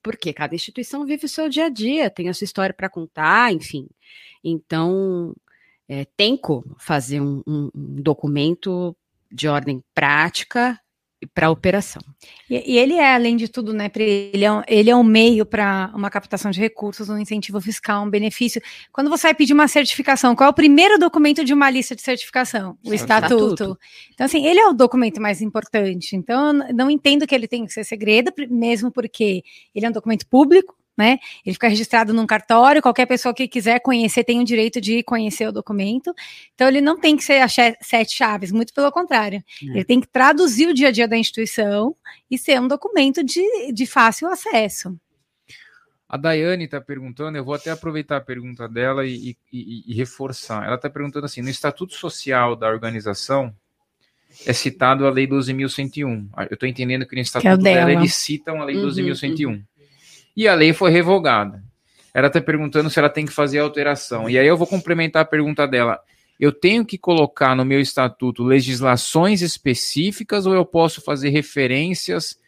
Porque 0.00 0.32
cada 0.32 0.54
instituição 0.54 1.04
vive 1.04 1.26
o 1.26 1.28
seu 1.28 1.48
dia 1.48 1.66
a 1.66 1.68
dia, 1.68 2.08
tem 2.08 2.28
a 2.28 2.34
sua 2.34 2.44
história 2.44 2.72
para 2.72 2.88
contar, 2.88 3.52
enfim. 3.52 3.88
Então, 4.44 5.34
é, 5.88 6.04
tem 6.16 6.36
como 6.36 6.76
fazer 6.78 7.20
um, 7.20 7.42
um, 7.44 7.70
um 7.74 8.02
documento 8.02 8.96
de 9.32 9.48
ordem 9.48 9.82
prática 9.92 10.78
para 11.34 11.48
a 11.48 11.50
operação. 11.50 12.00
E, 12.48 12.74
e, 12.74 12.78
ele 12.78 12.94
é, 12.94 13.14
além 13.14 13.36
de 13.36 13.48
tudo, 13.48 13.72
né, 13.72 13.90
ele 13.96 14.44
é, 14.44 14.52
um, 14.52 14.62
ele 14.68 14.90
é 14.90 14.94
um 14.96 15.02
meio 15.02 15.44
para 15.44 15.90
uma 15.94 16.08
captação 16.10 16.50
de 16.50 16.60
recursos, 16.60 17.08
um 17.08 17.18
incentivo 17.18 17.60
fiscal, 17.60 18.04
um 18.04 18.10
benefício. 18.10 18.62
Quando 18.92 19.10
você 19.10 19.28
vai 19.28 19.34
pedir 19.34 19.52
uma 19.52 19.66
certificação, 19.66 20.36
qual 20.36 20.46
é 20.46 20.50
o 20.50 20.54
primeiro 20.54 20.98
documento 20.98 21.44
de 21.44 21.52
uma 21.52 21.68
lista 21.68 21.96
de 21.96 22.02
certificação? 22.02 22.78
O 22.84 22.94
estatuto. 22.94 23.54
estatuto. 23.54 23.78
Então, 24.14 24.26
assim, 24.26 24.46
ele 24.46 24.60
é 24.60 24.66
o 24.68 24.72
documento 24.72 25.20
mais 25.20 25.42
importante. 25.42 26.14
Então, 26.14 26.62
eu 26.68 26.74
não 26.74 26.90
entendo 26.90 27.26
que 27.26 27.34
ele 27.34 27.48
tem 27.48 27.66
que 27.66 27.72
ser 27.72 27.84
segredo, 27.84 28.32
mesmo 28.48 28.90
porque 28.92 29.42
ele 29.74 29.86
é 29.86 29.88
um 29.88 29.92
documento 29.92 30.26
público, 30.26 30.77
né? 30.98 31.20
Ele 31.46 31.54
fica 31.54 31.68
registrado 31.68 32.12
num 32.12 32.26
cartório, 32.26 32.82
qualquer 32.82 33.06
pessoa 33.06 33.32
que 33.32 33.46
quiser 33.46 33.78
conhecer 33.78 34.24
tem 34.24 34.40
o 34.40 34.44
direito 34.44 34.80
de 34.80 35.00
conhecer 35.04 35.46
o 35.46 35.52
documento. 35.52 36.12
Então, 36.54 36.66
ele 36.66 36.80
não 36.80 36.98
tem 36.98 37.16
que 37.16 37.22
ser 37.22 37.40
a 37.40 37.48
sete 37.48 38.12
chaves, 38.12 38.50
muito 38.50 38.74
pelo 38.74 38.90
contrário. 38.90 39.42
É. 39.62 39.66
Ele 39.66 39.84
tem 39.84 40.00
que 40.00 40.08
traduzir 40.08 40.66
o 40.66 40.74
dia 40.74 40.88
a 40.88 40.90
dia 40.90 41.06
da 41.06 41.16
instituição 41.16 41.94
e 42.28 42.36
ser 42.36 42.60
um 42.60 42.66
documento 42.66 43.22
de, 43.22 43.72
de 43.72 43.86
fácil 43.86 44.28
acesso. 44.28 44.98
A 46.08 46.16
Daiane 46.16 46.64
está 46.64 46.80
perguntando, 46.80 47.38
eu 47.38 47.44
vou 47.44 47.54
até 47.54 47.70
aproveitar 47.70 48.16
a 48.16 48.20
pergunta 48.20 48.66
dela 48.66 49.06
e, 49.06 49.36
e, 49.52 49.84
e 49.86 49.94
reforçar. 49.94 50.64
Ela 50.66 50.76
está 50.76 50.88
perguntando 50.90 51.26
assim: 51.26 51.42
no 51.42 51.50
Estatuto 51.50 51.94
Social 51.94 52.56
da 52.56 52.66
organização 52.66 53.54
é 54.46 54.52
citado 54.54 55.06
a 55.06 55.10
Lei 55.10 55.26
12.101. 55.28 56.28
Eu 56.50 56.54
estou 56.54 56.68
entendendo 56.68 57.06
que 57.06 57.14
no 57.14 57.20
Estatuto 57.20 57.48
é 57.48 57.56
dela 57.58 57.92
eles 57.92 58.14
citam 58.14 58.62
a 58.62 58.64
Lei 58.64 58.76
uhum, 58.76 58.88
12.101. 58.88 59.46
Uhum 59.46 59.64
e 60.38 60.46
a 60.46 60.54
lei 60.54 60.72
foi 60.72 60.92
revogada. 60.92 61.60
Ela 62.14 62.28
está 62.28 62.40
perguntando 62.40 62.88
se 62.88 62.96
ela 62.96 63.10
tem 63.10 63.26
que 63.26 63.32
fazer 63.32 63.58
alteração. 63.58 64.30
E 64.30 64.38
aí 64.38 64.46
eu 64.46 64.56
vou 64.56 64.68
complementar 64.68 65.22
a 65.22 65.24
pergunta 65.24 65.66
dela. 65.66 65.98
Eu 66.38 66.52
tenho 66.52 66.86
que 66.86 66.96
colocar 66.96 67.56
no 67.56 67.64
meu 67.64 67.80
estatuto 67.80 68.44
legislações 68.44 69.42
específicas 69.42 70.46
ou 70.46 70.54
eu 70.54 70.64
posso 70.64 71.00
fazer 71.00 71.30
referências 71.30 72.38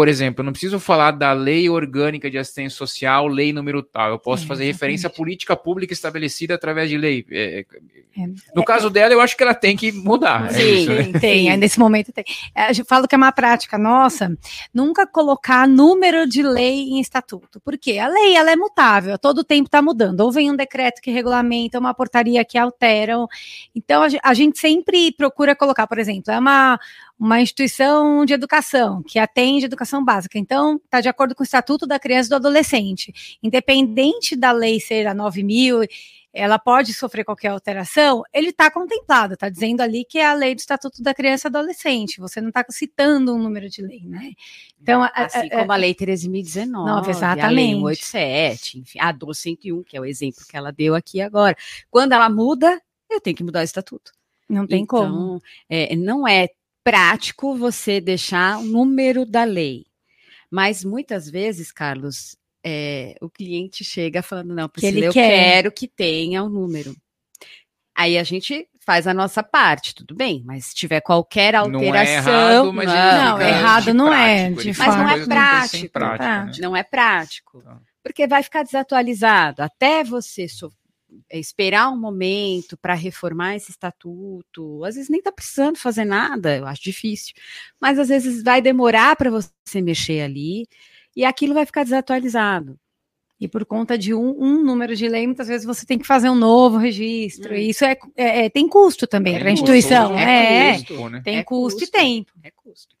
por 0.00 0.08
exemplo, 0.08 0.40
eu 0.40 0.46
não 0.46 0.52
preciso 0.52 0.80
falar 0.80 1.10
da 1.10 1.34
lei 1.34 1.68
orgânica 1.68 2.30
de 2.30 2.38
assistência 2.38 2.74
social, 2.74 3.26
lei 3.26 3.52
número 3.52 3.82
tal. 3.82 4.08
Eu 4.08 4.18
posso 4.18 4.44
é, 4.44 4.46
fazer 4.46 4.64
referência 4.64 5.08
à 5.08 5.10
política 5.10 5.54
pública 5.54 5.92
estabelecida 5.92 6.54
através 6.54 6.88
de 6.88 6.96
lei. 6.96 7.26
É, 7.30 7.66
é, 8.16 8.26
no 8.56 8.64
caso 8.64 8.88
dela, 8.88 9.12
eu 9.12 9.20
acho 9.20 9.36
que 9.36 9.42
ela 9.42 9.52
tem 9.52 9.76
que 9.76 9.92
mudar. 9.92 10.46
É 10.46 10.54
Sim, 10.54 10.72
isso, 10.72 10.90
né? 10.90 11.02
tem. 11.20 11.54
Nesse 11.58 11.78
momento 11.78 12.14
tem. 12.14 12.24
É, 12.54 12.70
eu 12.70 12.84
falo 12.86 13.06
que 13.06 13.14
é 13.14 13.18
uma 13.18 13.30
prática 13.30 13.76
nossa 13.76 14.34
nunca 14.72 15.06
colocar 15.06 15.68
número 15.68 16.26
de 16.26 16.42
lei 16.42 16.88
em 16.88 16.98
estatuto. 16.98 17.60
Por 17.60 17.76
quê? 17.76 17.98
A 17.98 18.08
lei 18.08 18.36
ela 18.36 18.50
é 18.50 18.56
mutável, 18.56 19.18
todo 19.18 19.44
tempo 19.44 19.66
está 19.66 19.82
mudando. 19.82 20.20
Ou 20.20 20.32
vem 20.32 20.50
um 20.50 20.56
decreto 20.56 21.02
que 21.02 21.10
regulamenta, 21.10 21.78
uma 21.78 21.92
portaria 21.92 22.42
que 22.42 22.56
altera. 22.56 23.16
Então, 23.74 24.02
a 24.22 24.32
gente 24.32 24.58
sempre 24.58 25.12
procura 25.12 25.54
colocar, 25.54 25.86
por 25.86 25.98
exemplo, 25.98 26.32
é 26.32 26.38
uma 26.38 26.80
uma 27.20 27.38
instituição 27.42 28.24
de 28.24 28.32
educação 28.32 29.02
que 29.02 29.18
atende 29.18 29.66
educação 29.66 30.02
básica. 30.02 30.38
Então, 30.38 30.80
está 30.82 31.02
de 31.02 31.08
acordo 31.08 31.34
com 31.34 31.42
o 31.42 31.44
Estatuto 31.44 31.86
da 31.86 31.98
Criança 31.98 32.28
e 32.28 32.30
do 32.30 32.36
Adolescente. 32.36 33.38
Independente 33.42 34.34
da 34.34 34.50
lei 34.52 34.80
ser 34.80 35.06
a 35.06 35.12
9 35.12 35.42
mil, 35.42 35.82
ela 36.32 36.58
pode 36.58 36.94
sofrer 36.94 37.24
qualquer 37.24 37.48
alteração, 37.48 38.22
ele 38.32 38.50
está 38.50 38.70
contemplado, 38.70 39.34
está 39.34 39.50
dizendo 39.50 39.82
ali 39.82 40.04
que 40.04 40.18
é 40.18 40.26
a 40.26 40.32
lei 40.32 40.54
do 40.54 40.60
Estatuto 40.60 41.02
da 41.02 41.12
Criança 41.12 41.48
e 41.48 41.50
Adolescente. 41.50 42.20
Você 42.20 42.40
não 42.40 42.48
está 42.48 42.64
citando 42.70 43.34
um 43.34 43.38
número 43.38 43.68
de 43.68 43.82
lei, 43.82 44.02
né? 44.06 44.30
Então, 44.80 45.02
assim 45.12 45.50
a, 45.50 45.56
a, 45.56 45.58
como 45.58 45.72
a 45.72 45.76
Lei 45.76 45.94
13.019, 45.94 47.08
exatamente. 47.08 47.44
a 47.44 47.48
Lei 47.50 47.74
187, 47.74 48.78
enfim, 48.78 48.98
a 48.98 49.12
1201, 49.12 49.82
que 49.82 49.94
é 49.94 50.00
o 50.00 50.06
exemplo 50.06 50.42
que 50.48 50.56
ela 50.56 50.72
deu 50.72 50.94
aqui 50.94 51.20
agora. 51.20 51.54
Quando 51.90 52.12
ela 52.12 52.30
muda, 52.30 52.80
eu 53.10 53.20
tenho 53.20 53.36
que 53.36 53.44
mudar 53.44 53.60
o 53.60 53.64
estatuto. 53.64 54.12
Não 54.48 54.66
tem 54.66 54.82
então, 54.82 55.06
como. 55.06 55.42
É, 55.68 55.94
não 55.94 56.26
é 56.26 56.48
prático 56.90 57.56
você 57.56 58.00
deixar 58.00 58.58
o 58.58 58.64
número 58.64 59.24
da 59.24 59.44
lei. 59.44 59.86
Mas 60.50 60.84
muitas 60.84 61.30
vezes, 61.30 61.70
Carlos, 61.70 62.36
é, 62.64 63.14
o 63.20 63.30
cliente 63.30 63.84
chega 63.84 64.22
falando: 64.22 64.54
não, 64.54 64.68
Priscila, 64.68 65.06
eu 65.06 65.12
quer. 65.12 65.28
quero 65.28 65.72
que 65.72 65.86
tenha 65.86 66.42
o 66.42 66.46
um 66.46 66.50
número. 66.50 66.94
Aí 67.94 68.18
a 68.18 68.24
gente 68.24 68.66
faz 68.84 69.06
a 69.06 69.14
nossa 69.14 69.42
parte, 69.42 69.94
tudo 69.94 70.14
bem, 70.14 70.42
mas 70.44 70.66
se 70.66 70.74
tiver 70.74 71.00
qualquer 71.00 71.54
alteração. 71.54 71.92
Não 71.92 71.92
é 71.92 72.14
errado, 72.14 72.72
mas 72.72 72.86
não, 72.86 73.38
não 73.38 73.40
errado 73.40 73.94
não 73.94 74.12
é. 74.12 74.50
De 74.50 74.78
mas 74.78 74.96
não 74.96 75.08
é 75.08 75.26
prático. 75.26 75.92
Prática, 75.92 76.44
né? 76.44 76.52
Não 76.58 76.76
é 76.76 76.82
prático. 76.82 77.62
Tá. 77.62 77.80
Porque 78.02 78.26
vai 78.26 78.42
ficar 78.42 78.62
desatualizado. 78.62 79.62
Até 79.62 80.02
você 80.02 80.44
é, 80.44 80.46
esperar 81.30 81.90
um 81.90 81.98
momento 81.98 82.76
para 82.76 82.94
reformar 82.94 83.56
esse 83.56 83.70
estatuto, 83.70 84.84
às 84.84 84.94
vezes 84.94 85.10
nem 85.10 85.18
está 85.18 85.32
precisando 85.32 85.76
fazer 85.76 86.04
nada, 86.04 86.56
eu 86.56 86.66
acho 86.66 86.82
difícil, 86.82 87.34
mas 87.80 87.98
às 87.98 88.08
vezes 88.08 88.42
vai 88.42 88.60
demorar 88.60 89.16
para 89.16 89.30
você 89.30 89.80
mexer 89.82 90.22
ali 90.22 90.66
e 91.14 91.24
aquilo 91.24 91.54
vai 91.54 91.66
ficar 91.66 91.84
desatualizado. 91.84 92.78
E 93.40 93.48
por 93.48 93.64
conta 93.64 93.96
de 93.96 94.12
um, 94.12 94.36
um, 94.38 94.62
número 94.62 94.94
de 94.94 95.08
lei, 95.08 95.26
muitas 95.26 95.48
vezes 95.48 95.66
você 95.66 95.86
tem 95.86 95.98
que 95.98 96.06
fazer 96.06 96.28
um 96.28 96.34
novo 96.34 96.76
registro. 96.76 97.54
Hum. 97.54 97.56
E 97.56 97.70
isso 97.70 97.86
é, 97.86 97.96
é, 98.14 98.44
é, 98.44 98.50
tem 98.50 98.68
custo 98.68 99.06
também 99.06 99.38
para 99.38 99.48
a 99.48 99.52
instituição. 99.52 100.14
É, 100.16 100.72
é 100.72 100.78
custo, 100.78 101.08
né? 101.08 101.22
Tem 101.24 101.42
custo, 101.42 101.78
custo, 101.78 101.84
e 101.84 101.86
tempo. 101.90 102.32
É 102.42 102.50
custo. 102.50 102.94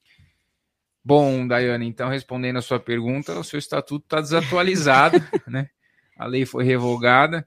Bom, 1.04 1.46
Daiane, 1.46 1.86
então 1.86 2.08
respondendo 2.08 2.56
a 2.56 2.62
sua 2.62 2.80
pergunta, 2.80 3.38
o 3.38 3.44
seu 3.44 3.58
estatuto 3.58 4.04
está 4.04 4.20
desatualizado, 4.20 5.18
né? 5.46 5.68
A 6.16 6.26
lei 6.26 6.46
foi 6.46 6.64
revogada. 6.64 7.46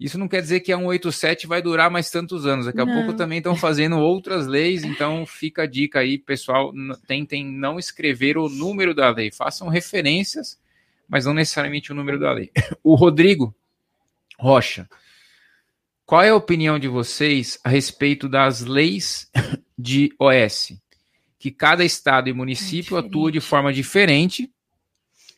Isso 0.00 0.18
não 0.18 0.26
quer 0.26 0.40
dizer 0.40 0.60
que 0.60 0.72
a 0.72 0.78
187 0.78 1.46
vai 1.46 1.60
durar 1.60 1.90
mais 1.90 2.10
tantos 2.10 2.46
anos. 2.46 2.64
Daqui 2.64 2.80
a 2.80 2.86
não. 2.86 2.94
pouco 2.94 3.12
também 3.12 3.36
estão 3.36 3.54
fazendo 3.54 3.98
outras 3.98 4.46
leis, 4.46 4.82
então 4.82 5.26
fica 5.26 5.64
a 5.64 5.66
dica 5.66 5.98
aí, 5.98 6.16
pessoal, 6.16 6.72
tentem 7.06 7.44
não 7.44 7.78
escrever 7.78 8.38
o 8.38 8.48
número 8.48 8.94
da 8.94 9.10
lei, 9.10 9.30
façam 9.30 9.68
referências, 9.68 10.58
mas 11.06 11.26
não 11.26 11.34
necessariamente 11.34 11.92
o 11.92 11.94
número 11.94 12.18
da 12.18 12.32
lei. 12.32 12.50
O 12.82 12.94
Rodrigo 12.94 13.54
Rocha, 14.38 14.88
qual 16.06 16.22
é 16.22 16.30
a 16.30 16.34
opinião 16.34 16.78
de 16.78 16.88
vocês 16.88 17.60
a 17.62 17.68
respeito 17.68 18.26
das 18.26 18.62
leis 18.62 19.30
de 19.78 20.14
OS? 20.18 20.72
Que 21.38 21.50
cada 21.50 21.84
estado 21.84 22.30
e 22.30 22.32
município 22.32 22.96
é 22.96 23.00
atua 23.00 23.30
de 23.30 23.40
forma 23.40 23.70
diferente 23.70 24.50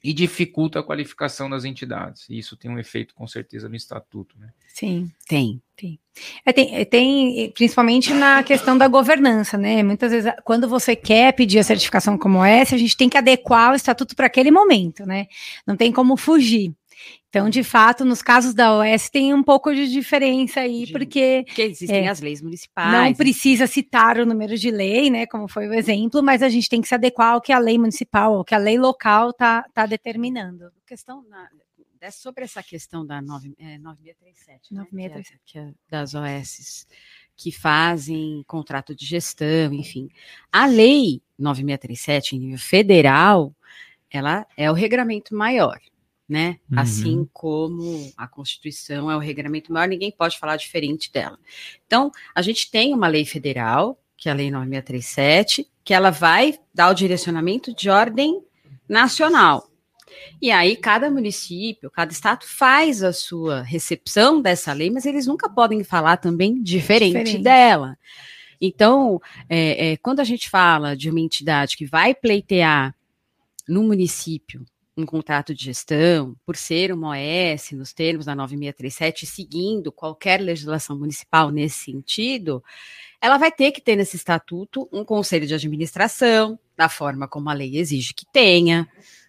e 0.02 0.12
dificulta 0.12 0.80
a 0.80 0.82
qualificação 0.82 1.48
das 1.48 1.64
entidades. 1.64 2.28
E 2.28 2.36
isso 2.38 2.56
tem 2.56 2.70
um 2.70 2.78
efeito, 2.78 3.14
com 3.14 3.26
certeza, 3.26 3.68
no 3.68 3.76
estatuto. 3.76 4.36
Né? 4.38 4.48
Sim, 4.68 5.10
tem. 5.28 5.62
Tem. 5.76 5.98
É, 6.44 6.52
tem, 6.52 6.74
é, 6.74 6.84
tem, 6.84 7.50
principalmente 7.52 8.12
na 8.12 8.42
questão 8.42 8.76
da 8.76 8.86
governança, 8.88 9.56
né? 9.56 9.82
Muitas 9.82 10.12
vezes, 10.12 10.32
quando 10.44 10.68
você 10.68 10.94
quer 10.94 11.32
pedir 11.32 11.58
a 11.58 11.64
certificação 11.64 12.18
como 12.18 12.44
essa, 12.44 12.74
a 12.74 12.78
gente 12.78 12.96
tem 12.96 13.08
que 13.08 13.16
adequar 13.16 13.72
o 13.72 13.74
estatuto 13.74 14.14
para 14.14 14.26
aquele 14.26 14.50
momento, 14.50 15.06
né? 15.06 15.26
Não 15.66 15.76
tem 15.76 15.90
como 15.92 16.16
fugir. 16.16 16.72
Então, 17.28 17.48
de 17.48 17.64
fato, 17.64 18.04
nos 18.04 18.20
casos 18.20 18.52
da 18.52 18.76
OS 18.76 19.08
tem 19.08 19.32
um 19.32 19.42
pouco 19.42 19.74
de 19.74 19.90
diferença 19.90 20.60
aí, 20.60 20.84
de, 20.84 20.92
porque. 20.92 21.44
Porque 21.46 21.62
existem 21.62 22.06
é, 22.06 22.08
as 22.08 22.20
leis 22.20 22.42
municipais. 22.42 22.92
Não 22.92 23.14
precisa 23.14 23.66
citar 23.66 24.18
o 24.18 24.26
número 24.26 24.58
de 24.58 24.70
lei, 24.70 25.08
né? 25.08 25.26
Como 25.26 25.48
foi 25.48 25.66
o 25.66 25.72
exemplo, 25.72 26.22
mas 26.22 26.42
a 26.42 26.50
gente 26.50 26.68
tem 26.68 26.82
que 26.82 26.88
se 26.88 26.94
adequar 26.94 27.32
ao 27.32 27.40
que 27.40 27.50
a 27.50 27.58
lei 27.58 27.78
municipal, 27.78 28.34
ao 28.34 28.44
que 28.44 28.54
a 28.54 28.58
lei 28.58 28.78
local 28.78 29.30
está 29.30 29.64
tá 29.72 29.86
determinando. 29.86 30.70
Questão 30.86 31.24
na, 31.26 31.48
é 32.02 32.10
sobre 32.10 32.44
essa 32.44 32.62
questão 32.62 33.06
da 33.06 33.22
9, 33.22 33.54
é, 33.58 33.78
9637, 33.78 34.74
9637. 34.74 35.32
Né? 35.32 35.40
Que 35.46 35.58
é, 35.58 35.62
que 35.62 35.70
é 35.70 35.74
das 35.88 36.14
OS 36.14 36.86
que 37.34 37.50
fazem 37.50 38.44
contrato 38.46 38.94
de 38.94 39.06
gestão, 39.06 39.72
enfim. 39.72 40.10
A 40.52 40.66
lei 40.66 41.22
9637, 41.38 42.36
em 42.36 42.38
nível 42.40 42.58
federal, 42.58 43.54
ela 44.10 44.46
é 44.54 44.70
o 44.70 44.74
regramento 44.74 45.34
maior 45.34 45.80
né? 46.28 46.58
Uhum. 46.70 46.78
Assim 46.78 47.28
como 47.32 48.12
a 48.16 48.26
Constituição 48.26 49.10
é 49.10 49.16
o 49.16 49.20
regramento 49.20 49.72
maior, 49.72 49.88
ninguém 49.88 50.10
pode 50.10 50.38
falar 50.38 50.56
diferente 50.56 51.12
dela. 51.12 51.38
Então, 51.86 52.10
a 52.34 52.42
gente 52.42 52.70
tem 52.70 52.94
uma 52.94 53.08
lei 53.08 53.24
federal, 53.24 53.98
que 54.16 54.28
é 54.28 54.32
a 54.32 54.34
Lei 54.34 54.50
9637, 54.50 55.68
que 55.84 55.92
ela 55.92 56.10
vai 56.10 56.58
dar 56.72 56.90
o 56.90 56.94
direcionamento 56.94 57.74
de 57.74 57.90
ordem 57.90 58.42
nacional. 58.88 59.68
E 60.40 60.50
aí, 60.50 60.76
cada 60.76 61.10
município, 61.10 61.90
cada 61.90 62.12
estado 62.12 62.44
faz 62.46 63.02
a 63.02 63.12
sua 63.12 63.62
recepção 63.62 64.40
dessa 64.40 64.72
lei, 64.72 64.90
mas 64.90 65.06
eles 65.06 65.26
nunca 65.26 65.48
podem 65.48 65.82
falar 65.82 66.16
também 66.16 66.62
diferente, 66.62 67.18
diferente. 67.18 67.42
dela. 67.42 67.98
Então, 68.60 69.20
é, 69.48 69.92
é, 69.92 69.96
quando 69.96 70.20
a 70.20 70.24
gente 70.24 70.48
fala 70.48 70.96
de 70.96 71.10
uma 71.10 71.20
entidade 71.20 71.76
que 71.76 71.84
vai 71.84 72.14
pleitear 72.14 72.94
no 73.68 73.82
município 73.82 74.64
um 74.96 75.06
contrato 75.06 75.54
de 75.54 75.64
gestão, 75.64 76.36
por 76.44 76.56
ser 76.56 76.92
uma 76.92 77.10
OS, 77.10 77.72
nos 77.72 77.92
termos 77.92 78.26
da 78.26 78.34
9637, 78.34 79.26
seguindo 79.26 79.90
qualquer 79.90 80.40
legislação 80.40 80.98
municipal 80.98 81.50
nesse 81.50 81.84
sentido, 81.84 82.62
ela 83.20 83.38
vai 83.38 83.50
ter 83.50 83.72
que 83.72 83.80
ter 83.80 83.96
nesse 83.96 84.16
estatuto 84.16 84.88
um 84.92 85.04
conselho 85.04 85.46
de 85.46 85.54
administração, 85.54 86.58
da 86.76 86.88
forma 86.88 87.26
como 87.26 87.48
a 87.48 87.54
lei 87.54 87.76
exige 87.78 88.12
que 88.12 88.26
tenha, 88.26 88.86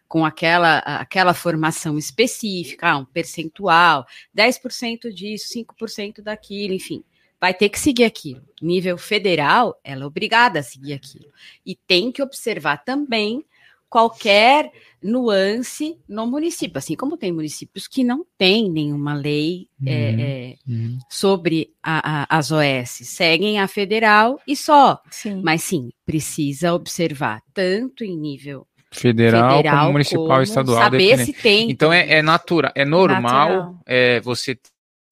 com 0.08 0.26
aquela, 0.26 0.78
aquela 0.80 1.34
formação 1.34 1.98
específica, 1.98 2.90
ah, 2.90 2.98
um 2.98 3.06
percentual, 3.06 4.06
10% 4.36 5.12
disso, 5.12 5.54
5% 5.54 6.22
daquilo, 6.22 6.74
enfim. 6.74 7.04
Vai 7.40 7.54
ter 7.54 7.68
que 7.70 7.80
seguir 7.80 8.04
aquilo. 8.04 8.44
Nível 8.62 8.98
federal, 8.98 9.80
ela 9.84 10.04
é 10.04 10.06
obrigada 10.06 10.60
a 10.60 10.64
seguir 10.64 10.94
aquilo. 10.94 11.32
E 11.66 11.76
tem 11.76 12.12
que 12.12 12.22
observar 12.22 12.84
também 12.84 13.44
qualquer 13.90 14.72
nuance 15.04 15.98
no 16.08 16.26
município, 16.26 16.78
assim 16.78 16.96
como 16.96 17.18
tem 17.18 17.32
municípios 17.32 17.88
que 17.88 18.04
não 18.04 18.26
têm 18.38 18.70
nenhuma 18.70 19.14
lei 19.14 19.68
uhum, 19.82 19.88
é, 19.88 20.22
é, 20.22 20.56
uhum. 20.68 20.98
sobre 21.10 21.72
a, 21.82 22.24
a, 22.24 22.38
as 22.38 22.52
OS, 22.52 22.90
seguem 22.90 23.60
a 23.60 23.68
federal 23.68 24.40
e 24.48 24.56
só. 24.56 25.02
Sim. 25.12 25.42
Mas 25.44 25.64
sim, 25.64 25.90
precisa 26.06 26.74
observar 26.74 27.42
tanto 27.54 28.04
em 28.04 28.18
nível 28.18 28.66
federal, 28.92 29.58
federal 29.58 29.80
como 29.80 29.92
municipal 29.92 30.28
como 30.28 30.42
estadual. 30.42 30.84
Saber 30.84 31.26
se 31.26 31.34
tem. 31.34 31.70
Então 31.70 31.92
é, 31.92 32.10
é 32.10 32.22
natural, 32.22 32.72
é 32.76 32.86
normal 32.86 33.80
é, 33.86 34.20
você 34.22 34.58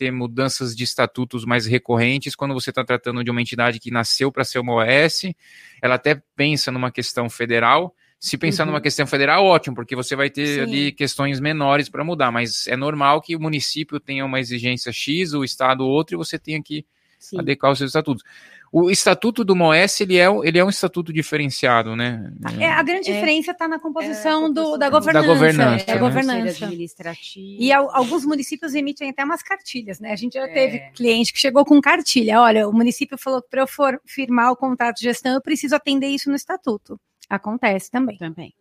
ter 0.02 0.10
mudanças 0.12 0.76
de 0.76 0.84
estatutos 0.84 1.46
mais 1.46 1.68
recorrentes 1.68 2.36
quando 2.36 2.56
você 2.56 2.72
está 2.72 2.84
tratando 2.84 3.24
de 3.24 3.30
uma 3.30 3.39
entidade 3.39 3.80
que 3.80 3.92
nasceu 3.92 4.32
para 4.32 4.44
ser 4.44 4.58
uma 4.58 4.74
OS, 4.74 5.32
ela 5.80 5.94
até 5.94 6.20
pensa 6.36 6.72
numa 6.72 6.92
questão 6.92 7.30
federal, 7.30 7.94
se 8.22 8.38
pensar 8.38 8.64
uhum. 8.64 8.70
numa 8.70 8.82
questão 8.82 9.08
federal, 9.08 9.44
ótimo, 9.44 9.76
porque 9.76 9.96
você 9.96 10.16
vai 10.16 10.30
ter 10.30 10.46
Sim. 10.46 10.60
ali 10.62 10.92
questões 10.92 11.40
menores 11.40 11.90
para 11.90 12.04
mudar, 12.04 12.32
mas 12.32 12.68
é 12.68 12.78
normal 12.78 13.20
que 13.20 13.36
o 13.36 13.40
município 13.40 14.00
tenha 14.00 14.24
uma 14.24 14.40
exigência 14.40 14.92
X, 14.94 15.34
o 15.34 15.44
estado 15.44 15.84
outro, 15.84 16.16
e 16.16 16.18
você 16.18 16.38
tenha 16.38 16.62
que 16.62 16.86
Sim. 17.18 17.40
adequar 17.40 17.72
os 17.72 17.80
seus 17.80 17.90
estatutos. 17.90 18.24
O 18.72 18.92
estatuto 18.92 19.44
do 19.44 19.56
MOES, 19.56 20.02
ele 20.02 20.20
é, 20.20 20.28
ele 20.44 20.60
é 20.60 20.64
um 20.64 20.70
estatuto 20.70 21.12
diferenciado, 21.12 21.96
né? 21.96 22.32
É, 22.60 22.68
a 22.68 22.84
grande 22.84 23.10
é, 23.10 23.14
diferença 23.16 23.52
está 23.52 23.68
na 23.68 23.80
composição, 23.80 24.46
é 24.46 24.54
do, 24.54 24.78
da 24.78 24.88
governança. 24.88 25.28
Da 25.28 25.34
governança. 25.34 25.86
Da 25.88 25.94
né? 25.94 26.00
governança. 26.00 26.66
Administrativa. 26.66 27.58
E 27.60 27.74
alguns 27.74 28.24
municípios 28.24 28.76
emitem 28.76 29.10
até 29.10 29.26
umas 29.26 29.42
cartilhas, 29.42 30.00
né? 30.00 30.12
A 30.12 30.16
gente 30.16 30.34
já 30.34 30.48
teve 30.48 30.78
é. 30.78 30.92
cliente 30.92 31.34
que 31.34 31.40
chegou 31.40 31.66
com 31.66 31.82
cartilha. 31.82 32.40
Olha, 32.40 32.70
o 32.70 32.72
município 32.72 33.18
falou 33.18 33.42
que 33.42 33.50
para 33.50 33.62
eu 33.64 33.68
for 33.68 34.00
firmar 34.06 34.52
o 34.52 34.56
contrato 34.56 34.98
de 34.98 35.06
gestão, 35.06 35.34
eu 35.34 35.42
preciso 35.42 35.76
atender 35.76 36.08
isso 36.08 36.30
no 36.30 36.36
estatuto. 36.36 37.00
Acontece 37.32 37.90
também. 37.90 38.18
Também. 38.18 38.54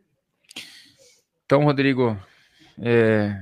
Então, 1.44 1.64
Rodrigo, 1.64 2.16
é, 2.80 3.34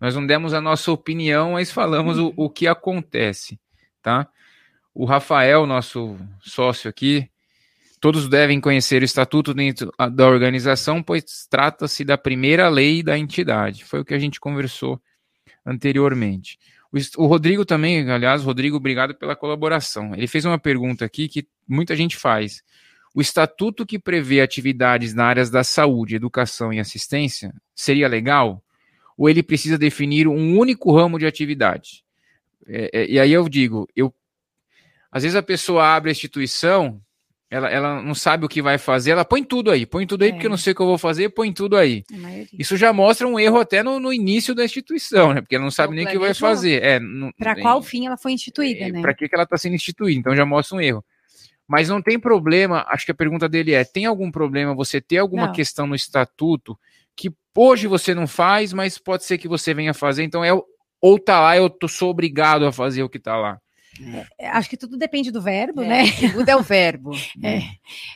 nós 0.00 0.16
não 0.16 0.26
demos 0.26 0.52
a 0.52 0.60
nossa 0.60 0.90
opinião, 0.90 1.52
mas 1.52 1.70
falamos 1.70 2.18
o, 2.18 2.32
o 2.36 2.50
que 2.50 2.66
acontece, 2.66 3.56
tá? 4.02 4.28
O 4.92 5.04
Rafael, 5.04 5.64
nosso 5.64 6.18
sócio 6.40 6.90
aqui, 6.90 7.30
todos 8.00 8.28
devem 8.28 8.60
conhecer 8.60 9.00
o 9.00 9.04
estatuto 9.04 9.54
dentro 9.54 9.92
da 10.12 10.26
organização, 10.26 11.00
pois 11.00 11.46
trata-se 11.48 12.04
da 12.04 12.18
primeira 12.18 12.68
lei 12.68 13.00
da 13.00 13.16
entidade. 13.16 13.84
Foi 13.84 14.00
o 14.00 14.04
que 14.04 14.12
a 14.12 14.18
gente 14.18 14.40
conversou 14.40 15.00
anteriormente. 15.64 16.58
O, 16.90 17.22
o 17.22 17.26
Rodrigo 17.28 17.64
também, 17.64 18.10
aliás, 18.10 18.42
Rodrigo, 18.42 18.76
obrigado 18.76 19.14
pela 19.14 19.36
colaboração. 19.36 20.16
Ele 20.16 20.26
fez 20.26 20.44
uma 20.44 20.58
pergunta 20.58 21.04
aqui 21.04 21.28
que 21.28 21.46
muita 21.66 21.94
gente 21.94 22.16
faz. 22.16 22.64
O 23.14 23.20
estatuto 23.20 23.84
que 23.84 23.98
prevê 23.98 24.40
atividades 24.40 25.14
na 25.14 25.26
áreas 25.26 25.50
da 25.50 25.62
saúde, 25.62 26.16
educação 26.16 26.72
e 26.72 26.80
assistência 26.80 27.52
seria 27.74 28.08
legal? 28.08 28.62
Ou 29.16 29.28
ele 29.28 29.42
precisa 29.42 29.76
definir 29.76 30.26
um 30.26 30.58
único 30.58 30.94
ramo 30.94 31.18
de 31.18 31.26
atividade? 31.26 32.02
É, 32.66 32.90
é, 32.92 33.06
e 33.10 33.20
aí 33.20 33.32
eu 33.32 33.48
digo, 33.48 33.86
eu, 33.94 34.14
às 35.10 35.22
vezes 35.22 35.36
a 35.36 35.42
pessoa 35.42 35.94
abre 35.94 36.10
a 36.10 36.12
instituição, 36.12 37.00
ela, 37.50 37.68
ela 37.68 38.02
não 38.02 38.14
sabe 38.14 38.46
o 38.46 38.48
que 38.48 38.62
vai 38.62 38.78
fazer, 38.78 39.10
ela 39.10 39.26
põe 39.26 39.44
tudo 39.44 39.70
aí, 39.70 39.84
põe 39.84 40.06
tudo 40.06 40.22
aí 40.22 40.30
é. 40.30 40.32
porque 40.32 40.46
eu 40.46 40.50
não 40.50 40.56
sei 40.56 40.72
o 40.72 40.76
que 40.76 40.80
eu 40.80 40.86
vou 40.86 40.96
fazer, 40.96 41.28
põe 41.28 41.52
tudo 41.52 41.76
aí. 41.76 42.02
Isso 42.58 42.78
já 42.78 42.94
mostra 42.94 43.28
um 43.28 43.38
erro 43.38 43.60
até 43.60 43.82
no, 43.82 44.00
no 44.00 44.10
início 44.10 44.54
da 44.54 44.64
instituição, 44.64 45.34
né? 45.34 45.42
Porque 45.42 45.56
ela 45.56 45.64
não 45.64 45.70
sabe 45.70 45.94
nem 45.94 46.06
o 46.06 46.08
que 46.08 46.18
vai 46.18 46.32
fazer. 46.32 46.82
É, 46.82 46.98
para 47.36 47.60
qual 47.60 47.82
fim 47.82 48.06
ela 48.06 48.16
foi 48.16 48.32
instituída, 48.32 48.84
é, 48.84 48.92
né? 48.92 49.02
Para 49.02 49.12
que, 49.12 49.28
que 49.28 49.34
ela 49.34 49.44
está 49.44 49.58
sendo 49.58 49.74
instituída, 49.74 50.18
então 50.18 50.34
já 50.34 50.46
mostra 50.46 50.78
um 50.78 50.80
erro. 50.80 51.04
Mas 51.68 51.88
não 51.88 52.02
tem 52.02 52.18
problema, 52.18 52.84
acho 52.88 53.04
que 53.04 53.12
a 53.12 53.14
pergunta 53.14 53.48
dele 53.48 53.72
é: 53.72 53.84
tem 53.84 54.04
algum 54.04 54.30
problema 54.30 54.74
você 54.74 55.00
ter 55.00 55.18
alguma 55.18 55.46
não. 55.46 55.52
questão 55.52 55.86
no 55.86 55.94
estatuto 55.94 56.78
que 57.16 57.30
hoje 57.56 57.86
você 57.86 58.14
não 58.14 58.26
faz, 58.26 58.72
mas 58.72 58.98
pode 58.98 59.24
ser 59.24 59.38
que 59.38 59.48
você 59.48 59.72
venha 59.74 59.94
fazer, 59.94 60.24
então 60.24 60.44
é 60.44 60.52
ou 61.00 61.18
tá 61.18 61.40
lá, 61.40 61.56
eu 61.56 61.68
tô, 61.68 61.88
sou 61.88 62.10
obrigado 62.10 62.64
a 62.64 62.72
fazer 62.72 63.02
o 63.02 63.08
que 63.08 63.18
tá 63.18 63.36
lá. 63.36 63.58
É, 64.38 64.48
acho 64.48 64.70
que 64.70 64.76
tudo 64.76 64.96
depende 64.96 65.30
do 65.30 65.42
verbo, 65.42 65.82
é, 65.82 65.86
né? 65.86 66.04
Tudo 66.32 66.48
é 66.48 66.56
o 66.56 66.62
verbo. 66.62 67.12
É. 67.42 67.62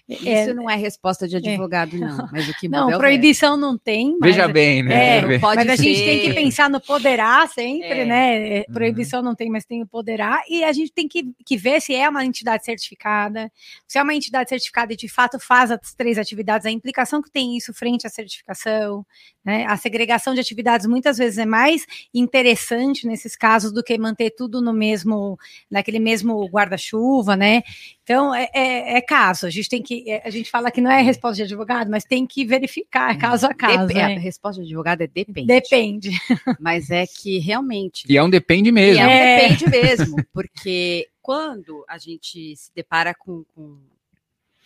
Isso 0.09 0.51
é. 0.51 0.55
não 0.55 0.71
é 0.71 0.77
resposta 0.77 1.27
de 1.27 1.35
é. 1.35 1.39
advogado, 1.39 1.97
não. 1.99 2.29
Mas 2.33 2.49
o 2.49 2.55
que 2.55 2.69
não, 2.69 2.91
é 2.91 2.97
proibição 2.97 3.57
não 3.57 3.77
tem. 3.77 4.17
Veja 4.21 4.47
bem, 4.47 4.83
né? 4.83 5.19
É, 5.19 5.39
mas 5.39 5.63
ser. 5.63 5.71
a 5.71 5.77
gente 5.77 6.05
tem 6.05 6.21
que 6.21 6.35
pensar 6.35 6.71
no 6.71 6.81
poderá 6.81 7.47
sempre, 7.49 8.05
né? 8.05 8.59
Uhum. 8.59 8.65
Proibição 8.73 9.19
uhum. 9.21 9.27
não 9.27 9.35
tem, 9.35 9.51
mas 9.51 9.65
tem 9.65 9.83
o 9.83 9.87
poderá. 9.87 10.43
E 10.49 10.63
a 10.63 10.73
gente 10.73 10.93
tem 10.93 11.09
que, 11.09 11.25
que 11.45 11.57
ver 11.57 11.81
se 11.81 11.95
é 11.95 12.09
uma 12.09 12.25
entidade 12.25 12.65
certificada. 12.65 13.51
Se 13.87 13.99
é 13.99 14.03
uma 14.03 14.15
entidade 14.15 14.49
certificada 14.49 14.93
e 14.93 14.97
de 14.97 15.09
fato 15.09 15.41
faz 15.41 15.71
as 15.71 15.95
três 15.95 16.19
atividades, 16.19 16.67
a 16.67 16.71
implicação 16.71 17.21
que 17.21 17.31
tem 17.31 17.57
isso 17.57 17.75
frente 17.75 18.07
à 18.07 18.11
certificação. 18.11 19.05
Né? 19.47 19.65
A 19.65 19.77
segregação 19.77 20.35
de 20.35 20.41
atividades 20.41 20.89
muitas 20.89 21.17
vezes 21.17 21.39
é 21.39 21.47
mais 21.47 21.87
interessante 22.13 23.07
nesses 23.07 23.37
casos 23.37 23.71
do 23.73 23.81
que 23.81 23.97
manter 23.97 24.33
tudo 24.33 24.61
no 24.61 24.73
mesmo 24.73 25.39
naquele 25.71 26.01
mesmo 26.01 26.45
guarda-chuva, 26.49 27.37
né? 27.37 27.63
Então, 28.03 28.35
é, 28.35 28.51
é, 28.53 28.97
é, 28.97 29.01
caso. 29.01 29.47
A 29.47 29.51
gente 29.51 29.69
tem 29.69 29.81
que. 29.81 30.11
É, 30.11 30.21
a 30.25 30.31
gente 30.31 30.51
fala 30.51 30.69
que 30.69 30.81
não 30.81 30.91
é 30.91 31.01
resposta 31.01 31.37
de 31.37 31.43
advogado, 31.43 31.89
mas 31.89 32.03
tem 32.03 32.27
que 32.27 32.45
verificar 32.45 33.15
é 33.15 33.19
caso 33.19 33.47
a 33.47 33.55
caso. 33.55 33.87
Dep 33.87 33.95
né? 33.95 34.17
A 34.17 34.19
resposta 34.19 34.61
de 34.61 34.67
advogado 34.67 35.03
é 35.03 35.07
depende. 35.07 35.47
Depende. 35.47 36.11
Mas 36.59 36.91
é 36.91 37.07
que 37.07 37.39
realmente. 37.39 38.05
E 38.09 38.17
é 38.17 38.23
um 38.23 38.29
depende 38.29 38.73
mesmo. 38.73 39.01
E 39.01 39.05
é 39.05 39.07
um 39.07 39.11
é. 39.11 39.49
depende 39.49 39.71
mesmo, 39.71 40.17
porque 40.33 41.09
quando 41.23 41.85
a 41.89 41.99
gente 41.99 42.57
se 42.57 42.73
depara 42.75 43.15
com, 43.15 43.45
com 43.55 43.79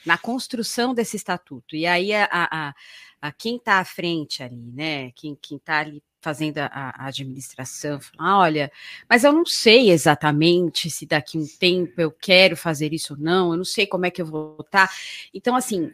na 0.04 0.18
construção 0.18 0.94
desse 0.94 1.16
estatuto, 1.16 1.76
e 1.76 1.86
aí 1.86 2.12
a, 2.12 2.28
a, 2.30 2.74
a 3.20 3.32
quem 3.32 3.56
está 3.56 3.78
à 3.78 3.84
frente 3.84 4.42
ali, 4.42 4.72
né? 4.72 5.10
Quem 5.12 5.36
está 5.50 5.80
ali 5.80 6.02
fazendo 6.20 6.58
a, 6.58 6.68
a 6.70 7.06
administração, 7.06 7.98
ah, 8.18 8.38
olha, 8.38 8.70
mas 9.08 9.24
eu 9.24 9.32
não 9.32 9.46
sei 9.46 9.90
exatamente 9.90 10.90
se 10.90 11.06
daqui 11.06 11.38
um 11.38 11.46
tempo 11.58 12.00
eu 12.00 12.10
quero 12.10 12.56
fazer 12.56 12.92
isso 12.92 13.14
ou 13.14 13.18
não, 13.18 13.52
eu 13.52 13.56
não 13.56 13.64
sei 13.64 13.86
como 13.86 14.04
é 14.06 14.10
que 14.10 14.20
eu 14.20 14.26
vou 14.26 14.56
votar. 14.56 14.90
Então, 15.32 15.56
assim, 15.56 15.90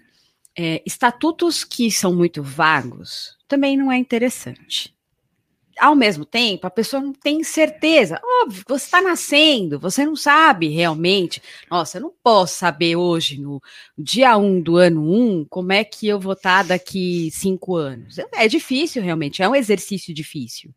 é, 0.56 0.82
estatutos 0.84 1.62
que 1.62 1.90
são 1.90 2.14
muito 2.14 2.42
vagos 2.42 3.36
também 3.46 3.76
não 3.76 3.92
é 3.92 3.98
interessante 3.98 4.95
ao 5.78 5.94
mesmo 5.94 6.24
tempo, 6.24 6.66
a 6.66 6.70
pessoa 6.70 7.02
não 7.02 7.12
tem 7.12 7.44
certeza. 7.44 8.20
Óbvio, 8.42 8.64
você 8.66 8.84
está 8.86 9.02
nascendo, 9.02 9.78
você 9.78 10.04
não 10.04 10.16
sabe 10.16 10.68
realmente. 10.68 11.42
Nossa, 11.70 11.98
eu 11.98 12.02
não 12.02 12.12
posso 12.22 12.58
saber 12.58 12.96
hoje, 12.96 13.40
no 13.40 13.60
dia 13.96 14.36
1 14.36 14.44
um 14.44 14.60
do 14.60 14.76
ano 14.76 15.02
1, 15.02 15.40
um, 15.40 15.44
como 15.44 15.72
é 15.72 15.84
que 15.84 16.08
eu 16.08 16.18
vou 16.18 16.32
estar 16.32 16.62
tá 16.62 16.68
daqui 16.68 17.30
cinco 17.30 17.76
anos. 17.76 18.16
É 18.34 18.48
difícil, 18.48 19.02
realmente, 19.02 19.42
é 19.42 19.48
um 19.48 19.54
exercício 19.54 20.14
difícil. 20.14 20.74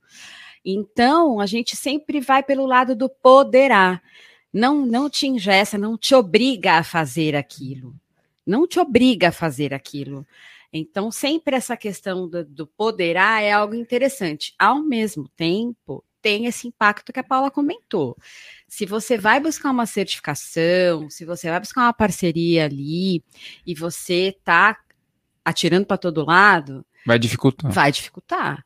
Então, 0.63 1.39
a 1.39 1.45
gente 1.45 1.75
sempre 1.75 2.19
vai 2.19 2.43
pelo 2.43 2.65
lado 2.65 2.95
do 2.95 3.09
poderá. 3.09 4.01
Não, 4.51 4.85
não 4.85 5.09
te 5.09 5.27
ingessa, 5.27 5.77
não 5.77 5.97
te 5.97 6.13
obriga 6.13 6.73
a 6.73 6.83
fazer 6.83 7.35
aquilo. 7.35 7.95
Não 8.45 8.67
te 8.67 8.79
obriga 8.79 9.29
a 9.29 9.31
fazer 9.31 9.73
aquilo. 9.73 10.25
Então, 10.71 11.11
sempre 11.11 11.55
essa 11.55 11.75
questão 11.75 12.27
do, 12.27 12.45
do 12.45 12.67
poderá 12.67 13.41
é 13.41 13.51
algo 13.51 13.73
interessante. 13.73 14.53
Ao 14.57 14.81
mesmo 14.83 15.27
tempo, 15.35 16.03
tem 16.21 16.45
esse 16.45 16.67
impacto 16.67 17.11
que 17.11 17.19
a 17.19 17.23
Paula 17.23 17.49
comentou. 17.49 18.15
Se 18.67 18.85
você 18.85 19.17
vai 19.17 19.39
buscar 19.39 19.71
uma 19.71 19.85
certificação, 19.85 21.09
se 21.09 21.25
você 21.25 21.49
vai 21.49 21.59
buscar 21.59 21.81
uma 21.81 21.93
parceria 21.93 22.65
ali 22.65 23.23
e 23.65 23.73
você 23.73 24.35
está 24.37 24.77
atirando 25.43 25.85
para 25.85 25.97
todo 25.97 26.25
lado, 26.25 26.85
vai 27.05 27.17
dificultar. 27.17 27.71
Vai 27.71 27.91
dificultar. 27.91 28.63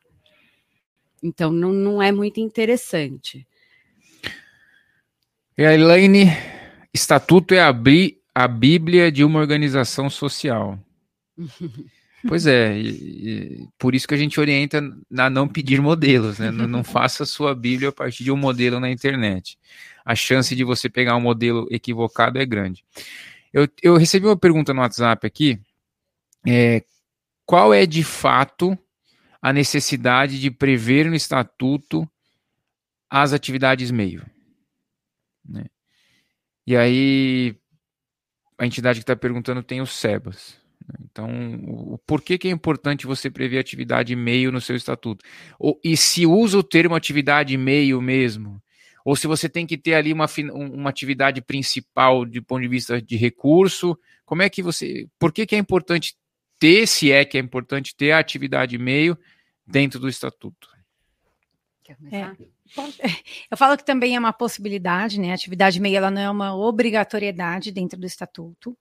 Então 1.22 1.50
não, 1.50 1.72
não 1.72 2.02
é 2.02 2.12
muito 2.12 2.38
interessante. 2.40 3.46
E 5.56 5.64
a 5.64 5.72
Elaine, 5.72 6.26
estatuto 6.92 7.54
é 7.54 7.60
abrir 7.60 8.20
a 8.34 8.48
Bíblia 8.48 9.10
de 9.10 9.24
uma 9.24 9.38
organização 9.38 10.10
social. 10.10 10.78
Pois 12.26 12.46
é, 12.46 12.78
e, 12.78 12.88
e, 12.88 13.68
por 13.78 13.94
isso 13.94 14.08
que 14.08 14.14
a 14.14 14.18
gente 14.18 14.40
orienta 14.40 14.82
a 15.18 15.28
não 15.28 15.46
pedir 15.46 15.80
modelos, 15.82 16.38
né? 16.38 16.50
Não, 16.50 16.66
não 16.66 16.82
faça 16.84 17.26
sua 17.26 17.54
Bíblia 17.54 17.90
a 17.90 17.92
partir 17.92 18.24
de 18.24 18.32
um 18.32 18.36
modelo 18.36 18.80
na 18.80 18.90
internet. 18.90 19.58
A 20.04 20.14
chance 20.14 20.56
de 20.56 20.64
você 20.64 20.88
pegar 20.88 21.16
um 21.16 21.20
modelo 21.20 21.66
equivocado 21.70 22.38
é 22.38 22.46
grande. 22.46 22.82
Eu, 23.52 23.68
eu 23.82 23.96
recebi 23.96 24.26
uma 24.26 24.36
pergunta 24.36 24.72
no 24.72 24.80
WhatsApp 24.80 25.26
aqui. 25.26 25.60
É, 26.46 26.82
qual 27.44 27.74
é 27.74 27.84
de 27.84 28.02
fato 28.02 28.76
a 29.40 29.52
necessidade 29.52 30.40
de 30.40 30.50
prever 30.50 31.06
no 31.06 31.14
estatuto 31.14 32.08
as 33.10 33.32
atividades 33.34 33.90
meio? 33.90 34.24
Né? 35.46 35.66
E 36.66 36.74
aí, 36.74 37.54
a 38.58 38.64
entidade 38.64 39.00
que 39.00 39.02
está 39.02 39.14
perguntando 39.14 39.62
tem 39.62 39.82
o 39.82 39.86
SEBAS. 39.86 40.63
Então, 41.00 41.28
o 41.66 41.98
porquê 42.06 42.36
que 42.36 42.48
é 42.48 42.50
importante 42.50 43.06
você 43.06 43.30
prever 43.30 43.58
atividade 43.58 44.14
meio 44.14 44.52
no 44.52 44.60
seu 44.60 44.76
estatuto? 44.76 45.24
Ou, 45.58 45.80
e 45.82 45.96
se 45.96 46.26
usa 46.26 46.58
o 46.58 46.62
termo 46.62 46.94
atividade 46.94 47.56
meio 47.56 48.00
mesmo? 48.00 48.62
Ou 49.04 49.14
se 49.14 49.26
você 49.26 49.48
tem 49.48 49.66
que 49.66 49.76
ter 49.76 49.94
ali 49.94 50.12
uma, 50.12 50.26
uma 50.52 50.90
atividade 50.90 51.42
principal 51.42 52.24
de 52.24 52.40
ponto 52.40 52.62
de 52.62 52.68
vista 52.68 53.00
de 53.00 53.16
recurso? 53.16 53.98
Como 54.24 54.42
é 54.42 54.48
que 54.48 54.62
você. 54.62 55.06
Por 55.18 55.32
que, 55.32 55.46
que 55.46 55.54
é 55.54 55.58
importante 55.58 56.16
ter, 56.58 56.86
se 56.86 57.12
é 57.12 57.24
que 57.24 57.36
é 57.36 57.40
importante 57.40 57.94
ter 57.94 58.12
a 58.12 58.18
atividade 58.18 58.78
meio 58.78 59.18
dentro 59.66 60.00
do 60.00 60.08
estatuto? 60.08 60.68
Quer 61.82 61.96
começar? 61.96 62.34
É. 62.40 62.54
Eu 63.50 63.56
falo 63.58 63.76
que 63.76 63.84
também 63.84 64.16
é 64.16 64.18
uma 64.18 64.32
possibilidade, 64.32 65.20
né? 65.20 65.30
A 65.30 65.34
atividade 65.34 65.78
meio 65.78 65.96
ela 65.96 66.10
não 66.10 66.20
é 66.20 66.30
uma 66.30 66.56
obrigatoriedade 66.56 67.70
dentro 67.70 68.00
do 68.00 68.06
estatuto, 68.06 68.76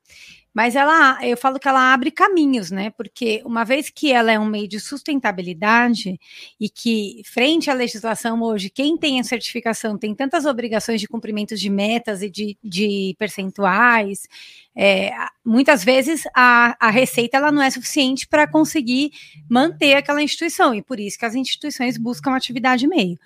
mas 0.54 0.76
ela, 0.76 1.18
eu 1.26 1.36
falo 1.36 1.60
que 1.60 1.68
ela 1.68 1.93
abre 1.93 2.12
caminhos, 2.12 2.70
né? 2.70 2.91
Porque 2.91 3.41
uma 3.43 3.64
vez 3.64 3.89
que 3.89 4.12
ela 4.12 4.32
é 4.32 4.38
um 4.38 4.45
meio 4.45 4.68
de 4.68 4.80
sustentabilidade 4.80 6.20
e 6.60 6.70
que 6.70 7.22
frente 7.26 7.72
à 7.72 7.74
legislação 7.74 8.41
hoje, 8.41 8.70
quem 8.70 8.95
tem 8.97 9.20
a 9.20 9.24
certificação 9.24 9.97
tem 9.97 10.14
tantas 10.14 10.45
obrigações 10.45 11.01
de 11.01 11.08
cumprimento 11.08 11.56
de 11.56 11.70
metas 11.70 12.22
e 12.22 12.30
de, 12.30 12.58
de 12.64 13.16
percentuais, 13.18 14.28
é, 14.76 15.12
muitas 15.45 15.84
vezes 15.84 16.24
a, 16.36 16.76
a 16.80 16.89
receita 16.89 17.38
ela 17.38 17.51
não 17.51 17.62
é 17.62 17.70
suficiente 17.70 18.28
para 18.28 18.47
conseguir 18.47 19.12
manter 19.47 19.93
aquela 19.95 20.22
instituição 20.22 20.74
e 20.74 20.82
por 20.82 20.99
isso 20.99 21.18
que 21.18 21.26
as 21.26 21.36
instituições 21.36 21.97
buscam 21.97 22.36
atividade 22.36 22.88
meio. 22.88 23.20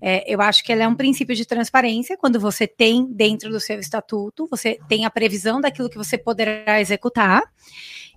É, 0.00 0.32
eu 0.32 0.40
acho 0.40 0.64
que 0.64 0.72
ela 0.72 0.84
é 0.84 0.88
um 0.88 0.94
princípio 0.94 1.34
de 1.34 1.44
transparência 1.44 2.16
quando 2.16 2.40
você 2.40 2.66
tem 2.66 3.06
dentro 3.12 3.50
do 3.50 3.60
seu 3.60 3.78
estatuto, 3.78 4.46
você 4.50 4.78
tem 4.88 5.04
a 5.04 5.10
previsão 5.10 5.60
daquilo 5.60 5.90
que 5.90 5.98
você 5.98 6.16
poderá 6.16 6.73
executar 6.80 7.42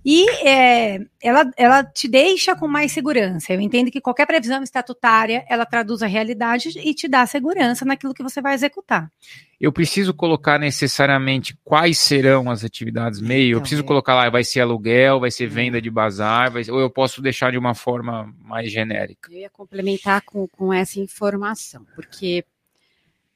e 0.09 0.25
é, 0.47 1.01
ela, 1.21 1.51
ela 1.57 1.83
te 1.83 2.07
deixa 2.07 2.55
com 2.55 2.65
mais 2.65 2.93
segurança. 2.93 3.51
Eu 3.51 3.59
entendo 3.59 3.91
que 3.91 3.99
qualquer 3.99 4.25
previsão 4.25 4.63
estatutária, 4.63 5.45
ela 5.49 5.65
traduz 5.65 6.01
a 6.01 6.07
realidade 6.07 6.69
e 6.79 6.93
te 6.93 7.09
dá 7.09 7.25
segurança 7.25 7.83
naquilo 7.83 8.13
que 8.13 8.23
você 8.23 8.41
vai 8.41 8.53
executar. 8.53 9.11
Eu 9.59 9.69
preciso 9.69 10.13
colocar 10.13 10.57
necessariamente 10.57 11.57
quais 11.61 11.97
serão 11.97 12.49
as 12.49 12.63
atividades 12.63 13.19
meio? 13.19 13.47
Então, 13.47 13.57
eu 13.57 13.61
preciso 13.61 13.83
é. 13.83 13.85
colocar 13.85 14.15
lá, 14.15 14.29
vai 14.29 14.45
ser 14.45 14.61
aluguel, 14.61 15.19
vai 15.19 15.29
ser 15.29 15.43
é. 15.43 15.47
venda 15.47 15.81
de 15.81 15.89
bazar, 15.89 16.51
vai, 16.51 16.63
ou 16.69 16.79
eu 16.79 16.89
posso 16.89 17.21
deixar 17.21 17.51
de 17.51 17.57
uma 17.57 17.75
forma 17.75 18.33
mais 18.39 18.71
genérica? 18.71 19.29
Eu 19.29 19.39
ia 19.39 19.49
complementar 19.49 20.21
com, 20.21 20.47
com 20.47 20.71
essa 20.71 21.01
informação, 21.01 21.85
porque, 21.95 22.45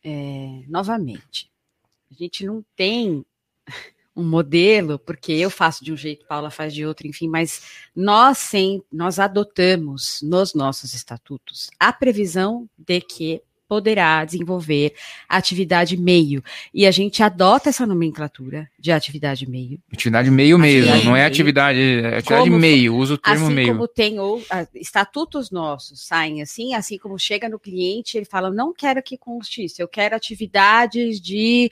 é, 0.05 0.61
novamente, 0.69 1.51
a 2.09 2.13
gente 2.13 2.45
não 2.45 2.63
tem 2.77 3.25
um 4.15 4.23
modelo, 4.23 4.99
porque 4.99 5.31
eu 5.31 5.49
faço 5.49 5.83
de 5.83 5.91
um 5.93 5.97
jeito, 5.97 6.25
Paula 6.27 6.51
faz 6.51 6.73
de 6.73 6.85
outro, 6.85 7.07
enfim, 7.07 7.27
mas 7.27 7.61
nós 7.95 8.37
sem, 8.37 8.83
nós 8.91 9.19
adotamos 9.19 10.19
nos 10.21 10.53
nossos 10.53 10.93
estatutos 10.93 11.69
a 11.79 11.93
previsão 11.93 12.69
de 12.77 12.99
que 13.01 13.41
poderá 13.71 14.25
desenvolver 14.25 14.93
atividade 15.29 15.95
meio. 15.95 16.43
E 16.73 16.85
a 16.85 16.91
gente 16.91 17.23
adota 17.23 17.69
essa 17.69 17.85
nomenclatura 17.85 18.69
de 18.77 18.91
atividade 18.91 19.49
meio. 19.49 19.79
Atividade 19.93 20.29
meio 20.29 20.59
mesmo, 20.59 21.05
não 21.05 21.15
é 21.15 21.25
atividade, 21.25 21.79
é 21.79 22.17
atividade 22.17 22.49
como, 22.49 22.59
meio, 22.59 22.93
usa 22.93 23.13
o 23.13 23.17
termo 23.17 23.45
assim 23.45 23.55
meio. 23.55 23.67
Assim 23.69 23.77
como 23.77 23.87
tem 23.87 24.19
ou, 24.19 24.43
estatutos 24.75 25.51
nossos 25.51 26.05
saem 26.05 26.41
assim, 26.41 26.73
assim 26.73 26.97
como 26.97 27.17
chega 27.17 27.47
no 27.47 27.57
cliente, 27.57 28.17
ele 28.17 28.25
fala, 28.25 28.51
não 28.51 28.73
quero 28.73 29.01
que 29.01 29.17
conste 29.17 29.63
isso, 29.63 29.81
eu 29.81 29.87
quero 29.87 30.17
atividades 30.17 31.21
de 31.21 31.71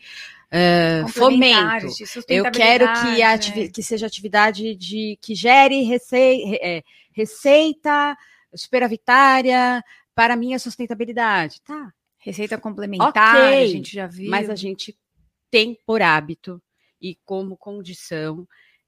Uh, 0.52 1.08
fomento. 1.10 1.88
Eu 2.28 2.50
quero 2.52 2.86
que, 2.93 3.20
né? 3.20 3.68
que 3.68 3.84
seja 3.84 4.08
atividade 4.08 4.76
de 4.76 5.18
que 5.22 5.36
gere 5.36 5.84
rece 5.84 6.58
é, 6.60 6.84
receita 7.12 8.18
superavitária 8.56 9.84
para 10.16 10.36
minha 10.36 10.58
sustentabilidade. 10.58 11.62
Tá. 11.62 11.93
Receita 12.18 12.58
complementar, 12.58 13.10
okay, 13.12 13.64
a 13.64 13.68
gente 13.68 13.93
já 13.93 14.08
viu. 14.08 14.30
Mas 14.30 14.50
a 14.50 14.56
gente 14.56 14.97
tem 15.52 15.78
por 15.86 16.02
hábito 16.02 16.62
e 17.02 17.16
como 17.24 17.56
condição 17.56 18.47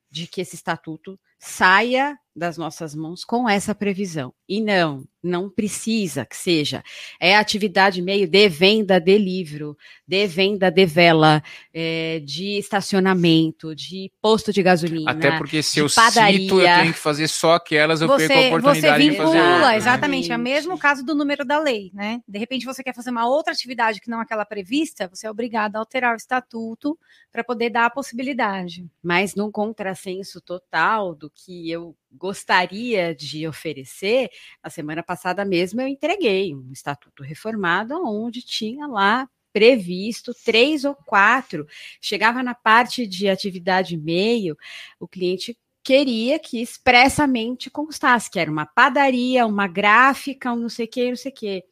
de 0.10 0.28
que 0.28 0.42
esse 0.42 0.56
estatuto 0.56 1.18
saia 1.42 2.20
das 2.36 2.58
nossas 2.58 2.96
mãos 2.96 3.26
com 3.26 3.50
essa 3.50 3.76
previsão. 3.76 4.34
E 4.48 4.62
não, 4.62 5.04
não 5.24 5.50
precisa 5.50 6.26
que 6.26 6.36
seja. 6.36 6.84
É 7.20 7.36
atividade 7.36 8.02
meio 8.02 8.28
de 8.28 8.50
venda 8.50 9.00
de 9.00 9.18
livro, 9.18 9.78
de 10.08 10.28
venda 10.28 10.70
de 10.70 10.86
vela, 10.86 11.44
é, 11.74 12.20
de 12.20 12.58
estacionamento, 12.58 13.76
de 13.76 14.12
posto 14.22 14.52
de 14.52 14.64
gasolina. 14.64 15.12
Até 15.12 15.38
porque 15.38 15.62
se 15.62 15.80
eu 15.80 15.88
padaria. 15.90 16.40
cito, 16.40 16.60
eu 16.60 16.66
tenho 16.66 16.94
que 16.94 17.00
fazer 17.00 17.28
só 17.28 17.56
aquelas, 17.56 18.02
eu 18.02 18.08
você, 18.08 18.28
perco 18.28 18.44
a 18.44 18.48
oportunidade 18.60 19.04
você 19.04 19.10
vincula, 19.10 19.32
de 19.32 19.62
fazer. 19.62 19.76
Exatamente, 19.76 20.32
é 20.32 20.36
o 20.36 20.40
mesmo 20.40 20.78
caso 20.78 21.04
do 21.04 21.16
número 21.16 21.46
da 21.46 21.60
lei, 21.60 21.92
né? 21.94 22.22
De 22.28 22.40
repente 22.40 22.66
você 22.66 22.84
quer 22.84 22.96
fazer 22.96 23.10
uma 23.10 23.28
outra 23.28 23.54
atividade 23.54 24.02
que 24.02 24.10
não 24.10 24.20
aquela 24.20 24.46
prevista, 24.46 25.08
você 25.08 25.28
é 25.28 25.32
obrigado 25.32 25.76
a 25.76 25.80
alterar 25.80 26.14
o 26.14 26.18
estatuto 26.18 26.98
para 27.32 27.44
poder 27.44 27.70
dar 27.70 27.86
a 27.86 27.90
possibilidade. 27.90 28.86
Mas 29.04 29.36
num 29.36 29.52
contrassenso 29.52 30.42
total 30.42 31.16
do 31.16 31.30
que 31.34 31.70
eu 31.70 31.96
gostaria 32.12 33.16
de 33.16 33.48
oferecer, 33.48 34.30
na 34.64 34.70
semana 34.70 35.02
passada 35.02 35.44
mesmo 35.46 35.82
eu 35.82 35.88
entreguei 35.88 36.54
um 36.56 36.72
estatuto 36.72 37.24
reformado 37.24 37.96
onde 38.06 38.42
tinha 38.42 38.88
lá 38.88 39.28
previsto 39.52 40.34
três 40.46 40.86
ou 40.86 40.96
quatro. 40.96 41.68
Chegava 42.02 42.42
na 42.42 42.56
parte 42.56 43.06
de 43.06 43.28
atividade 43.28 43.98
meio, 43.98 44.58
o 45.00 45.08
cliente 45.08 45.58
queria 45.84 46.40
que 46.40 46.62
expressamente 46.62 47.70
constasse 47.70 48.30
que 48.30 48.40
era 48.40 48.52
uma 48.52 48.66
padaria, 48.66 49.46
uma 49.46 49.68
gráfica, 49.68 50.54
um 50.54 50.58
não 50.58 50.70
sei 50.70 50.86
o 50.86 50.90
que, 50.90 51.10
não 51.10 51.16
sei 51.16 51.32
o 51.32 51.36
que. 51.36 51.64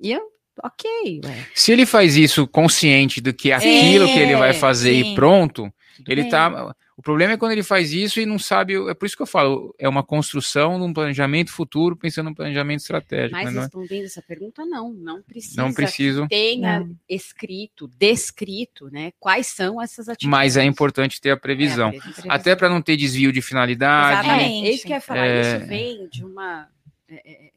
E 0.00 0.12
eu, 0.12 0.22
ok. 0.62 1.20
Ué. 1.24 1.46
Se 1.54 1.72
ele 1.72 1.86
faz 1.86 2.16
isso 2.16 2.46
consciente 2.46 3.20
do 3.20 3.32
que 3.32 3.50
é 3.50 3.54
aquilo 3.54 4.06
que 4.06 4.18
ele 4.18 4.36
vai 4.36 4.52
fazer 4.52 4.92
sim. 4.92 5.12
e 5.12 5.14
pronto, 5.14 5.72
ele 6.06 6.28
tá. 6.28 6.74
O 6.96 7.02
problema 7.02 7.32
é 7.32 7.36
quando 7.36 7.52
ele 7.52 7.62
faz 7.62 7.92
isso 7.92 8.20
e 8.20 8.26
não 8.26 8.38
sabe. 8.38 8.74
É 8.88 8.94
por 8.94 9.06
isso 9.06 9.16
que 9.16 9.22
eu 9.22 9.26
falo, 9.26 9.74
é 9.78 9.88
uma 9.88 10.02
construção 10.02 10.78
de 10.78 10.84
um 10.84 10.92
planejamento 10.92 11.50
futuro, 11.50 11.96
pensando 11.96 12.30
no 12.30 12.34
planejamento 12.34 12.80
estratégico. 12.80 13.32
Mas, 13.32 13.46
mas 13.46 13.56
é 13.56 13.60
respondendo 13.60 14.02
é... 14.02 14.04
essa 14.04 14.22
pergunta, 14.22 14.64
não, 14.64 14.92
não 14.92 15.22
precisa. 15.22 15.60
Não 15.60 15.72
preciso. 15.72 16.28
tenha 16.28 16.80
não. 16.80 16.96
escrito, 17.08 17.88
descrito, 17.98 18.90
né? 18.90 19.12
Quais 19.18 19.46
são 19.48 19.80
essas 19.80 20.08
atividades. 20.08 20.28
Mas 20.28 20.56
é 20.56 20.64
importante 20.64 21.20
ter 21.20 21.30
a 21.30 21.36
previsão. 21.36 21.88
É, 21.88 21.96
a 21.96 22.00
previsão. 22.00 22.30
Até 22.30 22.54
para 22.54 22.68
não 22.68 22.82
ter 22.82 22.96
desvio 22.96 23.32
de 23.32 23.40
finalidade. 23.40 24.20
Exatamente. 24.20 24.66
É 24.66 24.70
isso 24.70 24.86
que 24.86 24.92
eu 24.92 24.96
ia 24.96 25.00
falar. 25.00 25.26
É... 25.26 25.56
Isso 25.56 25.66
vem 25.66 26.08
de 26.08 26.24
uma. 26.24 26.68
É, 27.08 27.50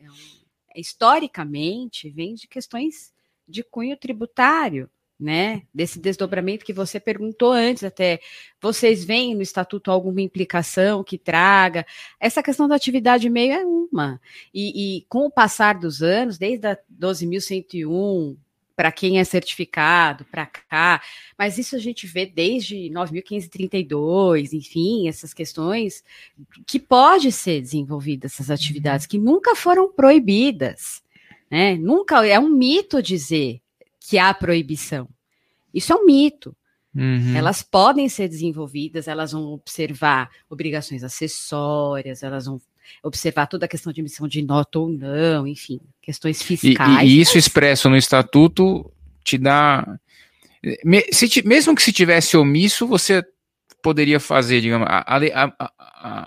é 0.76 0.80
historicamente, 0.80 2.10
vem 2.10 2.34
de 2.34 2.48
questões 2.48 3.14
de 3.48 3.64
cunho 3.64 3.96
tributário 3.96 4.90
né? 5.20 5.64
Desse 5.74 6.00
desdobramento 6.00 6.66
que 6.66 6.74
você 6.74 7.00
perguntou 7.00 7.52
antes, 7.52 7.84
até 7.84 8.20
vocês 8.62 9.06
veem 9.06 9.34
no 9.34 9.42
estatuto 9.42 9.90
alguma 9.90 10.22
implicação 10.22 11.04
que 11.04 11.18
traga? 11.18 11.86
Essa 12.20 12.44
questão 12.44 12.68
da 12.68 12.76
atividade 12.76 13.30
meio 13.30 13.54
é 13.54 13.66
uma. 13.66 14.20
E, 14.54 14.98
e 14.98 15.06
com 15.08 15.26
o 15.26 15.32
passar 15.32 15.80
dos 15.80 16.02
anos, 16.02 16.38
desde 16.38 16.68
a 16.68 16.78
12.101, 17.00 18.36
para 18.76 18.92
quem 18.92 19.20
é 19.20 19.24
certificado, 19.24 20.26
para 20.26 20.46
cá, 20.46 21.02
mas 21.38 21.58
isso 21.58 21.78
a 21.78 21.80
gente 21.80 22.06
vê 22.06 22.26
desde 22.26 22.90
9.532, 22.90 24.52
enfim, 24.52 25.08
essas 25.08 25.34
questões 25.34 26.04
que 26.68 26.78
pode 26.78 27.32
ser 27.32 27.62
desenvolvidas 27.62 28.34
essas 28.34 28.52
atividades 28.52 29.06
que 29.06 29.18
nunca 29.18 29.56
foram 29.56 29.90
proibidas, 29.90 31.02
né? 31.50 31.76
Nunca 31.78 32.28
é 32.28 32.38
um 32.38 32.50
mito 32.50 33.02
dizer 33.02 33.62
que 34.08 34.18
há 34.18 34.34
proibição. 34.34 35.10
Isso 35.74 35.92
é 35.92 35.96
um 35.96 36.06
mito. 36.06 36.56
Uhum. 36.96 37.36
Elas 37.36 37.62
podem 37.62 38.08
ser 38.08 38.30
desenvolvidas, 38.30 39.08
elas 39.08 39.34
vão 39.34 39.44
observar 39.48 40.30
obrigações 40.50 41.04
acessórias, 41.04 42.24
elas 42.24 42.46
vão 42.46 42.62
observar 43.04 43.48
toda 43.48 43.66
a 43.66 43.68
questão 43.68 43.92
de 43.92 44.00
emissão 44.00 44.28
de 44.28 44.42
nota 44.42 44.80
ou 44.80 44.90
não, 44.90 45.46
enfim, 45.46 45.82
questões 46.02 46.42
fiscais. 46.42 47.10
E, 47.10 47.16
e 47.16 47.20
isso 47.20 47.38
expresso 47.38 47.90
no 47.90 47.98
estatuto 47.98 48.90
te 49.24 49.38
dá. 49.38 50.00
Mesmo 51.44 51.76
que 51.76 51.82
se 51.82 51.92
tivesse 51.92 52.38
omisso, 52.38 52.88
você 52.88 53.24
poderia 53.82 54.20
fazer, 54.20 54.62
digamos, 54.62 54.88
a, 54.90 55.18
a, 55.18 55.70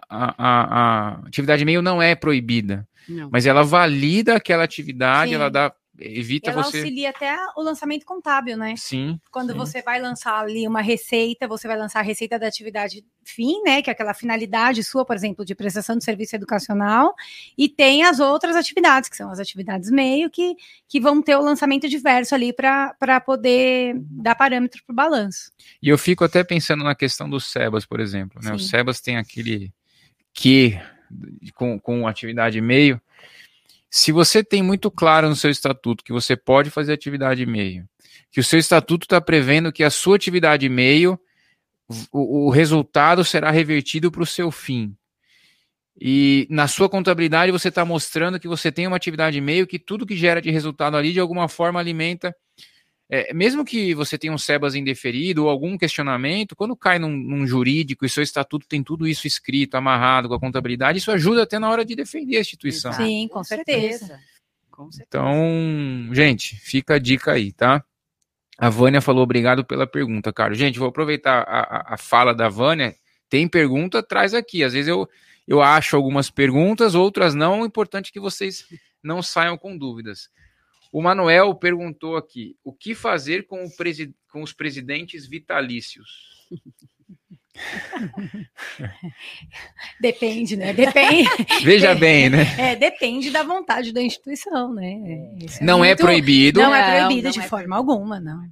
a, 0.09 0.39
a 0.39 1.09
atividade 1.27 1.65
meio 1.65 1.81
não 1.81 2.03
é 2.03 2.15
proibida, 2.15 2.87
não. 3.09 3.31
mas 3.33 3.47
ela 3.47 3.65
valida 3.65 4.37
aquela 4.37 4.65
atividade, 4.65 5.31
Sim. 5.31 5.37
ela 5.37 5.49
dá 5.49 5.73
evita 6.01 6.51
ela 6.51 6.63
você. 6.63 6.79
auxilia 6.79 7.11
até 7.11 7.37
o 7.57 7.63
lançamento 7.63 8.05
contábil, 8.05 8.57
né? 8.57 8.75
Sim. 8.77 9.19
Quando 9.31 9.53
sim. 9.53 9.59
você 9.59 9.83
vai 9.83 10.01
lançar 10.01 10.41
ali 10.41 10.67
uma 10.67 10.81
receita, 10.81 11.49
você 11.49 11.67
vai 11.67 11.77
lançar 11.77 12.01
a 12.01 12.03
receita 12.03 12.39
da 12.39 12.47
atividade 12.47 13.05
fim, 13.25 13.63
né? 13.63 13.83
Que 13.83 13.91
é 13.91 13.93
aquela 13.93 14.15
finalidade 14.15 14.83
sua, 14.83 15.05
por 15.05 15.17
exemplo, 15.17 15.45
de 15.45 15.55
prestação 15.55 15.97
de 15.97 16.05
serviço 16.05 16.37
educacional, 16.37 17.15
e 17.57 17.69
tem 17.69 18.05
as 18.05 18.21
outras 18.21 18.57
atividades, 18.57 19.09
que 19.09 19.17
são 19.17 19.31
as 19.31 19.39
atividades 19.39 19.91
meio, 19.91 20.31
que, 20.31 20.57
que 20.89 21.01
vão 21.01 21.21
ter 21.21 21.37
o 21.37 21.43
lançamento 21.43 21.89
diverso 21.89 22.35
ali 22.35 22.53
para 22.53 23.21
poder 23.25 23.95
dar 23.97 24.35
parâmetro 24.35 24.83
para 24.85 24.93
o 24.93 24.97
balanço. 24.97 25.51
E 25.83 25.89
eu 25.89 25.99
fico 25.99 26.25
até 26.25 26.43
pensando 26.43 26.85
na 26.85 26.95
questão 26.95 27.29
dos 27.29 27.47
SEBAS, 27.47 27.85
por 27.85 28.01
exemplo. 28.01 28.41
Né? 28.43 28.55
Os 28.55 28.69
SEBAS 28.69 29.01
têm 29.01 29.17
aquele 29.17 29.73
que 30.33 30.79
com, 31.55 31.79
com 31.81 32.07
atividade 32.07 32.61
meio 32.61 33.01
se 33.91 34.13
você 34.13 34.45
tem 34.45 34.63
muito 34.63 34.91
claro 34.91 35.29
no 35.29 35.37
seu 35.37 35.51
estatuto 35.51 36.05
que 36.05 36.13
você 36.13 36.37
pode 36.37 36.71
fazer 36.71 36.93
atividade 36.93 37.43
e-mail, 37.43 37.89
que 38.31 38.41
o 38.41 38.45
seu 38.45 38.59
estatuto 38.59 39.05
está 39.05 39.21
prevendo 39.21 39.73
que 39.73 39.83
a 39.83 39.91
sua 39.91 40.17
atividade 40.17 40.67
e-mail, 40.67 41.19
o, 42.13 42.47
o 42.47 42.51
resultado 42.51 43.25
será 43.25 43.51
revertido 43.51 44.11
para 44.11 44.23
o 44.23 44.27
seu 44.27 44.51
fim. 44.51 44.95
E 46.01 46.47
na 46.49 46.69
sua 46.69 46.89
contabilidade 46.89 47.51
você 47.51 47.69
está 47.69 47.85
mostrando 47.85 48.39
que 48.39 48.47
você 48.47 48.71
tem 48.71 48.87
uma 48.87 48.97
atividade 48.97 49.39
e-mail 49.39 49.67
que 49.67 49.79
tudo 49.79 50.07
que 50.07 50.17
gera 50.17 50.41
de 50.41 50.51
resultado 50.51 50.97
ali 50.97 51.13
de 51.13 51.19
alguma 51.19 51.49
forma 51.49 51.81
alimenta 51.81 52.35
é, 53.11 53.33
mesmo 53.33 53.65
que 53.65 53.95
você 53.95 54.19
tenha 54.19 54.33
um 54.33 54.39
SEBAS 54.39 54.75
indeferido 54.75 55.45
ou 55.45 55.51
algum 55.51 55.79
questionamento, 55.79 56.55
quando 56.55 56.77
cai 56.77 56.99
num, 56.99 57.17
num, 57.17 57.47
jurídico 57.47 58.05
e 58.05 58.09
seu 58.09 58.23
estatuto 58.23 58.69
tem 58.69 58.83
tudo 58.83 59.09
isso 59.09 59.27
escrito, 59.27 59.77
amarrado 59.77 60.29
com 60.29 60.35
a 60.35 60.41
contabilidade, 60.41 60.99
isso 60.99 61.11
ajuda 61.11 61.45
até 61.45 61.59
na 61.59 61.71
hora 61.71 61.85
de 61.87 61.97
defender 61.97 62.37
a 62.37 62.41
instituição. 62.41 62.93
Sim, 62.93 63.27
com, 63.33 63.43
certeza. 63.43 64.21
com 64.71 64.93
certeza. 64.93 65.07
Então, 65.09 66.11
gente, 66.13 66.57
fica 66.57 66.97
a 66.97 66.99
dica 66.99 67.33
aí, 67.33 67.51
tá? 67.51 67.83
A 68.59 68.69
Vânia 68.69 69.01
falou 69.01 69.23
obrigado 69.23 69.65
pela 69.65 69.87
pergunta, 69.87 70.31
cara. 70.33 70.53
Gente, 70.53 70.79
vou 70.79 70.89
aproveitar 70.89 71.45
a, 71.49 71.61
a, 71.61 71.95
a 71.95 71.97
fala 71.97 72.35
da 72.35 72.49
Vânia. 72.49 72.95
Tem 73.31 73.49
pergunta, 73.49 74.03
traz 74.03 74.35
aqui. 74.35 74.65
Às 74.65 74.73
vezes 74.73 74.89
eu, 74.89 75.09
eu 75.47 75.63
acho 75.63 75.97
algumas 75.97 76.29
perguntas, 76.29 76.95
outras 76.95 77.35
não. 77.35 77.61
O 77.61 77.67
importante 77.67 78.09
é 78.09 78.13
que 78.13 78.21
vocês 78.21 78.67
não 79.03 79.23
saiam 79.23 79.57
com 79.57 79.79
dúvidas. 79.79 80.29
O 80.93 81.03
Manuel 81.03 81.55
perguntou 81.55 82.17
aqui: 82.17 82.57
o 82.65 82.73
que 82.73 82.95
fazer 82.95 83.47
com, 83.47 83.67
com 84.31 84.43
os 84.43 84.53
presidentes 84.53 85.27
vitalícios? 85.27 86.47
depende, 90.01 90.57
né? 90.57 90.73
Depende. 90.73 91.29
Veja 91.63 91.95
bem, 91.95 92.31
né? 92.31 92.47
É, 92.59 92.77
depende 92.77 93.31
da 93.31 93.43
vontade 93.43 93.93
da 93.93 94.03
instituição, 94.03 94.73
né? 94.73 94.93
É 94.93 95.63
não 95.63 95.85
é, 95.85 95.89
muito... 95.89 96.01
é 96.01 96.05
proibido. 96.05 96.61
Não 96.61 96.75
é 96.75 96.99
proibido 96.99 97.25
não, 97.25 97.31
de 97.31 97.41
é 97.41 97.43
forma 97.43 97.77
alguma, 97.77 98.19
não. 98.21 98.49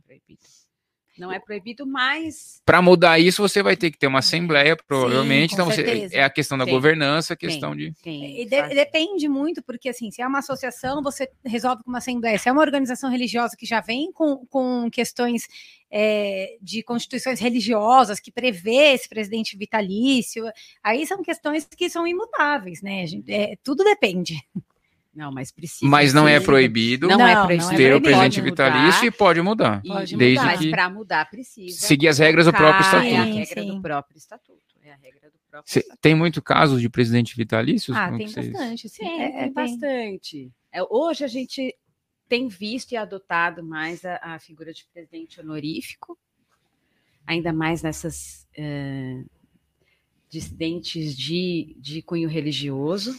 Não 1.19 1.33
é 1.33 1.39
proibido, 1.39 1.87
mas. 1.87 2.61
Para 2.65 2.83
mudar 2.83 3.19
isso, 3.19 3.41
você 3.41 3.63
vai 3.63 3.77
ter 3.77 3.91
que 3.91 3.99
ter 3.99 4.07
uma 4.07 4.19
assembleia, 4.19 4.77
provavelmente. 4.77 5.51
Sim, 5.51 5.55
então, 5.55 5.67
você, 5.67 6.09
é 6.13 6.23
a 6.23 6.31
questão 6.31 6.59
da 6.59 6.65
tem, 6.65 6.75
governança, 6.75 7.35
a 7.35 7.37
questão 7.37 7.71
tem, 7.71 7.91
de. 7.91 8.03
Tem, 8.03 8.47
de, 8.47 8.75
depende 8.75 9.29
muito, 9.29 9.63
porque 9.63 9.89
assim, 9.89 10.11
se 10.11 10.21
é 10.21 10.27
uma 10.27 10.41
associação, 10.41 11.03
você 11.03 11.31
resolve 11.45 11.83
com 11.83 11.91
uma 11.91 11.99
assembleia. 11.99 12.39
Se 12.39 12.49
é 12.49 12.53
uma 12.53 12.61
organização 12.61 13.11
religiosa 13.11 13.57
que 13.57 13.67
já 13.67 13.81
vem 13.81 14.13
com, 14.13 14.45
com 14.47 14.91
questões 14.91 15.49
é, 15.91 16.57
de 16.61 16.83
constituições 16.83 17.41
religiosas 17.41 18.21
que 18.21 18.31
prevê 18.31 18.93
esse 18.93 19.09
presidente 19.09 19.57
vitalício, 19.57 20.45
aí 20.83 21.07
são 21.07 21.23
questões 21.23 21.67
que 21.77 21.89
são 21.89 22.07
imutáveis, 22.07 22.83
né? 22.83 23.07
Gente, 23.07 23.33
é, 23.33 23.57
tudo 23.63 23.83
depende. 23.85 24.43
Não, 25.17 25.33
mas 25.33 25.51
precisa. 25.51 25.91
Mas 25.91 26.13
não 26.13 26.29
é 26.29 26.39
proibido. 26.39 27.09
Não, 27.09 27.17
não 27.17 27.27
é 27.27 27.43
proibido. 27.43 27.71
Ter 27.75 27.95
o 27.95 28.03
presente 28.03 28.39
vitalício 28.43 29.07
e 29.07 29.11
pode 29.11 29.41
mudar. 29.41 29.81
Pode 29.83 30.15
desde 30.15 30.45
mudar, 30.45 30.59
que 30.59 30.71
para 30.71 30.91
mudar 30.91 31.31
precisa. 31.31 31.87
Seguir 31.87 32.09
as 32.09 32.19
regras 32.19 32.45
do 32.45 32.53
próprio 32.53 32.83
estatuto. 32.83 33.15
É 33.15 33.17
a 33.17 33.25
regra 33.25 33.63
sim. 33.63 33.69
do 33.69 33.81
próprio 33.81 34.19
estatuto. 34.19 34.61
É 34.83 34.93
a 34.93 34.97
regra 34.97 35.31
do 35.31 35.39
próprio 35.51 35.73
Cê, 35.73 35.79
estatuto. 35.79 36.01
Tem 36.03 36.15
muito 36.15 36.43
casos 36.43 36.83
de 36.83 36.91
presidente 36.91 37.35
vitalício? 37.35 37.95
Ah, 37.95 38.15
tem 38.15 38.29
vocês? 38.29 38.53
bastante. 38.53 38.89
Sim, 38.91 39.07
é, 39.07 39.31
tem, 39.31 39.39
tem 39.39 39.53
bastante. 39.55 40.53
É, 40.71 40.83
hoje 40.83 41.25
a 41.25 41.29
gente 41.29 41.75
tem 42.29 42.47
visto 42.47 42.93
e 42.93 42.97
adotado 42.99 43.65
mais 43.65 44.05
a, 44.05 44.21
a 44.21 44.39
figura 44.39 44.71
de 44.71 44.85
presidente 44.93 45.41
honorífico, 45.41 46.19
ainda 47.27 47.55
mais 47.55 47.83
nessas 47.83 48.47
uh, 48.59 49.31
dissidentes 50.29 51.17
de, 51.17 51.75
de 51.79 52.03
cunho 52.03 52.29
religioso 52.29 53.19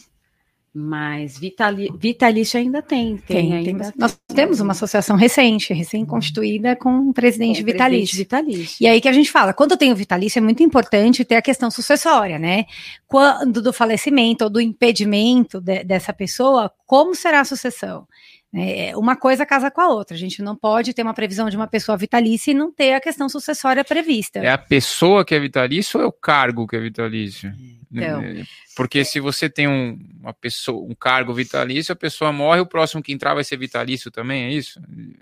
mas 0.74 1.38
vitali, 1.38 1.90
vitalício 1.98 2.58
ainda 2.58 2.82
tem. 2.82 3.16
Tem, 3.16 3.50
tem 3.50 3.52
ainda 3.54 3.90
tem. 3.90 3.92
Nós 3.96 4.18
temos 4.28 4.60
uma 4.60 4.72
associação 4.72 5.16
recente, 5.16 5.72
recém-constituída, 5.72 6.76
com 6.76 6.90
um 6.90 7.12
presidente, 7.12 7.60
com 7.60 7.66
vitalício. 7.66 8.16
presidente 8.16 8.16
vitalício. 8.16 8.76
E 8.80 8.86
aí 8.86 9.00
que 9.00 9.08
a 9.08 9.12
gente 9.12 9.30
fala, 9.30 9.52
quando 9.52 9.72
eu 9.72 9.76
tenho 9.76 9.96
vitalício, 9.96 10.38
é 10.38 10.42
muito 10.42 10.62
importante 10.62 11.24
ter 11.24 11.36
a 11.36 11.42
questão 11.42 11.70
sucessória, 11.70 12.38
né? 12.38 12.66
Quando 13.06 13.62
do 13.62 13.72
falecimento 13.72 14.44
ou 14.44 14.50
do 14.50 14.60
impedimento 14.60 15.60
de, 15.60 15.82
dessa 15.84 16.12
pessoa, 16.12 16.70
como 16.86 17.14
será 17.14 17.40
a 17.40 17.44
sucessão? 17.44 18.06
É, 18.54 18.96
uma 18.96 19.14
coisa 19.14 19.44
casa 19.44 19.70
com 19.70 19.80
a 19.80 19.88
outra. 19.88 20.16
A 20.16 20.18
gente 20.18 20.40
não 20.40 20.56
pode 20.56 20.94
ter 20.94 21.02
uma 21.02 21.12
previsão 21.12 21.50
de 21.50 21.56
uma 21.56 21.66
pessoa 21.66 21.98
vitalícia 21.98 22.50
e 22.50 22.54
não 22.54 22.72
ter 22.72 22.94
a 22.94 23.00
questão 23.00 23.28
sucessória 23.28 23.84
prevista. 23.84 24.38
É 24.38 24.48
a 24.48 24.56
pessoa 24.56 25.24
que 25.24 25.34
é 25.34 25.38
vitalício 25.38 26.00
ou 26.00 26.04
é 26.04 26.08
o 26.08 26.12
cargo 26.12 26.66
que 26.66 26.74
é 26.74 26.80
vitalício? 26.80 27.52
Então, 27.92 28.22
é, 28.22 28.44
Porque 28.74 29.04
se 29.04 29.20
você 29.20 29.50
tem 29.50 29.68
um, 29.68 29.98
uma 30.20 30.32
pessoa, 30.32 30.82
um 30.82 30.94
cargo 30.94 31.34
vitalício, 31.34 31.92
a 31.92 31.96
pessoa 31.96 32.32
morre, 32.32 32.60
o 32.60 32.66
próximo 32.66 33.02
que 33.02 33.12
entrar 33.12 33.34
vai 33.34 33.44
ser 33.44 33.58
vitalício 33.58 34.10
também, 34.10 34.44
é 34.44 34.52
isso? 34.52 34.80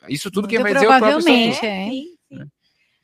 Isso 0.09 0.31
tudo 0.31 0.47
que 0.47 0.59
vai 0.59 0.73
dizer 0.73 0.87
o 0.87 0.99
próprio 0.99 1.19
estatuto. 1.19 1.67
É. 1.67 1.91
Sim, 1.91 2.17
sim. 2.31 2.43
É. 2.43 2.57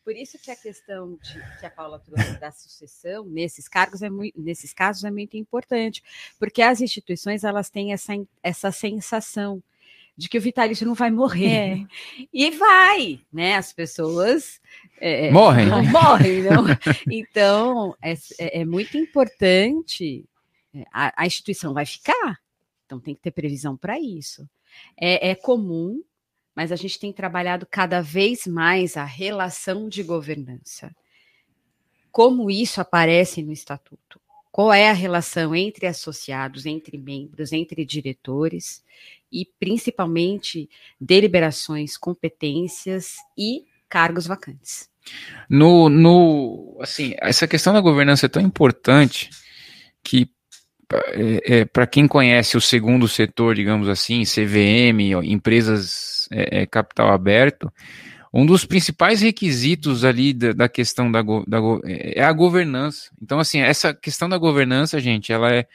Por 0.05 0.16
isso 0.16 0.37
que 0.39 0.51
a 0.51 0.57
questão 0.57 1.16
de, 1.23 1.41
que 1.61 1.66
a 1.66 1.70
Paula 1.70 2.01
trouxe 2.01 2.39
da 2.41 2.51
sucessão 2.51 3.25
nesses 3.25 3.68
cargos 3.68 4.03
é 4.03 4.11
muito, 4.11 4.41
nesses 4.41 4.73
casos 4.75 5.05
é 5.05 5.11
muito 5.12 5.37
importante, 5.37 6.03
porque 6.41 6.61
as 6.61 6.81
instituições 6.81 7.45
elas 7.45 7.70
têm 7.70 7.93
essa, 7.93 8.12
essa 8.43 8.73
sensação 8.73 9.62
de 10.17 10.29
que 10.29 10.39
o 10.39 10.41
vitalício 10.41 10.87
não 10.87 10.95
vai 10.95 11.11
morrer. 11.11 11.47
É. 11.47 11.87
E 12.33 12.51
vai, 12.51 13.21
né? 13.33 13.57
As 13.57 13.73
pessoas 13.73 14.61
é, 15.01 15.29
é 15.29 15.31
morrem. 15.31 15.67
Não, 15.67 15.83
morrem, 15.91 16.43
não. 16.43 16.65
Então, 17.11 17.97
é, 18.03 18.13
é, 18.39 18.61
é 18.61 18.65
muito 18.65 18.97
importante. 18.97 20.25
É, 20.75 20.85
a, 20.93 21.23
a, 21.23 21.27
instituição 21.27 21.75
vai 21.75 21.85
ficar, 21.85 22.39
então 22.87 22.99
tem 22.99 23.15
que 23.15 23.21
ter 23.21 23.31
previsão 23.31 23.77
para 23.77 23.99
isso. 23.99 24.49
É, 24.99 25.31
é 25.31 25.35
comum, 25.35 26.03
mas 26.55 26.73
a 26.73 26.77
gente 26.77 26.99
tem 26.99 27.13
trabalhado 27.13 27.67
cada 27.71 28.01
vez 28.01 28.47
mais 28.47 28.97
a 28.97 29.05
relação 29.05 29.89
de 29.89 30.03
governança. 30.03 30.95
Como 32.11 32.51
isso 32.51 32.81
aparece 32.81 33.43
no 33.43 33.53
estatuto? 33.53 34.21
Qual 34.53 34.73
é 34.73 34.89
a 34.91 34.93
relação 34.93 35.57
entre 35.57 35.87
associados, 35.87 36.67
entre 36.67 36.97
membros, 36.97 37.53
entre 37.53 37.85
diretores 37.85 38.85
e 39.33 39.49
principalmente 39.59 40.69
deliberações, 41.01 41.97
competências 41.97 43.17
e 43.37 43.65
cargos 43.89 44.27
vacantes. 44.27 44.89
No, 45.49 45.89
no 45.89 46.79
assim, 46.81 47.15
essa 47.19 47.49
questão 47.49 47.73
da 47.73 47.81
governança 47.81 48.27
é 48.27 48.29
tão 48.29 48.43
importante 48.43 49.31
que 50.05 50.31
é, 50.93 51.61
é, 51.61 51.65
para 51.65 51.87
quem 51.87 52.07
conhece 52.07 52.57
o 52.57 52.61
segundo 52.61 53.09
setor, 53.09 53.55
digamos 53.55 53.89
assim, 53.89 54.23
CVM, 54.25 55.23
empresas 55.25 56.29
é, 56.31 56.63
é, 56.63 56.67
capital 56.67 57.11
aberto, 57.11 57.73
um 58.33 58.47
dos 58.47 58.64
principais 58.64 59.20
requisitos 59.20 60.05
ali 60.05 60.33
da, 60.33 60.53
da 60.53 60.68
questão 60.68 61.12
da, 61.12 61.20
da, 61.22 61.59
é, 61.85 62.20
é 62.20 62.24
a 62.24 62.33
governança. 62.33 63.11
Então, 63.20 63.39
assim, 63.39 63.61
essa 63.61 63.93
questão 63.93 64.28
da 64.28 64.39
governança, 64.39 64.99
gente, 64.99 65.33
ela 65.33 65.53
é 65.53 65.66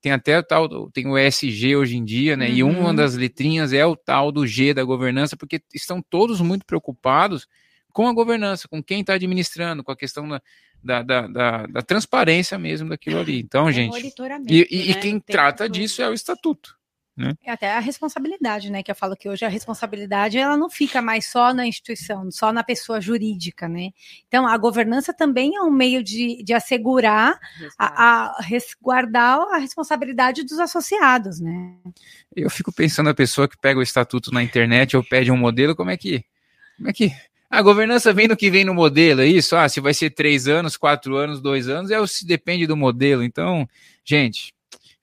tem 0.00 0.12
até 0.12 0.38
o 0.38 0.42
tal, 0.42 0.90
tem 0.90 1.06
o 1.06 1.16
ESG 1.16 1.76
hoje 1.76 1.96
em 1.96 2.04
dia, 2.04 2.36
né? 2.36 2.48
Uhum. 2.48 2.54
E 2.54 2.62
uma 2.62 2.92
das 2.92 3.14
letrinhas 3.14 3.72
é 3.72 3.86
o 3.86 3.96
tal 3.96 4.30
do 4.30 4.46
G 4.46 4.74
da 4.74 4.84
governança, 4.84 5.34
porque 5.34 5.62
estão 5.72 6.02
todos 6.02 6.42
muito 6.42 6.66
preocupados 6.66 7.48
com 7.90 8.06
a 8.06 8.12
governança, 8.12 8.68
com 8.68 8.82
quem 8.82 9.00
está 9.00 9.14
administrando, 9.14 9.82
com 9.82 9.90
a 9.90 9.96
questão 9.96 10.28
da, 10.28 10.42
da, 10.82 11.02
da, 11.02 11.26
da, 11.26 11.66
da, 11.66 11.82
transparência 11.82 12.58
mesmo 12.58 12.90
daquilo 12.90 13.18
ali. 13.18 13.40
Então, 13.40 13.66
é 13.66 13.72
gente. 13.72 14.12
E, 14.46 14.68
e, 14.70 14.76
né? 14.76 14.84
e 14.90 14.94
quem 14.96 15.18
trata 15.18 15.66
disso 15.70 16.02
é 16.02 16.10
o 16.10 16.12
estatuto. 16.12 16.76
Né? 17.16 17.32
É 17.44 17.52
até 17.52 17.70
a 17.70 17.78
responsabilidade, 17.78 18.70
né? 18.70 18.82
Que 18.82 18.90
eu 18.90 18.94
falo 18.94 19.16
que 19.16 19.28
hoje 19.28 19.44
a 19.44 19.48
responsabilidade 19.48 20.36
ela 20.36 20.56
não 20.56 20.68
fica 20.68 21.00
mais 21.00 21.26
só 21.26 21.54
na 21.54 21.64
instituição, 21.64 22.28
só 22.30 22.52
na 22.52 22.64
pessoa 22.64 23.00
jurídica, 23.00 23.68
né? 23.68 23.90
Então 24.26 24.48
a 24.48 24.56
governança 24.58 25.14
também 25.14 25.54
é 25.54 25.60
um 25.60 25.70
meio 25.70 26.02
de, 26.02 26.42
de 26.42 26.52
assegurar, 26.52 27.38
a, 27.78 27.86
a, 27.86 28.42
resguardar 28.42 29.38
a 29.52 29.58
responsabilidade 29.58 30.42
dos 30.42 30.58
associados, 30.58 31.38
né? 31.38 31.74
Eu 32.34 32.50
fico 32.50 32.72
pensando 32.72 33.10
a 33.10 33.14
pessoa 33.14 33.46
que 33.46 33.56
pega 33.56 33.78
o 33.78 33.82
estatuto 33.82 34.32
na 34.32 34.42
internet 34.42 34.96
ou 34.96 35.04
pede 35.04 35.30
um 35.30 35.36
modelo, 35.36 35.76
como 35.76 35.90
é 35.90 35.96
que. 35.96 36.24
Como 36.76 36.90
é 36.90 36.92
que. 36.92 37.12
A 37.48 37.62
governança 37.62 38.12
vem 38.12 38.26
no 38.26 38.36
que 38.36 38.50
vem 38.50 38.64
no 38.64 38.74
modelo, 38.74 39.20
é 39.20 39.26
isso? 39.26 39.54
Ah, 39.54 39.68
se 39.68 39.80
vai 39.80 39.94
ser 39.94 40.10
três 40.10 40.48
anos, 40.48 40.76
quatro 40.76 41.14
anos, 41.14 41.40
dois 41.40 41.68
anos, 41.68 41.92
é 41.92 42.00
o 42.00 42.06
se 42.06 42.26
depende 42.26 42.66
do 42.66 42.76
modelo. 42.76 43.22
Então, 43.22 43.68
gente, 44.04 44.53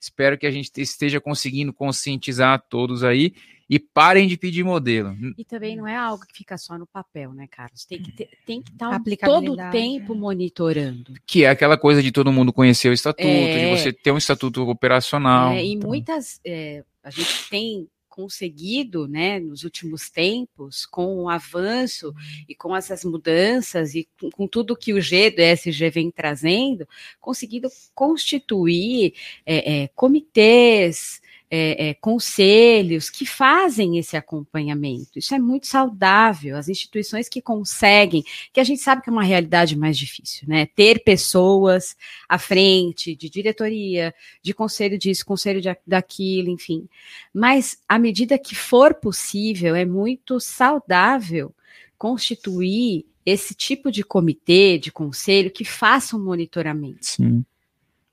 Espero 0.02 0.36
que 0.36 0.46
a 0.48 0.50
gente 0.50 0.72
esteja 0.78 1.20
conseguindo 1.20 1.72
conscientizar 1.72 2.60
todos 2.68 3.04
aí 3.04 3.32
e 3.70 3.78
parem 3.78 4.26
de 4.26 4.36
pedir 4.36 4.64
modelo. 4.64 5.16
E 5.38 5.44
também 5.44 5.76
não 5.76 5.86
é 5.86 5.94
algo 5.94 6.26
que 6.26 6.36
fica 6.36 6.58
só 6.58 6.76
no 6.76 6.88
papel, 6.88 7.32
né, 7.32 7.46
Carlos? 7.48 7.84
Tem 7.84 8.02
que 8.02 8.10
ter, 8.10 8.28
tem 8.44 8.60
que 8.60 8.72
estar 8.72 9.00
todo 9.24 9.52
o 9.52 9.70
tempo 9.70 10.12
monitorando. 10.16 11.14
Que 11.24 11.44
é 11.44 11.50
aquela 11.50 11.78
coisa 11.78 12.02
de 12.02 12.10
todo 12.10 12.32
mundo 12.32 12.52
conhecer 12.52 12.88
o 12.88 12.92
estatuto, 12.92 13.28
é... 13.28 13.70
de 13.70 13.80
você 13.80 13.92
ter 13.92 14.10
um 14.10 14.18
estatuto 14.18 14.68
operacional. 14.68 15.52
É, 15.52 15.64
e 15.64 15.74
então... 15.74 15.88
muitas 15.88 16.40
é, 16.44 16.82
a 17.00 17.10
gente 17.10 17.48
tem 17.48 17.88
conseguido, 18.12 19.08
né, 19.08 19.40
nos 19.40 19.64
últimos 19.64 20.10
tempos, 20.10 20.84
com 20.84 21.22
o 21.22 21.30
avanço 21.30 22.12
e 22.46 22.54
com 22.54 22.76
essas 22.76 23.04
mudanças 23.04 23.94
e 23.94 24.06
com, 24.20 24.30
com 24.30 24.46
tudo 24.46 24.76
que 24.76 24.92
o 24.92 25.00
G 25.00 25.30
do 25.30 25.40
ESG 25.40 25.88
vem 25.88 26.10
trazendo, 26.10 26.86
conseguido 27.18 27.70
constituir 27.94 29.14
é, 29.46 29.84
é, 29.84 29.88
comitês, 29.88 31.21
é, 31.54 31.90
é, 31.90 31.94
conselhos 31.94 33.10
que 33.10 33.26
fazem 33.26 33.98
esse 33.98 34.16
acompanhamento. 34.16 35.18
Isso 35.18 35.34
é 35.34 35.38
muito 35.38 35.66
saudável. 35.66 36.56
As 36.56 36.66
instituições 36.66 37.28
que 37.28 37.42
conseguem, 37.42 38.24
que 38.50 38.58
a 38.58 38.64
gente 38.64 38.80
sabe 38.80 39.02
que 39.02 39.10
é 39.10 39.12
uma 39.12 39.22
realidade 39.22 39.76
mais 39.76 39.98
difícil, 39.98 40.48
né? 40.48 40.64
Ter 40.64 41.04
pessoas 41.04 41.94
à 42.26 42.38
frente 42.38 43.14
de 43.14 43.28
diretoria, 43.28 44.14
de 44.42 44.54
conselho 44.54 44.98
disso, 44.98 45.26
conselho 45.26 45.60
de, 45.60 45.68
daquilo, 45.86 46.48
enfim. 46.48 46.88
Mas 47.34 47.76
à 47.86 47.98
medida 47.98 48.38
que 48.38 48.54
for 48.54 48.94
possível, 48.94 49.76
é 49.76 49.84
muito 49.84 50.40
saudável 50.40 51.54
constituir 51.98 53.04
esse 53.26 53.54
tipo 53.54 53.92
de 53.92 54.02
comitê, 54.02 54.78
de 54.78 54.90
conselho 54.90 55.50
que 55.50 55.66
faça 55.66 56.16
um 56.16 56.24
monitoramento. 56.24 57.04
Sim. 57.04 57.44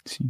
Sim. 0.03 0.29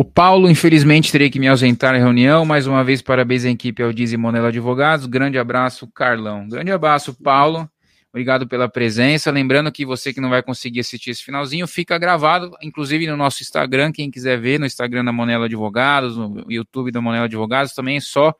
O 0.00 0.04
Paulo, 0.04 0.48
infelizmente, 0.48 1.10
terei 1.10 1.28
que 1.28 1.40
me 1.40 1.48
ausentar 1.48 1.92
na 1.92 1.98
reunião. 1.98 2.44
Mais 2.44 2.68
uma 2.68 2.84
vez, 2.84 3.02
parabéns 3.02 3.44
à 3.44 3.50
equipe 3.50 3.82
Aldiz 3.82 4.12
e 4.12 4.16
Monelo 4.16 4.46
Advogados. 4.46 5.06
Grande 5.06 5.36
abraço, 5.38 5.88
Carlão. 5.88 6.46
Grande 6.46 6.70
abraço, 6.70 7.20
Paulo. 7.20 7.68
Obrigado 8.10 8.46
pela 8.46 8.68
presença. 8.68 9.28
Lembrando 9.32 9.72
que 9.72 9.84
você 9.84 10.14
que 10.14 10.20
não 10.20 10.30
vai 10.30 10.40
conseguir 10.40 10.78
assistir 10.78 11.10
esse 11.10 11.24
finalzinho, 11.24 11.66
fica 11.66 11.98
gravado, 11.98 12.56
inclusive 12.62 13.08
no 13.08 13.16
nosso 13.16 13.42
Instagram. 13.42 13.90
Quem 13.90 14.08
quiser 14.08 14.40
ver, 14.40 14.60
no 14.60 14.66
Instagram 14.66 15.04
da 15.04 15.10
Monelo 15.10 15.42
Advogados, 15.42 16.16
no 16.16 16.44
YouTube 16.48 16.92
da 16.92 17.00
Monelo 17.00 17.24
Advogados, 17.24 17.72
também 17.72 17.96
é 17.96 18.00
só 18.00 18.32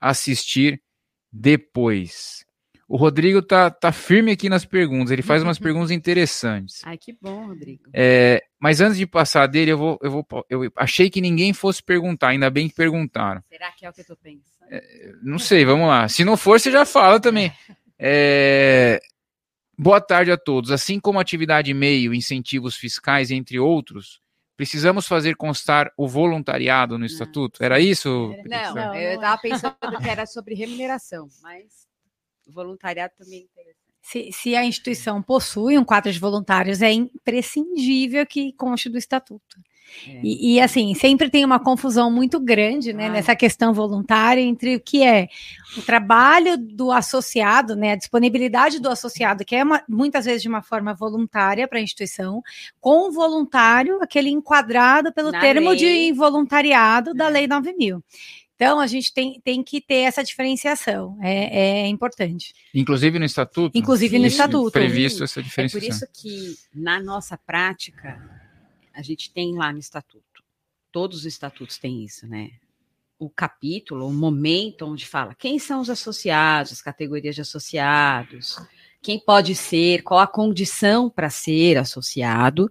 assistir 0.00 0.82
depois. 1.32 2.44
O 2.88 2.96
Rodrigo 2.96 3.42
tá, 3.42 3.68
tá 3.68 3.90
firme 3.90 4.30
aqui 4.30 4.48
nas 4.48 4.64
perguntas, 4.64 5.10
ele 5.10 5.22
faz 5.22 5.42
umas 5.42 5.58
perguntas 5.60 5.90
interessantes. 5.90 6.82
Ai, 6.84 6.96
que 6.96 7.12
bom, 7.20 7.48
Rodrigo. 7.48 7.90
É, 7.92 8.44
mas 8.60 8.80
antes 8.80 8.96
de 8.96 9.06
passar 9.06 9.46
dele, 9.48 9.72
eu 9.72 9.78
vou, 9.78 9.98
eu 10.00 10.10
vou. 10.10 10.26
Eu 10.48 10.70
achei 10.76 11.10
que 11.10 11.20
ninguém 11.20 11.52
fosse 11.52 11.82
perguntar, 11.82 12.28
ainda 12.28 12.48
bem 12.48 12.68
que 12.68 12.74
perguntaram. 12.74 13.42
Será 13.48 13.72
que 13.72 13.84
é 13.84 13.90
o 13.90 13.92
que 13.92 14.02
eu 14.02 14.06
tô 14.06 14.16
pensando? 14.16 14.68
É, 14.70 15.12
não 15.22 15.38
sei, 15.38 15.64
vamos 15.64 15.88
lá. 15.88 16.08
Se 16.08 16.24
não 16.24 16.36
for, 16.36 16.60
você 16.60 16.70
já 16.70 16.84
fala 16.84 17.18
também. 17.18 17.52
É, 17.98 19.00
boa 19.76 20.00
tarde 20.00 20.30
a 20.30 20.36
todos. 20.36 20.70
Assim 20.70 21.00
como 21.00 21.18
atividade 21.18 21.72
meio, 21.74 22.14
incentivos 22.14 22.76
fiscais, 22.76 23.30
entre 23.32 23.58
outros, 23.58 24.20
precisamos 24.56 25.06
fazer 25.06 25.36
constar 25.36 25.92
o 25.96 26.08
voluntariado 26.08 26.98
no 26.98 27.04
estatuto? 27.04 27.62
Era 27.62 27.80
isso? 27.80 28.32
Não, 28.44 28.74
não 28.74 28.94
eu 28.94 29.14
estava 29.14 29.40
pensando 29.40 29.76
que 30.02 30.08
era 30.08 30.24
sobre 30.24 30.54
remuneração, 30.54 31.28
mas 31.42 31.85
voluntariado 32.46 33.14
também 33.18 33.40
é 33.40 33.42
interessante. 33.42 33.86
Se, 34.02 34.30
se, 34.32 34.54
a 34.54 34.64
instituição 34.64 35.20
possui 35.20 35.76
um 35.76 35.84
quadro 35.84 36.12
de 36.12 36.18
voluntários, 36.20 36.80
é 36.80 36.92
imprescindível 36.92 38.24
que 38.24 38.52
conste 38.52 38.88
do 38.88 38.96
estatuto. 38.96 39.58
É. 40.06 40.20
E, 40.22 40.54
e, 40.54 40.60
assim, 40.60 40.94
sempre 40.94 41.30
tem 41.30 41.44
uma 41.44 41.58
confusão 41.58 42.10
muito 42.10 42.38
grande 42.38 42.92
né, 42.92 43.08
nessa 43.08 43.34
questão 43.34 43.72
voluntária 43.72 44.40
entre 44.40 44.76
o 44.76 44.80
que 44.80 45.02
é 45.02 45.28
o 45.76 45.82
trabalho 45.82 46.56
do 46.56 46.90
associado, 46.90 47.74
né, 47.74 47.92
a 47.92 47.96
disponibilidade 47.96 48.80
do 48.80 48.88
associado, 48.88 49.44
que 49.44 49.54
é 49.54 49.62
uma, 49.62 49.82
muitas 49.88 50.24
vezes 50.24 50.42
de 50.42 50.48
uma 50.48 50.62
forma 50.62 50.94
voluntária 50.94 51.66
para 51.66 51.78
a 51.78 51.82
instituição, 51.82 52.42
com 52.80 53.08
o 53.08 53.12
voluntário, 53.12 54.02
aquele 54.02 54.30
enquadrado 54.30 55.12
pelo 55.12 55.32
Na 55.32 55.40
termo 55.40 55.70
lei. 55.70 55.78
de 55.78 56.12
voluntariado 56.12 57.14
da 57.14 57.26
é. 57.26 57.30
Lei 57.30 57.46
9000. 57.46 58.02
Então, 58.56 58.80
a 58.80 58.86
gente 58.86 59.12
tem, 59.12 59.38
tem 59.44 59.62
que 59.62 59.82
ter 59.82 60.00
essa 60.00 60.24
diferenciação, 60.24 61.18
é, 61.22 61.82
é 61.82 61.86
importante. 61.88 62.54
Inclusive 62.74 63.18
no 63.18 63.26
Estatuto? 63.26 63.76
Inclusive 63.76 64.18
no 64.18 64.26
Estatuto. 64.26 64.72
Previsto 64.72 65.22
essa 65.22 65.42
diferenciação. 65.42 65.86
É 65.86 65.90
por 65.90 65.94
isso 65.94 66.06
que, 66.12 66.56
na 66.74 66.98
nossa 66.98 67.36
prática, 67.36 68.18
a 68.94 69.02
gente 69.02 69.30
tem 69.30 69.54
lá 69.54 69.70
no 69.70 69.78
Estatuto, 69.78 70.42
todos 70.90 71.18
os 71.18 71.26
estatutos 71.26 71.76
têm 71.76 72.02
isso, 72.02 72.26
né? 72.26 72.50
O 73.18 73.28
capítulo, 73.28 74.08
o 74.08 74.12
momento 74.12 74.86
onde 74.86 75.06
fala 75.06 75.34
quem 75.34 75.58
são 75.58 75.80
os 75.80 75.90
associados, 75.90 76.72
as 76.72 76.82
categorias 76.82 77.34
de 77.34 77.42
associados, 77.42 78.58
quem 79.02 79.18
pode 79.18 79.54
ser, 79.54 80.02
qual 80.02 80.20
a 80.20 80.26
condição 80.26 81.08
para 81.10 81.28
ser 81.28 81.76
associado, 81.76 82.70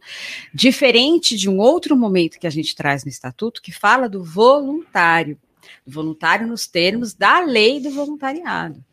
diferente 0.54 1.38
de 1.38 1.50
um 1.50 1.60
outro 1.60 1.96
momento 1.96 2.40
que 2.40 2.48
a 2.48 2.50
gente 2.50 2.76
traz 2.76 3.04
no 3.04 3.10
estatuto 3.10 3.62
que 3.62 3.72
fala 3.72 4.10
do 4.10 4.24
voluntário 4.24 5.40
voluntário 5.86 6.48
nos 6.48 6.68
termos 6.68 7.14
da 7.14 7.40
lei 7.40 7.80
do 7.80 7.92
voluntariado. 7.92 8.84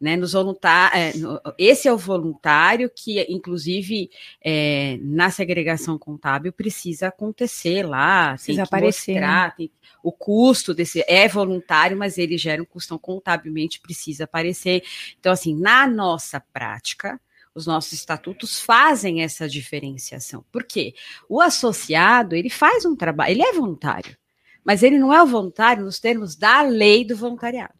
Né, 0.00 0.16
nos 0.16 0.32
voluntar, 0.32 0.96
é, 0.96 1.12
no, 1.14 1.38
esse 1.58 1.86
é 1.86 1.92
o 1.92 1.98
voluntário 1.98 2.88
que, 2.88 3.20
inclusive, 3.28 4.10
é, 4.42 4.98
na 5.02 5.30
segregação 5.30 5.98
contábil 5.98 6.54
precisa 6.54 7.08
acontecer 7.08 7.86
lá, 7.86 8.30
precisa 8.32 8.62
aparecer. 8.62 9.16
Mostrar, 9.16 9.48
né? 9.48 9.54
tem, 9.58 9.70
o 10.02 10.10
custo 10.10 10.72
desse 10.72 11.04
é 11.06 11.28
voluntário, 11.28 11.98
mas 11.98 12.16
ele 12.16 12.38
gera 12.38 12.62
um 12.62 12.64
custo 12.64 12.98
contabilmente 12.98 13.78
precisa 13.78 14.24
aparecer. 14.24 14.82
Então, 15.18 15.32
assim, 15.32 15.54
na 15.54 15.86
nossa 15.86 16.40
prática, 16.40 17.20
os 17.54 17.66
nossos 17.66 17.92
estatutos 17.92 18.58
fazem 18.58 19.22
essa 19.22 19.46
diferenciação. 19.46 20.42
Por 20.50 20.64
quê? 20.64 20.94
O 21.28 21.42
associado, 21.42 22.34
ele 22.34 22.48
faz 22.48 22.86
um 22.86 22.96
trabalho, 22.96 23.32
ele 23.32 23.42
é 23.42 23.52
voluntário 23.52 24.16
mas 24.64 24.82
ele 24.82 24.98
não 24.98 25.12
é 25.12 25.22
o 25.22 25.26
voluntário 25.26 25.84
nos 25.84 25.98
termos 25.98 26.36
da 26.36 26.62
lei 26.62 27.04
do 27.04 27.16
voluntariado. 27.16 27.74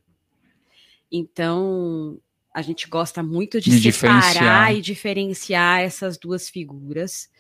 Então, 1.11 2.21
a 2.55 2.63
gente 2.63 2.89
gosta 2.89 3.23
muito 3.23 3.61
de, 3.61 3.79
de 3.79 3.93
separar 3.93 4.75
e 4.75 4.81
diferenciar 4.81 5.81
essas 5.81 6.19
duas 6.19 6.49
figuras. 6.49 7.31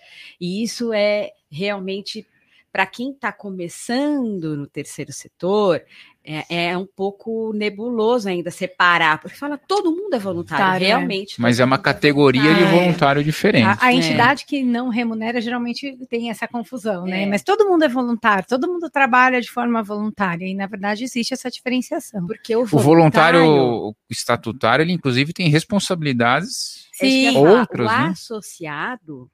E 0.40 0.62
isso 0.62 0.92
é 0.92 1.30
realmente 1.50 2.26
para 2.72 2.86
quem 2.86 3.10
está 3.10 3.32
começando 3.32 4.56
no 4.56 4.66
terceiro 4.66 5.12
setor, 5.12 5.82
é, 6.24 6.68
é, 6.68 6.76
um 6.76 6.86
pouco 6.86 7.52
nebuloso 7.54 8.28
ainda 8.28 8.50
separar, 8.50 9.20
porque 9.20 9.36
fala 9.36 9.56
todo 9.56 9.90
mundo 9.90 10.14
é 10.14 10.18
voluntário, 10.18 10.64
Voluntário, 10.64 10.84
é. 10.84 10.88
realmente. 10.88 11.32
É. 11.38 11.42
Mas 11.42 11.60
é 11.60 11.64
uma 11.64 11.78
categoria 11.78 12.54
de 12.54 12.64
voluntário 12.64 13.24
diferente. 13.24 13.64
A, 13.64 13.78
a 13.80 13.92
é. 13.92 13.96
entidade 13.96 14.44
que 14.44 14.62
não 14.62 14.88
remunera 14.88 15.40
geralmente 15.40 15.96
tem 16.08 16.30
essa 16.30 16.46
confusão, 16.46 17.04
né? 17.04 17.22
É. 17.22 17.26
Mas 17.26 17.42
todo 17.42 17.66
mundo 17.66 17.84
é 17.84 17.88
voluntário, 17.88 18.44
todo 18.46 18.68
mundo 18.68 18.90
trabalha 18.90 19.40
de 19.40 19.50
forma 19.50 19.82
voluntária, 19.82 20.46
e 20.46 20.54
na 20.54 20.66
verdade 20.66 21.04
existe 21.04 21.32
essa 21.32 21.50
diferenciação. 21.50 22.26
Porque 22.26 22.54
o 22.54 22.66
voluntário, 22.66 23.40
o 23.40 23.46
voluntário 23.46 23.96
estatutário, 24.10 24.82
ele 24.82 24.92
inclusive 24.92 25.32
tem 25.32 25.48
responsabilidades 25.48 26.88
Sim. 26.92 27.36
outras. 27.36 27.90
O 27.90 27.90
né? 27.90 28.08
associado 28.08 29.30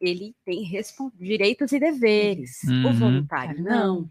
ele 0.00 0.34
tem 0.46 0.64
direitos 1.18 1.72
e 1.72 1.78
deveres. 1.78 2.62
Uhum. 2.64 2.88
O 2.88 2.92
voluntário 2.94 3.62
não. 3.62 4.08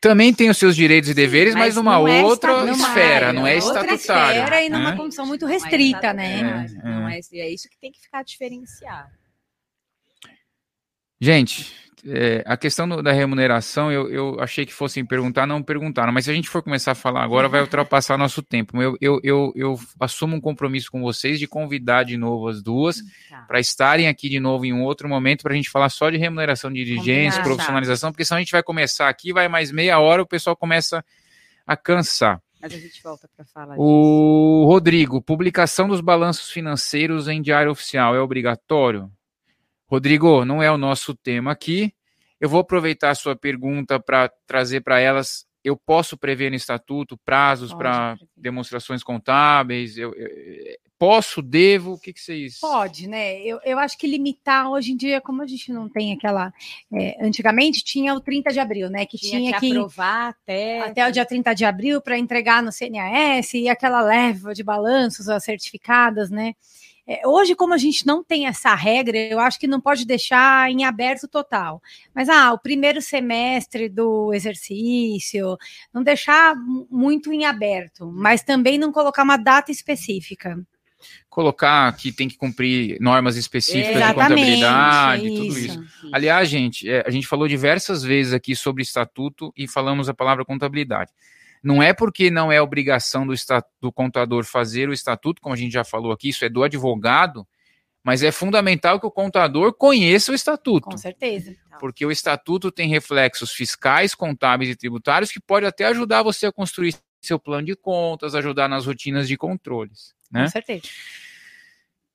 Também 0.00 0.32
tem 0.32 0.48
os 0.48 0.56
seus 0.56 0.76
direitos 0.76 1.10
e 1.10 1.14
deveres, 1.14 1.54
mas, 1.54 1.74
mas 1.74 1.76
numa 1.76 1.94
é 1.94 2.22
outra 2.22 2.52
é 2.52 2.70
esfera, 2.70 3.32
não 3.32 3.44
é 3.44 3.56
estatutária. 3.56 3.90
Outra 3.90 3.94
esfera 3.94 4.62
e 4.62 4.68
numa 4.68 4.92
é? 4.92 4.96
condição 4.96 5.26
muito 5.26 5.44
restrita, 5.44 6.12
né? 6.12 6.68
Não 6.84 7.08
é, 7.08 7.18
é 7.18 7.50
isso 7.50 7.68
que 7.68 7.76
tem 7.80 7.90
que 7.90 8.00
ficar 8.00 8.22
diferenciado. 8.22 9.17
Gente, 11.20 11.74
é, 12.06 12.42
a 12.46 12.56
questão 12.56 12.88
do, 12.88 13.02
da 13.02 13.12
remuneração, 13.12 13.90
eu, 13.90 14.08
eu 14.10 14.40
achei 14.40 14.64
que 14.64 14.72
fossem 14.72 15.04
perguntar, 15.04 15.46
não 15.46 15.62
perguntaram, 15.62 16.12
mas 16.12 16.26
se 16.26 16.30
a 16.30 16.34
gente 16.34 16.48
for 16.48 16.62
começar 16.62 16.92
a 16.92 16.94
falar 16.94 17.22
agora, 17.22 17.48
vai 17.48 17.60
ultrapassar 17.60 18.16
nosso 18.16 18.42
tempo. 18.42 18.80
Eu, 18.80 18.96
eu, 19.00 19.20
eu, 19.22 19.52
eu 19.56 19.80
assumo 20.00 20.36
um 20.36 20.40
compromisso 20.40 20.90
com 20.90 21.02
vocês 21.02 21.38
de 21.38 21.46
convidar 21.46 22.04
de 22.04 22.16
novo 22.16 22.48
as 22.48 22.62
duas 22.62 22.98
tá. 23.28 23.44
para 23.48 23.58
estarem 23.58 24.06
aqui 24.06 24.28
de 24.28 24.38
novo 24.38 24.64
em 24.64 24.72
um 24.72 24.82
outro 24.82 25.08
momento 25.08 25.42
para 25.42 25.52
a 25.52 25.56
gente 25.56 25.70
falar 25.70 25.88
só 25.88 26.08
de 26.08 26.16
remuneração 26.16 26.72
de 26.72 26.84
dirigentes, 26.84 27.38
profissionalização, 27.38 28.12
porque 28.12 28.24
senão 28.24 28.38
a 28.38 28.40
gente 28.40 28.52
vai 28.52 28.62
começar 28.62 29.08
aqui, 29.08 29.32
vai 29.32 29.48
mais 29.48 29.72
meia 29.72 29.98
hora, 29.98 30.22
o 30.22 30.26
pessoal 30.26 30.56
começa 30.56 31.04
a 31.66 31.76
cansar. 31.76 32.40
Mas 32.60 32.72
a 32.72 32.78
gente 32.78 33.00
volta 33.02 33.28
para 33.36 33.44
falar 33.44 33.74
O 33.76 34.60
disso. 34.60 34.66
Rodrigo, 34.66 35.22
publicação 35.22 35.88
dos 35.88 36.00
balanços 36.00 36.50
financeiros 36.50 37.28
em 37.28 37.40
diário 37.40 37.70
oficial 37.70 38.16
é 38.16 38.20
obrigatório? 38.20 39.10
Rodrigo, 39.88 40.44
não 40.44 40.62
é 40.62 40.70
o 40.70 40.76
nosso 40.76 41.14
tema 41.14 41.50
aqui. 41.50 41.94
Eu 42.38 42.48
vou 42.48 42.60
aproveitar 42.60 43.10
a 43.10 43.14
sua 43.14 43.34
pergunta 43.34 43.98
para 43.98 44.30
trazer 44.46 44.82
para 44.82 45.00
elas. 45.00 45.46
Eu 45.64 45.76
posso 45.76 46.16
prever 46.16 46.50
no 46.50 46.56
estatuto 46.56 47.18
prazos 47.24 47.72
para 47.72 48.16
demonstrações 48.36 49.02
contábeis? 49.02 49.96
Eu, 49.96 50.14
eu, 50.14 50.28
posso, 50.98 51.40
devo? 51.40 51.92
O 51.92 51.98
que, 51.98 52.12
que 52.12 52.20
vocês. 52.20 52.60
Pode, 52.60 53.08
né? 53.08 53.40
Eu, 53.40 53.58
eu 53.64 53.78
acho 53.78 53.96
que 53.96 54.06
limitar 54.06 54.70
hoje 54.70 54.92
em 54.92 54.96
dia, 54.96 55.20
como 55.20 55.42
a 55.42 55.46
gente 55.46 55.72
não 55.72 55.88
tem 55.88 56.12
aquela. 56.12 56.52
É, 56.92 57.24
antigamente 57.24 57.82
tinha 57.82 58.14
o 58.14 58.20
30 58.20 58.52
de 58.52 58.60
abril, 58.60 58.90
né? 58.90 59.06
Que 59.06 59.16
tinha, 59.16 59.40
tinha 59.40 59.52
que, 59.54 59.60
que 59.60 59.72
aprovar 59.72 60.28
até. 60.28 60.80
Até 60.80 61.08
o 61.08 61.12
dia 61.12 61.24
30 61.24 61.54
de 61.54 61.64
abril 61.64 62.00
para 62.00 62.18
entregar 62.18 62.62
no 62.62 62.70
CNAS 62.70 63.54
e 63.54 63.68
aquela 63.68 64.02
leva 64.02 64.52
de 64.52 64.62
balanços, 64.62 65.28
as 65.28 65.44
certificadas, 65.44 66.30
né? 66.30 66.54
É, 67.08 67.26
hoje, 67.26 67.54
como 67.54 67.72
a 67.72 67.78
gente 67.78 68.06
não 68.06 68.22
tem 68.22 68.46
essa 68.46 68.74
regra, 68.74 69.16
eu 69.16 69.40
acho 69.40 69.58
que 69.58 69.66
não 69.66 69.80
pode 69.80 70.04
deixar 70.04 70.70
em 70.70 70.84
aberto 70.84 71.26
total. 71.26 71.80
Mas, 72.14 72.28
ah, 72.28 72.52
o 72.52 72.58
primeiro 72.58 73.00
semestre 73.00 73.88
do 73.88 74.34
exercício, 74.34 75.56
não 75.92 76.02
deixar 76.02 76.54
muito 76.90 77.32
em 77.32 77.46
aberto, 77.46 78.12
mas 78.12 78.42
também 78.42 78.76
não 78.76 78.92
colocar 78.92 79.22
uma 79.22 79.38
data 79.38 79.72
específica 79.72 80.58
colocar 81.30 81.96
que 81.96 82.10
tem 82.10 82.28
que 82.28 82.36
cumprir 82.36 82.98
normas 83.00 83.36
específicas 83.36 83.96
Exatamente, 83.96 84.16
de 84.16 84.28
contabilidade, 84.28 85.26
isso, 85.26 85.36
tudo 85.36 85.58
isso. 85.58 85.80
isso. 85.80 86.10
Aliás, 86.12 86.48
gente, 86.48 86.90
é, 86.90 87.04
a 87.06 87.10
gente 87.10 87.28
falou 87.28 87.46
diversas 87.46 88.02
vezes 88.02 88.32
aqui 88.32 88.56
sobre 88.56 88.82
estatuto 88.82 89.52
e 89.56 89.68
falamos 89.68 90.08
a 90.08 90.14
palavra 90.14 90.44
contabilidade. 90.44 91.12
Não 91.62 91.82
é 91.82 91.92
porque 91.92 92.30
não 92.30 92.50
é 92.50 92.60
obrigação 92.60 93.26
do, 93.26 93.34
do 93.80 93.92
contador 93.92 94.44
fazer 94.44 94.88
o 94.88 94.92
estatuto, 94.92 95.40
como 95.42 95.54
a 95.54 95.58
gente 95.58 95.72
já 95.72 95.84
falou 95.84 96.12
aqui, 96.12 96.28
isso 96.28 96.44
é 96.44 96.48
do 96.48 96.62
advogado, 96.62 97.46
mas 98.02 98.22
é 98.22 98.32
fundamental 98.32 98.98
que 98.98 99.06
o 99.06 99.10
contador 99.10 99.72
conheça 99.74 100.32
o 100.32 100.34
estatuto. 100.34 100.88
Com 100.88 100.96
certeza. 100.96 101.54
Porque 101.78 102.04
o 102.04 102.10
estatuto 102.10 102.72
tem 102.72 102.88
reflexos 102.88 103.52
fiscais, 103.52 104.14
contábeis 104.14 104.70
e 104.70 104.76
tributários 104.76 105.30
que 105.30 105.40
pode 105.40 105.66
até 105.66 105.84
ajudar 105.86 106.22
você 106.22 106.46
a 106.46 106.52
construir 106.52 106.94
seu 107.20 107.38
plano 107.38 107.66
de 107.66 107.76
contas, 107.76 108.34
ajudar 108.34 108.68
nas 108.68 108.86
rotinas 108.86 109.28
de 109.28 109.36
controles. 109.36 110.14
Né? 110.30 110.44
Com 110.44 110.50
certeza. 110.50 110.82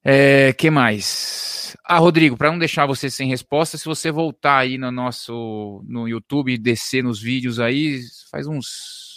É, 0.03 0.51
que 0.53 0.69
mais? 0.69 1.77
Ah, 1.83 1.97
Rodrigo, 1.97 2.35
para 2.35 2.51
não 2.51 2.59
deixar 2.59 2.85
você 2.85 3.09
sem 3.09 3.29
resposta, 3.29 3.77
se 3.77 3.85
você 3.85 4.11
voltar 4.11 4.57
aí 4.57 4.77
no 4.77 4.91
nosso 4.91 5.81
no 5.87 6.07
YouTube 6.07 6.53
e 6.53 6.57
descer 6.57 7.03
nos 7.03 7.21
vídeos 7.21 7.59
aí, 7.59 8.01
faz 8.29 8.47
uns 8.47 9.12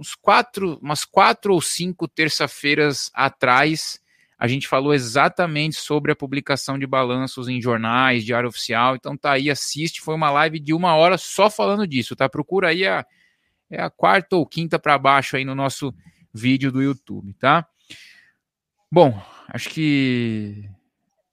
uns 0.00 0.14
quatro, 0.14 0.78
umas 0.80 1.04
quatro 1.04 1.52
ou 1.52 1.60
cinco 1.60 2.08
terça-feiras 2.08 3.10
atrás, 3.12 4.00
a 4.38 4.48
gente 4.48 4.66
falou 4.66 4.94
exatamente 4.94 5.76
sobre 5.76 6.10
a 6.10 6.16
publicação 6.16 6.78
de 6.78 6.86
balanços 6.86 7.46
em 7.46 7.60
jornais, 7.60 8.24
diário 8.24 8.48
oficial. 8.48 8.96
Então 8.96 9.14
tá 9.14 9.32
aí, 9.32 9.50
assiste. 9.50 10.00
Foi 10.00 10.14
uma 10.14 10.30
live 10.30 10.58
de 10.58 10.72
uma 10.72 10.94
hora 10.94 11.18
só 11.18 11.50
falando 11.50 11.86
disso, 11.86 12.16
tá? 12.16 12.26
Procura 12.26 12.68
aí 12.68 12.86
a, 12.86 13.04
é 13.70 13.82
a 13.82 13.90
quarta 13.90 14.36
ou 14.36 14.46
quinta 14.46 14.78
para 14.78 14.96
baixo 14.96 15.36
aí 15.36 15.44
no 15.44 15.54
nosso 15.54 15.94
vídeo 16.32 16.72
do 16.72 16.80
YouTube, 16.80 17.34
tá? 17.34 17.68
Bom, 18.90 19.22
acho 19.48 19.68
que 19.68 20.64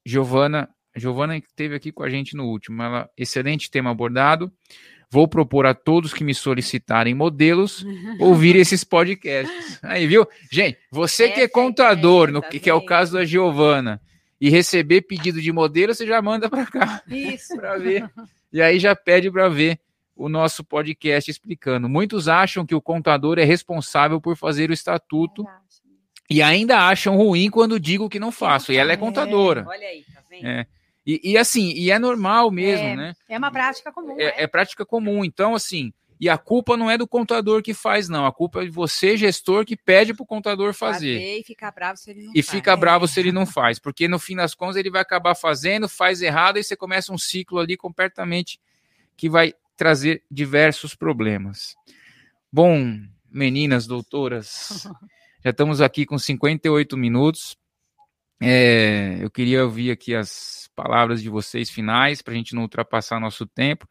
Giovana, 0.06 0.70
Giovana 0.94 1.38
esteve 1.38 1.76
aqui 1.76 1.94
com 1.94 2.04
a 2.04 2.10
gente 2.10 2.36
no 2.36 2.44
último. 2.44 2.84
Ela, 2.84 3.10
excelente 3.16 3.72
tema 3.72 3.90
abordado. 3.90 4.52
Vou 5.10 5.28
propor 5.28 5.66
a 5.66 5.74
todos 5.74 6.14
que 6.14 6.24
me 6.24 6.34
solicitarem 6.34 7.14
modelos 7.14 7.86
ouvir 8.20 8.56
esses 8.58 8.84
podcasts. 8.84 9.80
Aí, 9.82 10.06
viu? 10.06 10.28
Gente, 10.52 10.78
você 10.92 11.30
que 11.30 11.42
é 11.42 11.48
contador, 11.48 12.30
no 12.30 12.42
que, 12.42 12.70
é 12.70 12.74
o 12.74 12.86
caso 12.86 13.14
da 13.14 13.24
Giovana, 13.24 14.02
e 14.40 14.50
receber 14.50 15.02
pedido 15.02 15.42
de 15.42 15.52
modelo, 15.52 15.94
você 15.94 16.06
já 16.06 16.22
manda 16.22 16.50
para 16.50 16.66
cá. 16.66 17.02
Isso. 17.08 17.56
para 17.58 17.78
ver. 17.78 18.10
E 18.52 18.62
aí 18.62 18.80
já 18.80 18.96
pede 18.96 19.32
para 19.32 19.50
ver 19.50 19.80
o 20.16 20.30
nosso 20.30 20.64
podcast 20.64 21.30
explicando. 21.30 21.88
Muitos 21.88 22.28
acham 22.28 22.66
que 22.66 22.76
o 22.76 22.82
contador 22.82 23.40
é 23.40 23.44
responsável 23.44 24.20
por 24.20 24.36
fazer 24.36 24.70
o 24.70 24.74
estatuto 24.74 25.46
e 26.30 26.42
ainda 26.42 26.88
acham 26.88 27.16
ruim 27.16 27.50
quando 27.50 27.80
digo 27.80 28.10
que 28.10 28.20
não 28.20 28.32
faço. 28.32 28.72
E 28.72 28.78
ela 28.78 28.92
é 28.92 28.98
contadora. 28.98 29.66
Olha 29.68 29.88
aí, 29.88 30.04
tá 30.14 30.22
vendo? 30.30 30.48
É. 30.48 30.68
E, 31.08 31.22
e, 31.24 31.38
assim, 31.38 31.72
e 31.72 31.90
é 31.90 31.98
normal 31.98 32.52
mesmo, 32.52 32.86
é, 32.86 32.96
né? 32.98 33.16
É 33.30 33.38
uma 33.38 33.50
prática 33.50 33.94
comum. 33.94 34.20
É, 34.20 34.24
é, 34.26 34.44
é, 34.44 34.48
prática 34.48 34.86
comum. 34.86 35.24
Então, 35.24 35.56
assim, 35.56 35.94
e 36.20 36.28
a 36.28 36.38
culpa 36.38 36.76
não 36.76 36.92
é 36.92 36.98
do 36.98 37.08
contador 37.08 37.64
que 37.64 37.74
faz, 37.74 38.10
não. 38.10 38.26
A 38.26 38.32
culpa 38.34 38.62
é 38.62 38.66
de 38.66 38.72
você, 38.72 39.16
gestor, 39.16 39.64
que 39.64 39.78
pede 39.78 40.14
para 40.14 40.24
o 40.24 40.28
contador 40.28 40.74
fazer. 40.74 41.16
fazer. 41.16 41.40
E 41.40 41.44
fica 41.46 41.72
bravo 41.72 41.98
se 41.98 42.10
ele 42.12 42.24
não 42.24 42.32
e 42.32 42.44
faz. 42.44 42.48
E 42.48 42.52
fica 42.52 42.76
bravo 42.76 43.08
se 43.08 43.20
ele 43.22 43.32
não 43.32 43.46
faz. 43.46 43.80
Porque 43.80 44.06
no 44.10 44.20
fim 44.20 44.36
das 44.36 44.54
contas 44.54 44.76
ele 44.76 44.90
vai 44.90 45.02
acabar 45.02 45.34
fazendo, 45.34 45.88
faz 45.88 46.22
errado, 46.22 46.60
e 46.60 46.64
você 46.64 46.76
começa 46.76 47.14
um 47.14 47.18
ciclo 47.18 47.60
ali 47.60 47.78
completamente 47.78 48.60
que 49.16 49.30
vai 49.30 49.54
trazer 49.78 50.22
diversos 50.30 50.94
problemas. 50.94 51.74
Bom, 52.52 53.00
meninas, 53.32 53.88
doutoras, 53.88 54.90
já 55.42 55.52
estamos 55.52 55.80
aqui 55.80 56.06
com 56.06 56.18
58 56.18 56.98
minutos. 56.98 57.58
É, 58.42 59.18
eu 59.20 59.32
queria 59.32 59.64
ouvir 59.64 59.92
aqui 59.92 60.14
as 60.16 60.70
palavras 60.76 61.22
de 61.22 61.30
vocês 61.30 61.70
finais, 61.70 62.22
para 62.22 62.34
a 62.34 62.38
gente 62.38 62.54
não 62.54 62.62
ultrapassar 62.64 63.20
nosso 63.20 63.46
tempo. 63.46 63.88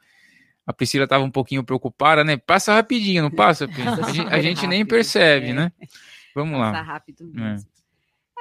A 0.67 0.73
Priscila 0.73 1.05
estava 1.05 1.25
um 1.25 1.31
pouquinho 1.31 1.65
preocupada, 1.65 2.25
né? 2.25 2.37
Passa 2.37 2.75
rapidinho, 2.75 3.23
não 3.23 3.31
passa? 3.31 3.67
A 3.67 4.13
gente, 4.13 4.35
a 4.35 4.39
gente 4.43 4.67
nem 4.67 4.85
percebe, 4.85 5.49
é. 5.49 5.53
né? 5.53 5.73
Vamos 6.35 6.59
Passa 6.59 6.73
lá. 6.73 6.83
rápido 6.83 7.27
mesmo. 7.33 7.69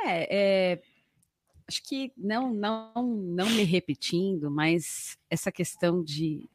É. 0.05 0.73
é, 0.73 0.81
acho 1.67 1.81
que 1.83 2.11
não, 2.17 2.53
não, 2.53 2.93
não 2.95 3.49
me 3.49 3.63
repetindo, 3.63 4.51
mas 4.51 5.17
essa 5.29 5.51
questão 5.51 6.03
de 6.03 6.49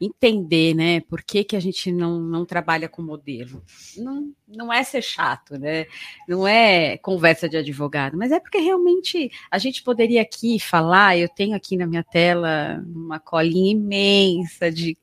entender, 0.00 0.74
né, 0.74 1.00
por 1.00 1.22
que, 1.22 1.44
que 1.44 1.56
a 1.56 1.60
gente 1.60 1.92
não, 1.92 2.20
não 2.20 2.44
trabalha 2.44 2.88
com 2.88 3.02
modelo. 3.02 3.62
Não, 3.96 4.32
não 4.48 4.72
é 4.72 4.82
ser 4.82 5.02
chato, 5.02 5.58
né? 5.58 5.86
Não 6.28 6.46
é 6.46 6.96
conversa 6.98 7.48
de 7.48 7.56
advogado, 7.56 8.16
mas 8.16 8.32
é 8.32 8.40
porque 8.40 8.58
realmente 8.58 9.30
a 9.50 9.58
gente 9.58 9.82
poderia 9.82 10.22
aqui 10.22 10.58
falar, 10.58 11.16
eu 11.16 11.28
tenho 11.28 11.54
aqui 11.54 11.76
na 11.76 11.86
minha 11.86 12.02
tela 12.02 12.82
uma 12.86 13.20
colinha 13.20 13.72
imensa 13.72 14.70
de 14.70 14.96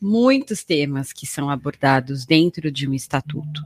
muitos 0.00 0.62
temas 0.64 1.12
que 1.12 1.26
são 1.26 1.48
abordados 1.48 2.26
dentro 2.26 2.70
de 2.70 2.88
um 2.88 2.94
estatuto. 2.94 3.62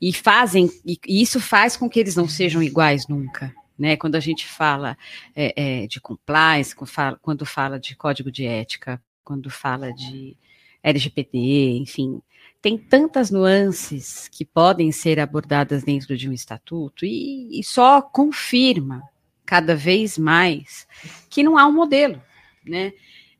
E 0.00 0.12
fazem, 0.12 0.68
e 0.84 0.98
isso 1.06 1.40
faz 1.40 1.76
com 1.76 1.88
que 1.88 2.00
eles 2.00 2.16
não 2.16 2.26
sejam 2.26 2.62
iguais 2.62 3.06
nunca. 3.06 3.54
Né, 3.78 3.96
quando 3.96 4.14
a 4.14 4.20
gente 4.20 4.46
fala 4.46 4.96
é, 5.34 5.82
é, 5.82 5.86
de 5.88 6.00
compliance, 6.00 6.76
quando 7.20 7.44
fala, 7.44 7.80
de 7.80 7.96
código 7.96 8.30
de 8.30 8.44
ética, 8.44 9.02
quando 9.24 9.50
fala 9.50 9.92
de 9.92 10.36
LGBT, 10.82 11.38
enfim, 11.78 12.20
tem 12.60 12.78
tantas 12.78 13.30
nuances 13.30 14.28
que 14.28 14.44
podem 14.44 14.92
ser 14.92 15.18
abordadas 15.18 15.82
dentro 15.82 16.16
de 16.16 16.28
um 16.28 16.32
estatuto 16.32 17.04
e, 17.04 17.58
e 17.58 17.64
só 17.64 18.00
confirma 18.00 19.02
cada 19.44 19.74
vez 19.74 20.16
mais 20.16 20.86
que 21.28 21.42
não 21.42 21.58
há 21.58 21.66
um 21.66 21.72
modelo, 21.72 22.22
né? 22.64 22.92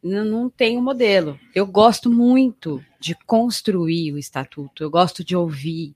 Não, 0.03 0.25
não 0.25 0.51
tem 0.51 0.77
um 0.77 0.83
modelo. 0.83 1.39
Eu 1.55 1.65
gosto 1.67 2.11
muito 2.11 2.85
de 2.99 3.15
construir 3.27 4.13
o 4.13 4.19
estatuto, 4.19 4.83
eu 4.83 4.91
gosto 4.91 5.25
de 5.25 5.37
ouvir. 5.37 5.95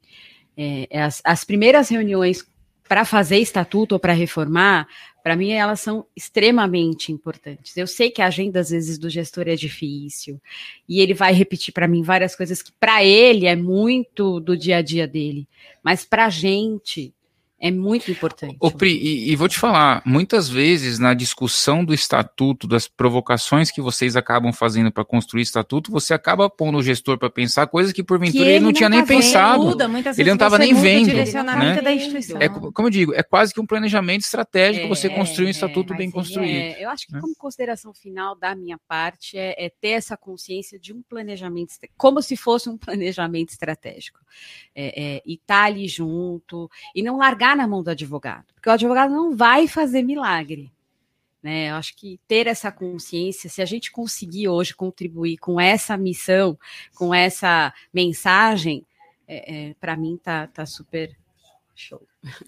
É, 0.56 0.88
as, 1.00 1.20
as 1.24 1.44
primeiras 1.44 1.88
reuniões 1.88 2.46
para 2.88 3.04
fazer 3.04 3.38
estatuto 3.38 3.94
ou 3.94 3.98
para 3.98 4.12
reformar, 4.12 4.88
para 5.22 5.34
mim 5.34 5.50
elas 5.50 5.80
são 5.80 6.06
extremamente 6.14 7.10
importantes. 7.10 7.76
Eu 7.76 7.86
sei 7.86 8.10
que 8.10 8.22
a 8.22 8.26
agenda 8.26 8.60
às 8.60 8.70
vezes 8.70 8.96
do 8.96 9.10
gestor 9.10 9.48
é 9.48 9.56
difícil 9.56 10.40
e 10.88 11.00
ele 11.00 11.14
vai 11.14 11.32
repetir 11.32 11.74
para 11.74 11.88
mim 11.88 12.02
várias 12.02 12.36
coisas 12.36 12.62
que 12.62 12.72
para 12.78 13.02
ele 13.02 13.46
é 13.46 13.56
muito 13.56 14.38
do 14.38 14.56
dia 14.56 14.76
a 14.76 14.82
dia 14.82 15.06
dele, 15.06 15.48
mas 15.82 16.04
para 16.04 16.26
a 16.26 16.30
gente 16.30 17.12
é 17.58 17.70
muito 17.70 18.10
importante. 18.10 18.54
Ô, 18.60 18.70
Pri, 18.70 18.90
e, 18.90 19.32
e, 19.32 19.36
vou 19.36 19.48
te 19.48 19.58
falar, 19.58 20.02
muitas 20.04 20.46
vezes 20.46 20.98
na 20.98 21.14
discussão 21.14 21.82
do 21.82 21.94
estatuto, 21.94 22.68
das 22.68 22.86
provocações 22.86 23.70
que 23.70 23.80
vocês 23.80 24.14
acabam 24.14 24.52
fazendo 24.52 24.92
para 24.92 25.04
construir 25.06 25.40
estatuto, 25.40 25.90
você 25.90 26.12
acaba 26.12 26.50
pondo 26.50 26.76
o 26.76 26.82
gestor 26.82 27.16
para 27.16 27.30
pensar 27.30 27.66
coisas 27.66 27.94
que 27.94 28.04
porventura 28.04 28.44
que 28.44 28.50
ele, 28.50 28.56
ele, 28.56 28.64
não 28.64 28.74
tinha 28.74 28.90
nem 28.90 29.00
tá 29.00 29.06
pensado. 29.06 29.64
Muda, 29.64 29.88
ele 30.18 30.28
não 30.28 30.34
estava 30.34 30.58
nem 30.58 30.74
vendo. 30.74 31.14
Né? 31.14 31.24
É, 32.40 32.48
como 32.48 32.88
eu 32.88 32.90
digo, 32.90 33.14
é 33.14 33.22
quase 33.22 33.54
que 33.54 33.60
um 33.60 33.66
planejamento 33.66 34.20
estratégico 34.20 34.84
é, 34.84 34.88
você 34.88 35.08
construir 35.08 35.46
um 35.46 35.50
estatuto 35.50 35.94
é, 35.94 35.96
bem 35.96 36.10
construído. 36.10 36.76
É, 36.78 36.84
eu 36.84 36.90
acho 36.90 37.06
que, 37.06 37.14
né? 37.14 37.20
como 37.22 37.34
consideração 37.36 37.94
final 37.94 38.36
da 38.36 38.54
minha 38.54 38.78
parte, 38.86 39.38
é, 39.38 39.64
é, 39.64 39.70
ter 39.80 39.90
essa 39.90 40.14
consciência 40.14 40.78
de 40.78 40.92
um 40.92 41.00
planejamento, 41.02 41.72
como 41.96 42.20
se 42.20 42.36
fosse 42.36 42.68
um 42.68 42.76
planejamento 42.76 43.50
estratégico. 43.50 44.20
É, 44.74 45.22
e 45.24 45.34
estar 45.34 45.62
tá 45.62 45.64
ali 45.64 45.88
junto, 45.88 46.70
e 46.94 47.02
não 47.02 47.16
largar 47.16 47.45
na 47.54 47.68
mão 47.68 47.82
do 47.82 47.90
advogado, 47.90 48.46
porque 48.54 48.68
o 48.68 48.72
advogado 48.72 49.12
não 49.12 49.36
vai 49.36 49.68
fazer 49.68 50.02
milagre. 50.02 50.72
Né? 51.42 51.70
Eu 51.70 51.76
acho 51.76 51.94
que 51.94 52.18
ter 52.26 52.48
essa 52.48 52.72
consciência, 52.72 53.48
se 53.48 53.62
a 53.62 53.64
gente 53.64 53.92
conseguir 53.92 54.48
hoje 54.48 54.74
contribuir 54.74 55.36
com 55.36 55.60
essa 55.60 55.96
missão, 55.96 56.58
com 56.96 57.14
essa 57.14 57.72
mensagem, 57.94 58.84
é, 59.28 59.68
é, 59.68 59.74
para 59.74 59.96
mim 59.96 60.18
tá, 60.20 60.48
tá 60.48 60.66
super 60.66 61.16
show. 61.74 62.02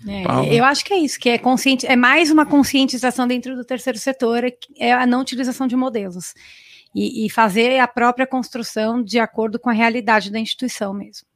É, 0.09 0.53
eu 0.53 0.65
acho 0.65 0.85
que 0.85 0.93
é 0.93 0.99
isso, 0.99 1.21
que 1.21 1.29
é 1.29 1.39
consciente, 1.39 1.87
é 1.87 1.95
mais 1.95 2.31
uma 2.31 2.45
conscientização 2.45 3.29
dentro 3.29 3.55
do 3.55 3.65
terceiro 3.65 3.99
setor, 3.99 4.43
é, 4.45 4.57
é 4.77 4.93
a 4.93 5.07
não 5.07 5.21
utilização 5.21 5.69
de 5.69 5.77
modelos. 5.77 6.35
E, 6.95 7.27
e 7.27 7.31
fazer 7.31 7.79
a 7.79 7.87
própria 7.87 8.27
construção 8.27 9.01
de 9.01 9.19
acordo 9.21 9.61
com 9.61 9.69
a 9.69 9.75
realidade 9.75 10.33
da 10.33 10.41
instituição 10.41 10.95
mesmo. 10.95 11.29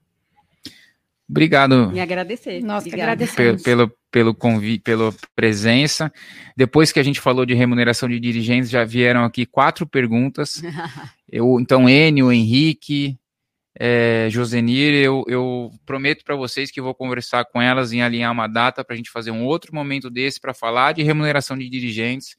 Obrigado. 1.29 1.91
Me 1.91 2.01
agradecer. 2.01 2.63
Nós 2.63 2.85
que 2.85 2.93
agradecemos. 2.93 3.63
Pelo, 3.63 3.91
pelo 4.11 4.35
convite, 4.35 4.83
pela 4.83 5.15
presença. 5.35 6.13
Depois 6.57 6.93
que 6.93 7.01
a 7.01 7.03
gente 7.03 7.21
falou 7.21 7.47
de 7.47 7.55
remuneração 7.55 8.09
de 8.09 8.21
dirigentes, 8.21 8.71
já 8.71 8.85
vieram 8.85 9.25
aqui 9.25 9.47
quatro 9.47 9.87
perguntas. 9.87 10.63
eu, 11.31 11.59
então, 11.59 11.89
Enio, 11.89 12.31
Henrique, 12.31 13.19
é, 13.79 14.29
Josenir, 14.31 14.93
eu, 14.95 15.25
eu 15.27 15.71
prometo 15.87 16.25
para 16.25 16.37
vocês 16.37 16.71
que 16.71 16.81
vou 16.81 16.95
conversar 16.95 17.47
com 17.47 17.61
elas 17.61 17.93
em 17.93 18.03
alinhar 18.03 18.31
uma 18.31 18.47
data 18.47 18.85
para 18.85 18.95
a 18.95 18.97
gente 18.97 19.11
fazer 19.11 19.31
um 19.31 19.45
outro 19.45 19.75
momento 19.75 20.11
desse 20.11 20.39
para 20.39 20.53
falar 20.53 20.93
de 20.93 21.03
remuneração 21.03 21.57
de 21.57 21.69
dirigentes. 21.69 22.37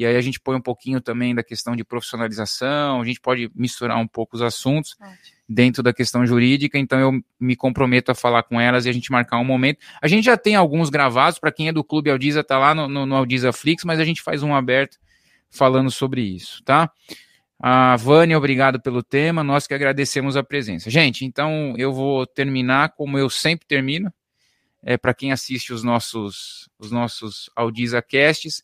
E 0.00 0.06
aí 0.06 0.16
a 0.16 0.20
gente 0.20 0.40
põe 0.40 0.56
um 0.56 0.60
pouquinho 0.60 1.00
também 1.00 1.34
da 1.34 1.42
questão 1.42 1.76
de 1.76 1.84
profissionalização, 1.84 3.00
a 3.00 3.04
gente 3.04 3.20
pode 3.20 3.50
misturar 3.54 3.98
um 3.98 4.06
pouco 4.06 4.36
os 4.36 4.42
assuntos. 4.42 4.96
Ótimo 5.00 5.40
dentro 5.52 5.82
da 5.82 5.92
questão 5.92 6.24
jurídica, 6.24 6.78
então 6.78 7.00
eu 7.00 7.20
me 7.40 7.56
comprometo 7.56 8.12
a 8.12 8.14
falar 8.14 8.44
com 8.44 8.60
elas 8.60 8.86
e 8.86 8.88
a 8.88 8.92
gente 8.92 9.10
marcar 9.10 9.36
um 9.38 9.44
momento. 9.44 9.80
A 10.00 10.06
gente 10.06 10.24
já 10.24 10.36
tem 10.36 10.54
alguns 10.54 10.90
gravados, 10.90 11.40
para 11.40 11.50
quem 11.50 11.66
é 11.66 11.72
do 11.72 11.82
Clube 11.82 12.08
Aldiza, 12.08 12.44
tá 12.44 12.56
lá 12.56 12.72
no, 12.72 12.86
no, 12.86 13.04
no 13.04 13.16
Aldiza 13.16 13.52
Flix, 13.52 13.84
mas 13.84 13.98
a 13.98 14.04
gente 14.04 14.22
faz 14.22 14.44
um 14.44 14.54
aberto 14.54 14.96
falando 15.50 15.90
sobre 15.90 16.22
isso, 16.22 16.62
tá? 16.62 16.88
A 17.58 17.96
Vânia, 17.96 18.38
obrigado 18.38 18.80
pelo 18.80 19.02
tema, 19.02 19.42
nós 19.42 19.66
que 19.66 19.74
agradecemos 19.74 20.36
a 20.36 20.44
presença. 20.44 20.88
Gente, 20.88 21.24
então 21.24 21.74
eu 21.76 21.92
vou 21.92 22.24
terminar 22.24 22.90
como 22.90 23.18
eu 23.18 23.28
sempre 23.28 23.66
termino, 23.66 24.12
é, 24.84 24.96
para 24.96 25.12
quem 25.12 25.32
assiste 25.32 25.72
os 25.72 25.82
nossos, 25.82 26.70
os 26.78 26.92
nossos 26.92 27.50
Aldiza 27.56 28.00
Casts, 28.00 28.62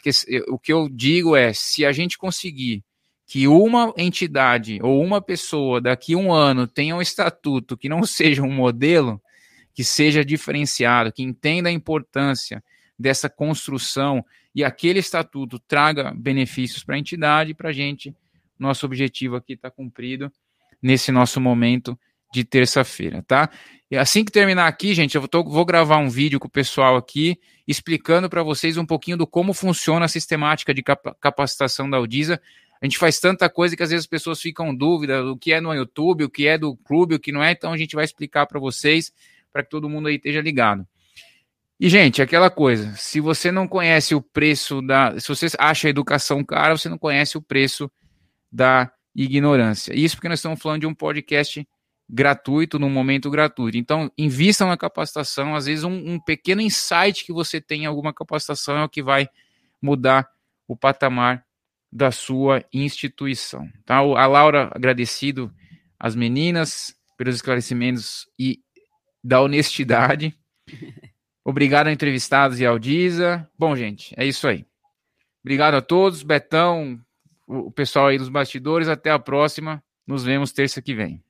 que, 0.00 0.10
o 0.48 0.58
que 0.58 0.72
eu 0.72 0.88
digo 0.88 1.36
é, 1.36 1.52
se 1.52 1.84
a 1.84 1.92
gente 1.92 2.18
conseguir 2.18 2.82
que 3.26 3.48
uma 3.48 3.92
entidade 3.96 4.78
ou 4.82 5.02
uma 5.02 5.20
pessoa 5.20 5.80
daqui 5.80 6.14
a 6.14 6.18
um 6.18 6.32
ano 6.32 6.66
tenha 6.66 6.94
um 6.94 7.02
estatuto 7.02 7.76
que 7.76 7.88
não 7.88 8.04
seja 8.06 8.42
um 8.42 8.52
modelo, 8.52 9.20
que 9.72 9.82
seja 9.82 10.24
diferenciado, 10.24 11.12
que 11.12 11.22
entenda 11.22 11.68
a 11.68 11.72
importância 11.72 12.62
dessa 12.98 13.28
construção 13.28 14.24
e 14.54 14.62
aquele 14.62 15.00
estatuto 15.00 15.58
traga 15.58 16.12
benefícios 16.14 16.84
para 16.84 16.94
a 16.94 16.98
entidade 16.98 17.54
para 17.54 17.70
a 17.70 17.72
gente, 17.72 18.14
nosso 18.58 18.86
objetivo 18.86 19.34
aqui 19.34 19.54
está 19.54 19.70
cumprido 19.70 20.30
nesse 20.80 21.10
nosso 21.10 21.40
momento 21.40 21.98
de 22.34 22.44
terça-feira, 22.44 23.22
tá? 23.26 23.48
E 23.90 23.96
assim 23.96 24.24
que 24.24 24.32
terminar 24.32 24.66
aqui, 24.66 24.94
gente, 24.94 25.14
eu 25.14 25.28
tô, 25.28 25.44
vou 25.44 25.64
gravar 25.64 25.98
um 25.98 26.08
vídeo 26.08 26.40
com 26.40 26.48
o 26.48 26.50
pessoal 26.50 26.96
aqui 26.96 27.38
explicando 27.66 28.28
para 28.28 28.42
vocês 28.42 28.76
um 28.76 28.84
pouquinho 28.84 29.16
do 29.16 29.26
como 29.26 29.54
funciona 29.54 30.04
a 30.04 30.08
sistemática 30.08 30.74
de 30.74 30.82
capacitação 30.82 31.88
da 31.88 31.96
Audisa 31.96 32.40
a 32.84 32.86
gente 32.86 32.98
faz 32.98 33.18
tanta 33.18 33.48
coisa 33.48 33.74
que 33.74 33.82
às 33.82 33.88
vezes 33.88 34.04
as 34.04 34.06
pessoas 34.06 34.38
ficam 34.42 34.74
dúvida 34.74 35.22
do 35.22 35.38
que 35.38 35.54
é 35.54 35.58
no 35.58 35.72
YouTube, 35.72 36.24
o 36.24 36.28
que 36.28 36.46
é 36.46 36.58
do 36.58 36.76
clube, 36.76 37.14
o 37.14 37.18
que 37.18 37.32
não 37.32 37.42
é. 37.42 37.52
Então 37.52 37.72
a 37.72 37.78
gente 37.78 37.96
vai 37.96 38.04
explicar 38.04 38.44
para 38.44 38.60
vocês, 38.60 39.10
para 39.50 39.62
que 39.62 39.70
todo 39.70 39.88
mundo 39.88 40.08
aí 40.08 40.16
esteja 40.16 40.42
ligado. 40.42 40.86
E, 41.80 41.88
gente, 41.88 42.20
aquela 42.20 42.50
coisa, 42.50 42.94
se 42.96 43.20
você 43.20 43.50
não 43.50 43.66
conhece 43.66 44.14
o 44.14 44.20
preço 44.20 44.82
da. 44.82 45.18
Se 45.18 45.28
você 45.28 45.46
acha 45.58 45.88
a 45.88 45.90
educação 45.90 46.44
cara, 46.44 46.76
você 46.76 46.90
não 46.90 46.98
conhece 46.98 47.38
o 47.38 47.42
preço 47.42 47.90
da 48.52 48.92
ignorância. 49.14 49.98
Isso 49.98 50.16
porque 50.16 50.28
nós 50.28 50.40
estamos 50.40 50.60
falando 50.60 50.82
de 50.82 50.86
um 50.86 50.94
podcast 50.94 51.66
gratuito, 52.08 52.78
num 52.78 52.90
momento 52.90 53.30
gratuito. 53.30 53.78
Então, 53.78 54.10
invistam 54.16 54.68
na 54.68 54.76
capacitação. 54.76 55.54
Às 55.54 55.66
vezes, 55.66 55.84
um, 55.84 56.14
um 56.14 56.20
pequeno 56.20 56.60
insight 56.60 57.24
que 57.24 57.32
você 57.32 57.60
tem 57.60 57.82
em 57.82 57.86
alguma 57.86 58.12
capacitação 58.12 58.76
é 58.76 58.84
o 58.84 58.88
que 58.88 59.02
vai 59.02 59.28
mudar 59.80 60.28
o 60.68 60.76
patamar 60.76 61.44
da 61.90 62.10
sua 62.10 62.64
instituição. 62.72 63.68
Tá? 63.84 63.98
A 63.98 64.26
Laura, 64.26 64.70
agradecido 64.74 65.52
às 65.98 66.14
meninas 66.14 66.94
pelos 67.16 67.36
esclarecimentos 67.36 68.28
e 68.38 68.60
da 69.22 69.40
honestidade. 69.40 70.36
Obrigado 71.44 71.88
a 71.88 71.92
entrevistados 71.92 72.58
e 72.58 72.66
ao 72.66 72.78
Diza. 72.78 73.48
Bom, 73.58 73.76
gente, 73.76 74.14
é 74.16 74.26
isso 74.26 74.48
aí. 74.48 74.66
Obrigado 75.42 75.74
a 75.74 75.82
todos, 75.82 76.22
Betão, 76.22 76.98
o 77.46 77.70
pessoal 77.70 78.06
aí 78.06 78.18
dos 78.18 78.30
bastidores. 78.30 78.88
Até 78.88 79.10
a 79.10 79.18
próxima. 79.18 79.82
Nos 80.06 80.24
vemos 80.24 80.52
terça 80.52 80.82
que 80.82 80.94
vem. 80.94 81.22